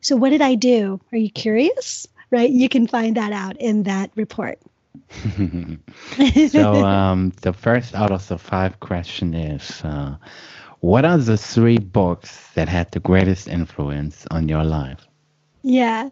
So 0.00 0.16
what 0.16 0.30
did 0.30 0.42
I 0.42 0.54
do? 0.54 1.00
Are 1.12 1.18
you 1.18 1.30
curious? 1.30 2.06
right? 2.30 2.50
You 2.50 2.68
can 2.68 2.86
find 2.86 3.16
that 3.16 3.32
out 3.32 3.60
in 3.60 3.84
that 3.84 4.10
report. 4.14 4.58
so 6.48 6.84
um, 6.84 7.32
the 7.42 7.52
first 7.52 7.94
out 7.94 8.12
of 8.12 8.26
the 8.28 8.38
five 8.38 8.80
question 8.80 9.34
is, 9.34 9.82
uh, 9.82 10.16
what 10.80 11.04
are 11.04 11.18
the 11.18 11.36
three 11.36 11.78
books 11.78 12.50
that 12.54 12.68
had 12.68 12.90
the 12.92 13.00
greatest 13.00 13.48
influence 13.48 14.26
on 14.30 14.48
your 14.48 14.64
life? 14.64 15.06
Yeah, 15.62 16.10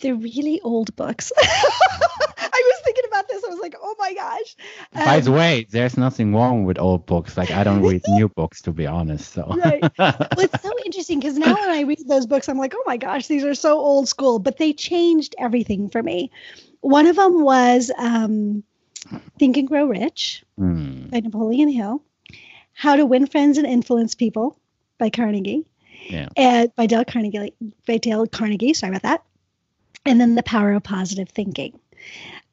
they're 0.00 0.14
really 0.14 0.60
old 0.62 0.94
books. 0.96 1.32
I 2.58 2.62
was 2.64 2.80
thinking 2.84 3.04
about 3.08 3.28
this. 3.28 3.44
I 3.44 3.48
was 3.48 3.60
like, 3.60 3.74
oh 3.80 3.94
my 3.98 4.14
gosh. 4.14 4.56
Um, 4.94 5.04
By 5.04 5.20
the 5.20 5.30
um, 5.30 5.36
way, 5.36 5.66
there's 5.70 5.96
nothing 5.96 6.34
wrong 6.34 6.64
with 6.64 6.78
old 6.78 7.06
books. 7.06 7.36
Like 7.36 7.50
I 7.50 7.64
don't 7.64 7.82
read 7.82 8.02
new 8.08 8.28
books 8.28 8.62
to 8.62 8.72
be 8.72 8.86
honest. 8.86 9.32
So 9.32 9.46
right. 9.56 9.82
Well, 9.98 10.14
it's 10.38 10.62
so 10.62 10.70
interesting 10.84 11.20
because 11.20 11.36
now 11.36 11.54
when 11.54 11.70
I 11.70 11.82
read 11.82 12.08
those 12.08 12.26
books, 12.26 12.48
I'm 12.48 12.58
like, 12.58 12.74
oh 12.74 12.82
my 12.86 12.96
gosh, 12.96 13.26
these 13.26 13.44
are 13.44 13.54
so 13.54 13.78
old 13.78 14.08
school, 14.08 14.38
but 14.38 14.58
they 14.58 14.72
changed 14.72 15.34
everything 15.38 15.90
for 15.90 16.02
me. 16.02 16.30
One 16.80 17.06
of 17.06 17.16
them 17.16 17.42
was 17.42 17.90
um, 17.96 18.62
Think 19.38 19.56
and 19.56 19.68
Grow 19.68 19.86
Rich 19.86 20.44
mm. 20.58 21.10
by 21.10 21.20
Napoleon 21.20 21.68
Hill. 21.68 22.02
How 22.72 22.96
to 22.96 23.06
Win 23.06 23.26
Friends 23.26 23.58
and 23.58 23.66
Influence 23.66 24.14
People 24.14 24.58
by 24.98 25.10
Carnegie. 25.10 25.66
Yeah. 26.08 26.28
And 26.36 26.74
by 26.76 26.86
Dale 26.86 27.04
Carnegie, 27.04 27.54
by 27.86 27.98
Dale 27.98 28.26
Carnegie. 28.26 28.74
Sorry 28.74 28.90
about 28.90 29.02
that. 29.02 29.24
And 30.06 30.20
then 30.20 30.34
The 30.36 30.42
Power 30.42 30.72
of 30.72 30.82
Positive 30.84 31.28
Thinking 31.28 31.78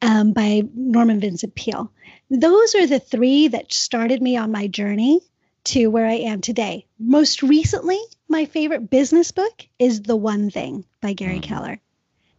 um, 0.02 0.32
by 0.32 0.62
Norman 0.74 1.20
Vincent 1.20 1.54
Peale. 1.54 1.90
Those 2.30 2.74
are 2.74 2.86
the 2.86 2.98
three 2.98 3.48
that 3.48 3.72
started 3.72 4.20
me 4.20 4.36
on 4.36 4.50
my 4.50 4.66
journey 4.66 5.20
to 5.64 5.88
where 5.88 6.06
I 6.06 6.14
am 6.14 6.40
today. 6.40 6.86
Most 6.98 7.42
recently, 7.42 7.98
my 8.28 8.44
favorite 8.44 8.90
business 8.90 9.30
book 9.32 9.66
is 9.78 10.02
The 10.02 10.16
One 10.16 10.50
Thing 10.50 10.84
by 11.00 11.12
Gary 11.12 11.38
mm. 11.38 11.42
Keller. 11.42 11.80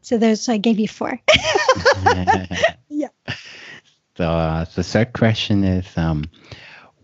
So 0.02 0.18
there's 0.18 0.42
so 0.42 0.54
I 0.54 0.58
gave 0.58 0.80
you 0.80 0.88
four. 0.88 1.20
yeah. 2.90 3.10
So 4.16 4.26
uh, 4.26 4.66
the 4.76 4.84
third 4.84 5.14
question 5.14 5.64
is, 5.64 5.86
um, 5.98 6.26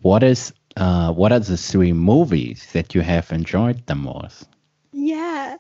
what 0.02 0.24
is 0.24 0.54
uh, 0.76 1.12
what 1.14 1.32
are 1.32 1.40
the 1.40 1.58
three 1.58 1.94
movies 1.94 2.68
that 2.74 2.96
you 2.96 3.02
have 3.02 3.32
enjoyed 3.32 3.86
the 3.86 3.96
most? 3.96 4.48
Yeah. 4.94 5.58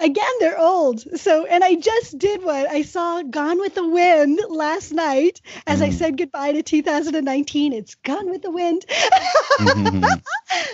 Again, 0.00 0.32
they're 0.40 0.58
old. 0.58 1.00
So, 1.18 1.46
and 1.46 1.62
I 1.62 1.76
just 1.76 2.18
did 2.18 2.42
one. 2.42 2.66
I 2.68 2.82
saw 2.82 3.22
Gone 3.22 3.58
with 3.60 3.74
the 3.74 3.88
Wind 3.88 4.40
last 4.48 4.92
night 4.92 5.40
as 5.66 5.80
mm. 5.80 5.84
I 5.84 5.90
said 5.90 6.18
goodbye 6.18 6.52
to 6.52 6.62
2019. 6.62 7.72
It's 7.72 7.94
Gone 7.94 8.28
with 8.28 8.42
the 8.42 8.50
Wind. 8.50 8.84
mm-hmm. 8.88 10.04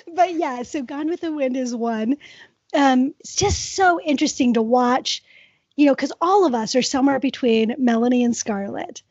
But 0.14 0.34
yeah, 0.34 0.62
so 0.62 0.82
Gone 0.82 1.08
with 1.08 1.20
the 1.20 1.32
Wind 1.32 1.56
is 1.56 1.74
one. 1.74 2.16
Um, 2.74 3.14
it's 3.20 3.36
just 3.36 3.74
so 3.74 4.00
interesting 4.00 4.54
to 4.54 4.62
watch, 4.62 5.22
you 5.78 5.86
know, 5.86 5.94
because 5.94 6.12
all 6.20 6.44
of 6.44 6.54
us 6.54 6.74
are 6.74 6.82
somewhere 6.82 7.20
between 7.20 7.76
Melanie 7.78 8.24
and 8.24 8.36
Scarlett. 8.36 9.02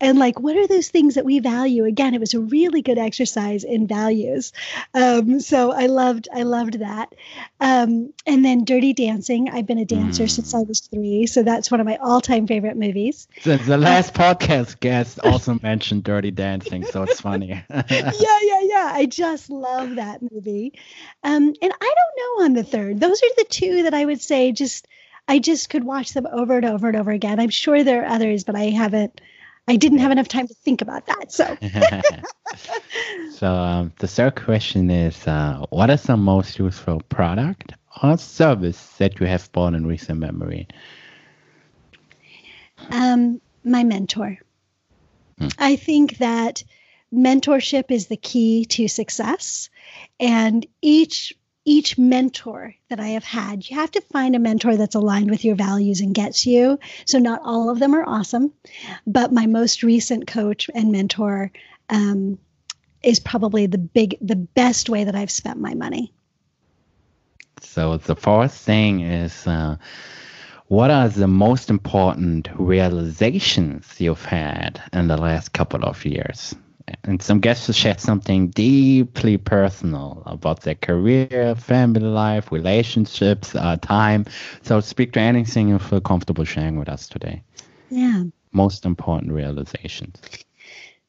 and 0.00 0.18
like 0.18 0.38
what 0.38 0.56
are 0.56 0.68
those 0.68 0.88
things 0.88 1.16
that 1.16 1.24
we 1.24 1.40
value? 1.40 1.84
Again 1.84 2.14
it 2.14 2.20
was 2.20 2.34
a 2.34 2.40
really 2.40 2.80
good 2.80 2.98
exercise 2.98 3.64
in 3.64 3.88
values. 3.88 4.52
Um, 4.94 5.40
so 5.40 5.72
i 5.72 5.86
loved 5.86 6.28
i 6.32 6.44
loved 6.44 6.78
that. 6.78 7.12
Um, 7.60 8.12
and 8.24 8.44
then 8.44 8.64
dirty 8.64 8.92
dancing. 8.92 9.48
I've 9.50 9.66
been 9.66 9.78
a 9.78 9.84
dancer 9.84 10.24
mm. 10.24 10.30
since 10.30 10.54
i 10.54 10.60
was 10.60 10.78
three 10.80 11.26
so 11.26 11.42
that's 11.42 11.72
one 11.72 11.80
of 11.80 11.86
my 11.86 11.96
all-time 11.96 12.46
favorite 12.46 12.76
movies. 12.76 13.26
The, 13.42 13.56
the 13.56 13.78
last 13.78 14.16
uh, 14.16 14.34
podcast 14.34 14.78
guest 14.78 15.18
also 15.24 15.58
mentioned 15.60 16.04
dirty 16.04 16.30
dancing 16.30 16.84
so 16.84 17.02
it's 17.02 17.20
funny. 17.20 17.64
Yeah 17.90 18.38
yeah 18.42 18.60
yeah. 18.62 18.90
I 18.94 19.06
just 19.06 19.50
love 19.50 19.96
that 19.96 20.22
movie. 20.22 20.74
Um, 21.24 21.46
and 21.60 21.72
i 21.80 21.94
don't 21.98 22.16
know 22.20 22.44
on 22.44 22.52
the 22.52 22.64
third. 22.64 23.00
Those 23.00 23.20
are 23.24 23.34
the 23.38 23.46
two 23.48 23.82
that 23.84 23.94
i 23.94 24.04
would 24.04 24.20
say 24.20 24.52
just 24.52 24.86
I 25.28 25.38
just 25.38 25.70
could 25.70 25.84
watch 25.84 26.12
them 26.12 26.26
over 26.30 26.56
and 26.56 26.66
over 26.66 26.88
and 26.88 26.96
over 26.96 27.10
again. 27.10 27.40
I'm 27.40 27.50
sure 27.50 27.84
there 27.84 28.02
are 28.02 28.06
others, 28.06 28.44
but 28.44 28.56
I 28.56 28.64
haven't. 28.64 29.20
I 29.68 29.76
didn't 29.76 29.98
have 29.98 30.10
enough 30.10 30.26
time 30.26 30.48
to 30.48 30.54
think 30.54 30.82
about 30.82 31.06
that. 31.06 31.30
So, 31.30 31.56
so 33.30 33.46
um, 33.46 33.92
the 34.00 34.08
third 34.08 34.34
question 34.34 34.90
is, 34.90 35.24
uh, 35.26 35.64
what 35.70 35.88
is 35.88 36.02
the 36.02 36.16
most 36.16 36.58
useful 36.58 37.00
product 37.08 37.72
or 38.02 38.18
service 38.18 38.84
that 38.98 39.20
you 39.20 39.26
have 39.26 39.50
bought 39.52 39.74
in 39.74 39.86
recent 39.86 40.18
memory? 40.18 40.66
Um, 42.90 43.40
my 43.62 43.84
mentor. 43.84 44.38
Hmm. 45.38 45.48
I 45.58 45.76
think 45.76 46.18
that 46.18 46.64
mentorship 47.14 47.90
is 47.90 48.08
the 48.08 48.16
key 48.16 48.64
to 48.64 48.88
success, 48.88 49.70
and 50.18 50.66
each 50.80 51.34
each 51.64 51.96
mentor 51.96 52.74
that 52.88 52.98
I 52.98 53.08
have 53.08 53.24
had, 53.24 53.68
you 53.68 53.76
have 53.76 53.90
to 53.92 54.00
find 54.00 54.34
a 54.34 54.40
mentor 54.40 54.76
that's 54.76 54.94
aligned 54.94 55.30
with 55.30 55.44
your 55.44 55.54
values 55.54 56.00
and 56.00 56.14
gets 56.14 56.46
you. 56.46 56.78
So, 57.06 57.18
not 57.18 57.42
all 57.44 57.70
of 57.70 57.78
them 57.78 57.94
are 57.94 58.04
awesome, 58.04 58.52
but 59.06 59.32
my 59.32 59.46
most 59.46 59.82
recent 59.82 60.26
coach 60.26 60.68
and 60.74 60.90
mentor 60.90 61.52
um, 61.88 62.38
is 63.02 63.20
probably 63.20 63.66
the 63.66 63.78
big, 63.78 64.16
the 64.20 64.36
best 64.36 64.88
way 64.88 65.04
that 65.04 65.14
I've 65.14 65.30
spent 65.30 65.60
my 65.60 65.74
money. 65.74 66.12
So, 67.60 67.96
the 67.96 68.16
fourth 68.16 68.54
thing 68.54 69.00
is 69.00 69.46
uh, 69.46 69.76
what 70.66 70.90
are 70.90 71.08
the 71.08 71.28
most 71.28 71.70
important 71.70 72.48
realizations 72.54 74.00
you've 74.00 74.24
had 74.24 74.82
in 74.92 75.06
the 75.06 75.16
last 75.16 75.52
couple 75.52 75.84
of 75.84 76.04
years? 76.04 76.54
And 77.04 77.22
some 77.22 77.40
guests 77.40 77.66
will 77.66 77.74
share 77.74 77.98
something 77.98 78.48
deeply 78.48 79.36
personal 79.36 80.22
about 80.26 80.62
their 80.62 80.74
career, 80.74 81.54
family 81.56 82.00
life, 82.00 82.52
relationships, 82.52 83.54
uh, 83.54 83.76
time. 83.82 84.26
So 84.62 84.80
speak 84.80 85.12
to 85.12 85.20
anything 85.20 85.68
you 85.68 85.78
feel 85.78 86.00
comfortable 86.00 86.44
sharing 86.44 86.78
with 86.78 86.88
us 86.88 87.08
today. 87.08 87.42
Yeah. 87.90 88.24
Most 88.52 88.84
important 88.84 89.32
realizations. 89.32 90.20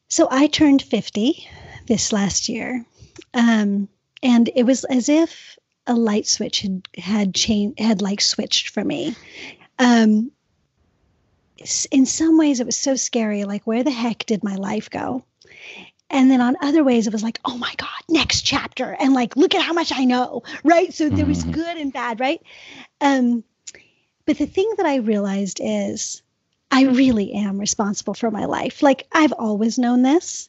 So 0.08 0.28
I 0.30 0.46
turned 0.46 0.82
50 0.82 1.48
this 1.86 2.12
last 2.12 2.48
year. 2.48 2.84
Um, 3.32 3.88
and 4.22 4.50
it 4.54 4.64
was 4.64 4.84
as 4.84 5.08
if 5.08 5.58
a 5.86 5.94
light 5.94 6.26
switch 6.26 6.60
had 6.62 6.88
had 6.96 7.34
changed 7.34 7.78
had 7.78 8.00
like 8.00 8.20
switched 8.20 8.70
for 8.70 8.82
me. 8.82 9.14
Um, 9.78 10.30
in 11.90 12.06
some 12.06 12.38
ways 12.38 12.60
it 12.60 12.66
was 12.66 12.76
so 12.76 12.96
scary 12.96 13.44
like 13.44 13.66
where 13.66 13.82
the 13.82 13.90
heck 13.90 14.26
did 14.26 14.42
my 14.42 14.56
life 14.56 14.90
go 14.90 15.24
and 16.10 16.30
then 16.30 16.40
on 16.40 16.56
other 16.60 16.84
ways, 16.84 17.06
it 17.06 17.12
was 17.12 17.22
like, 17.22 17.40
oh 17.44 17.56
my 17.56 17.72
God, 17.76 17.88
next 18.08 18.42
chapter. 18.42 18.96
And 18.98 19.14
like, 19.14 19.36
look 19.36 19.54
at 19.54 19.62
how 19.62 19.72
much 19.72 19.92
I 19.92 20.04
know. 20.04 20.42
Right. 20.62 20.92
So 20.92 21.08
there 21.08 21.26
was 21.26 21.42
mm-hmm. 21.42 21.52
good 21.52 21.76
and 21.76 21.92
bad. 21.92 22.20
Right. 22.20 22.42
Um, 23.00 23.44
but 24.26 24.38
the 24.38 24.46
thing 24.46 24.72
that 24.76 24.86
I 24.86 24.96
realized 24.96 25.60
is 25.62 26.22
I 26.70 26.84
really 26.84 27.32
am 27.32 27.58
responsible 27.58 28.14
for 28.14 28.30
my 28.30 28.44
life. 28.46 28.82
Like 28.82 29.06
I've 29.12 29.32
always 29.32 29.78
known 29.78 30.02
this, 30.02 30.48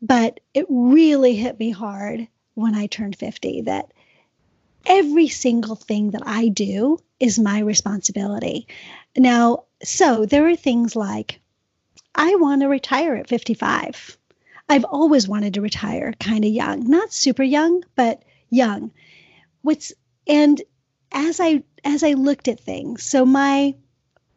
but 0.00 0.40
it 0.52 0.66
really 0.68 1.34
hit 1.34 1.58
me 1.58 1.70
hard 1.70 2.28
when 2.54 2.74
I 2.74 2.86
turned 2.86 3.16
50 3.16 3.62
that 3.62 3.92
every 4.86 5.28
single 5.28 5.76
thing 5.76 6.10
that 6.10 6.22
I 6.26 6.48
do 6.48 6.98
is 7.18 7.38
my 7.38 7.60
responsibility. 7.60 8.66
Now, 9.16 9.64
so 9.82 10.26
there 10.26 10.46
are 10.48 10.56
things 10.56 10.94
like 10.94 11.40
I 12.14 12.36
want 12.36 12.62
to 12.62 12.68
retire 12.68 13.16
at 13.16 13.28
55. 13.28 14.18
I've 14.74 14.84
always 14.84 15.28
wanted 15.28 15.54
to 15.54 15.60
retire 15.60 16.14
kind 16.18 16.44
of 16.44 16.50
young, 16.50 16.90
not 16.90 17.12
super 17.12 17.44
young, 17.44 17.84
but 17.94 18.24
young. 18.50 18.90
What's 19.62 19.92
and 20.26 20.60
as 21.12 21.38
I 21.38 21.62
as 21.84 22.02
I 22.02 22.14
looked 22.14 22.48
at 22.48 22.58
things, 22.58 23.04
so 23.04 23.24
my 23.24 23.76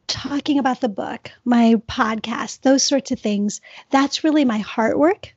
talking 0.05 0.59
about 0.59 0.79
the 0.79 0.89
book, 0.89 1.31
my 1.43 1.81
podcast, 1.87 2.61
those 2.61 2.83
sorts 2.83 3.09
of 3.09 3.19
things, 3.19 3.61
that's 3.89 4.23
really 4.23 4.45
my 4.45 4.59
heart 4.59 4.99
work. 4.99 5.33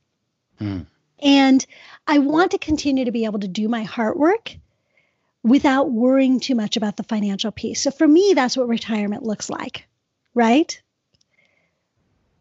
Mm. 0.61 0.85
And 1.19 1.67
I 2.07 2.19
want 2.19 2.51
to 2.51 2.59
continue 2.59 3.07
to 3.07 3.11
be 3.11 3.25
able 3.25 3.41
to 3.41 3.49
do 3.49 3.69
my 3.69 3.85
heart 3.85 4.19
work 4.19 4.55
without 5.43 5.91
worrying 5.91 6.41
too 6.41 6.55
much 6.55 6.77
about 6.77 6.99
the 6.99 7.05
financial 7.05 7.53
piece. 7.53 7.81
So 7.81 7.91
for 7.91 8.07
me, 8.07 8.35
that's 8.35 8.55
what 8.55 8.69
retirement 8.69 9.23
looks 9.23 9.49
like, 9.49 9.89
right? 10.35 10.79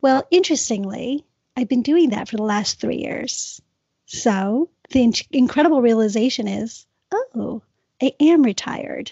Well, 0.01 0.27
interestingly, 0.29 1.25
I've 1.59 1.67
been 1.67 1.81
doing 1.81 2.11
that 2.11 2.29
for 2.29 2.37
the 2.37 2.43
last 2.43 2.79
three 2.79 2.99
years. 2.99 3.61
So 4.05 4.69
the 4.91 5.03
in- 5.03 5.13
incredible 5.31 5.81
realization 5.81 6.47
is 6.47 6.85
oh, 7.11 7.61
I 8.01 8.13
am 8.21 8.43
retired. 8.43 9.11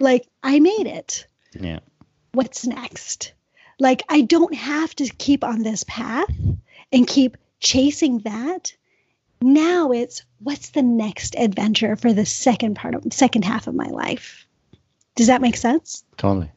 Like, 0.00 0.26
I 0.42 0.58
made 0.58 0.88
it. 0.88 1.26
Yeah. 1.52 1.78
What's 2.32 2.66
next? 2.66 3.32
Like, 3.78 4.02
I 4.08 4.22
don't 4.22 4.54
have 4.54 4.92
to 4.96 5.08
keep 5.08 5.44
on 5.44 5.62
this 5.62 5.84
path 5.84 6.34
and 6.92 7.06
keep 7.06 7.36
chasing 7.60 8.18
that. 8.20 8.74
Now 9.40 9.92
it's 9.92 10.24
what's 10.40 10.70
the 10.70 10.82
next 10.82 11.36
adventure 11.38 11.94
for 11.94 12.12
the 12.12 12.26
second 12.26 12.74
part 12.74 12.96
of 12.96 13.04
second 13.12 13.44
half 13.44 13.68
of 13.68 13.74
my 13.76 13.86
life. 13.86 14.46
Does 15.14 15.28
that 15.28 15.42
make 15.42 15.56
sense? 15.56 16.02
Totally. 16.16 16.50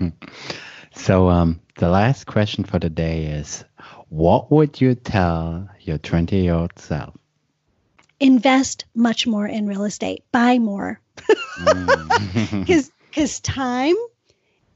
so 0.94 1.28
um 1.28 1.60
the 1.76 1.88
last 1.88 2.26
question 2.26 2.64
for 2.64 2.78
the 2.78 2.90
day 2.90 3.26
is 3.26 3.64
what 4.08 4.50
would 4.52 4.80
you 4.80 4.94
tell 4.94 5.68
your 5.80 5.98
20 5.98 6.36
year 6.36 6.54
old 6.54 6.78
self? 6.78 7.16
Invest 8.20 8.84
much 8.94 9.26
more 9.26 9.46
in 9.46 9.66
real 9.66 9.84
estate, 9.84 10.24
buy 10.30 10.58
more. 10.58 11.00
Because 12.50 12.90
because 13.10 13.40
time 13.40 13.94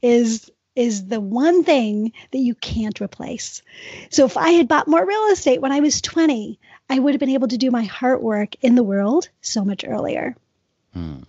is 0.01 0.49
is 0.75 1.07
the 1.07 1.19
one 1.19 1.63
thing 1.63 2.13
that 2.31 2.37
you 2.37 2.55
can't 2.55 3.01
replace. 3.01 3.61
So 4.11 4.25
if 4.25 4.37
I 4.37 4.51
had 4.51 4.67
bought 4.67 4.87
more 4.87 5.05
real 5.05 5.27
estate 5.31 5.61
when 5.61 5.73
I 5.73 5.81
was 5.81 5.99
20, 6.01 6.57
I 6.89 6.99
would 6.99 7.13
have 7.13 7.19
been 7.19 7.29
able 7.29 7.49
to 7.49 7.57
do 7.57 7.69
my 7.69 7.83
heart 7.83 8.21
work 8.23 8.55
in 8.61 8.75
the 8.75 8.83
world 8.83 9.27
so 9.41 9.65
much 9.65 9.83
earlier. 9.85 10.37
Hmm. 10.93 11.23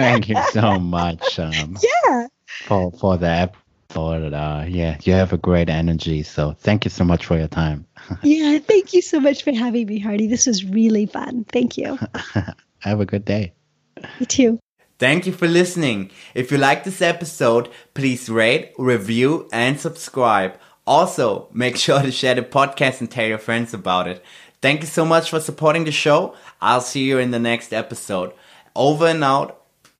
Thank 0.00 0.28
you 0.28 0.36
so 0.52 0.78
much. 0.78 1.38
Um, 1.38 1.76
yeah 1.82 2.28
for 2.64 2.92
for 2.92 3.16
the 3.16 3.28
episode. 3.28 4.32
Uh, 4.32 4.64
yeah, 4.68 4.98
you 5.02 5.12
have 5.12 5.32
a 5.32 5.38
great 5.38 5.68
energy. 5.68 6.22
So 6.22 6.52
thank 6.52 6.84
you 6.84 6.90
so 6.90 7.04
much 7.04 7.26
for 7.26 7.38
your 7.38 7.48
time. 7.48 7.86
yeah, 8.22 8.58
thank 8.58 8.92
you 8.92 9.02
so 9.02 9.20
much 9.20 9.42
for 9.42 9.52
having 9.52 9.86
me, 9.86 9.98
Hardy. 9.98 10.26
This 10.26 10.46
was 10.46 10.64
really 10.64 11.06
fun. 11.06 11.44
Thank 11.52 11.78
you. 11.78 11.98
have 12.80 13.00
a 13.00 13.06
good 13.06 13.24
day. 13.24 13.52
You 14.18 14.26
too. 14.26 14.58
Thank 14.98 15.26
you 15.26 15.32
for 15.32 15.46
listening. 15.46 16.10
If 16.34 16.50
you 16.50 16.58
like 16.58 16.84
this 16.84 17.00
episode, 17.00 17.68
please 17.94 18.28
rate, 18.28 18.72
review, 18.78 19.48
and 19.52 19.78
subscribe. 19.78 20.58
Also, 20.86 21.48
make 21.52 21.76
sure 21.84 22.02
to 22.02 22.10
share 22.10 22.34
the 22.34 22.42
podcast 22.42 23.00
and 23.00 23.10
tell 23.10 23.26
your 23.26 23.38
friends 23.38 23.72
about 23.72 24.08
it. 24.08 24.24
Thank 24.60 24.80
you 24.80 24.88
so 24.88 25.04
much 25.04 25.30
for 25.30 25.38
supporting 25.38 25.84
the 25.84 25.92
show. 25.92 26.34
I'll 26.60 26.80
see 26.80 27.04
you 27.04 27.18
in 27.18 27.30
the 27.30 27.38
next 27.38 27.72
episode. 27.72 28.32
Over 28.74 29.06
and 29.06 29.22
out. 29.22 29.57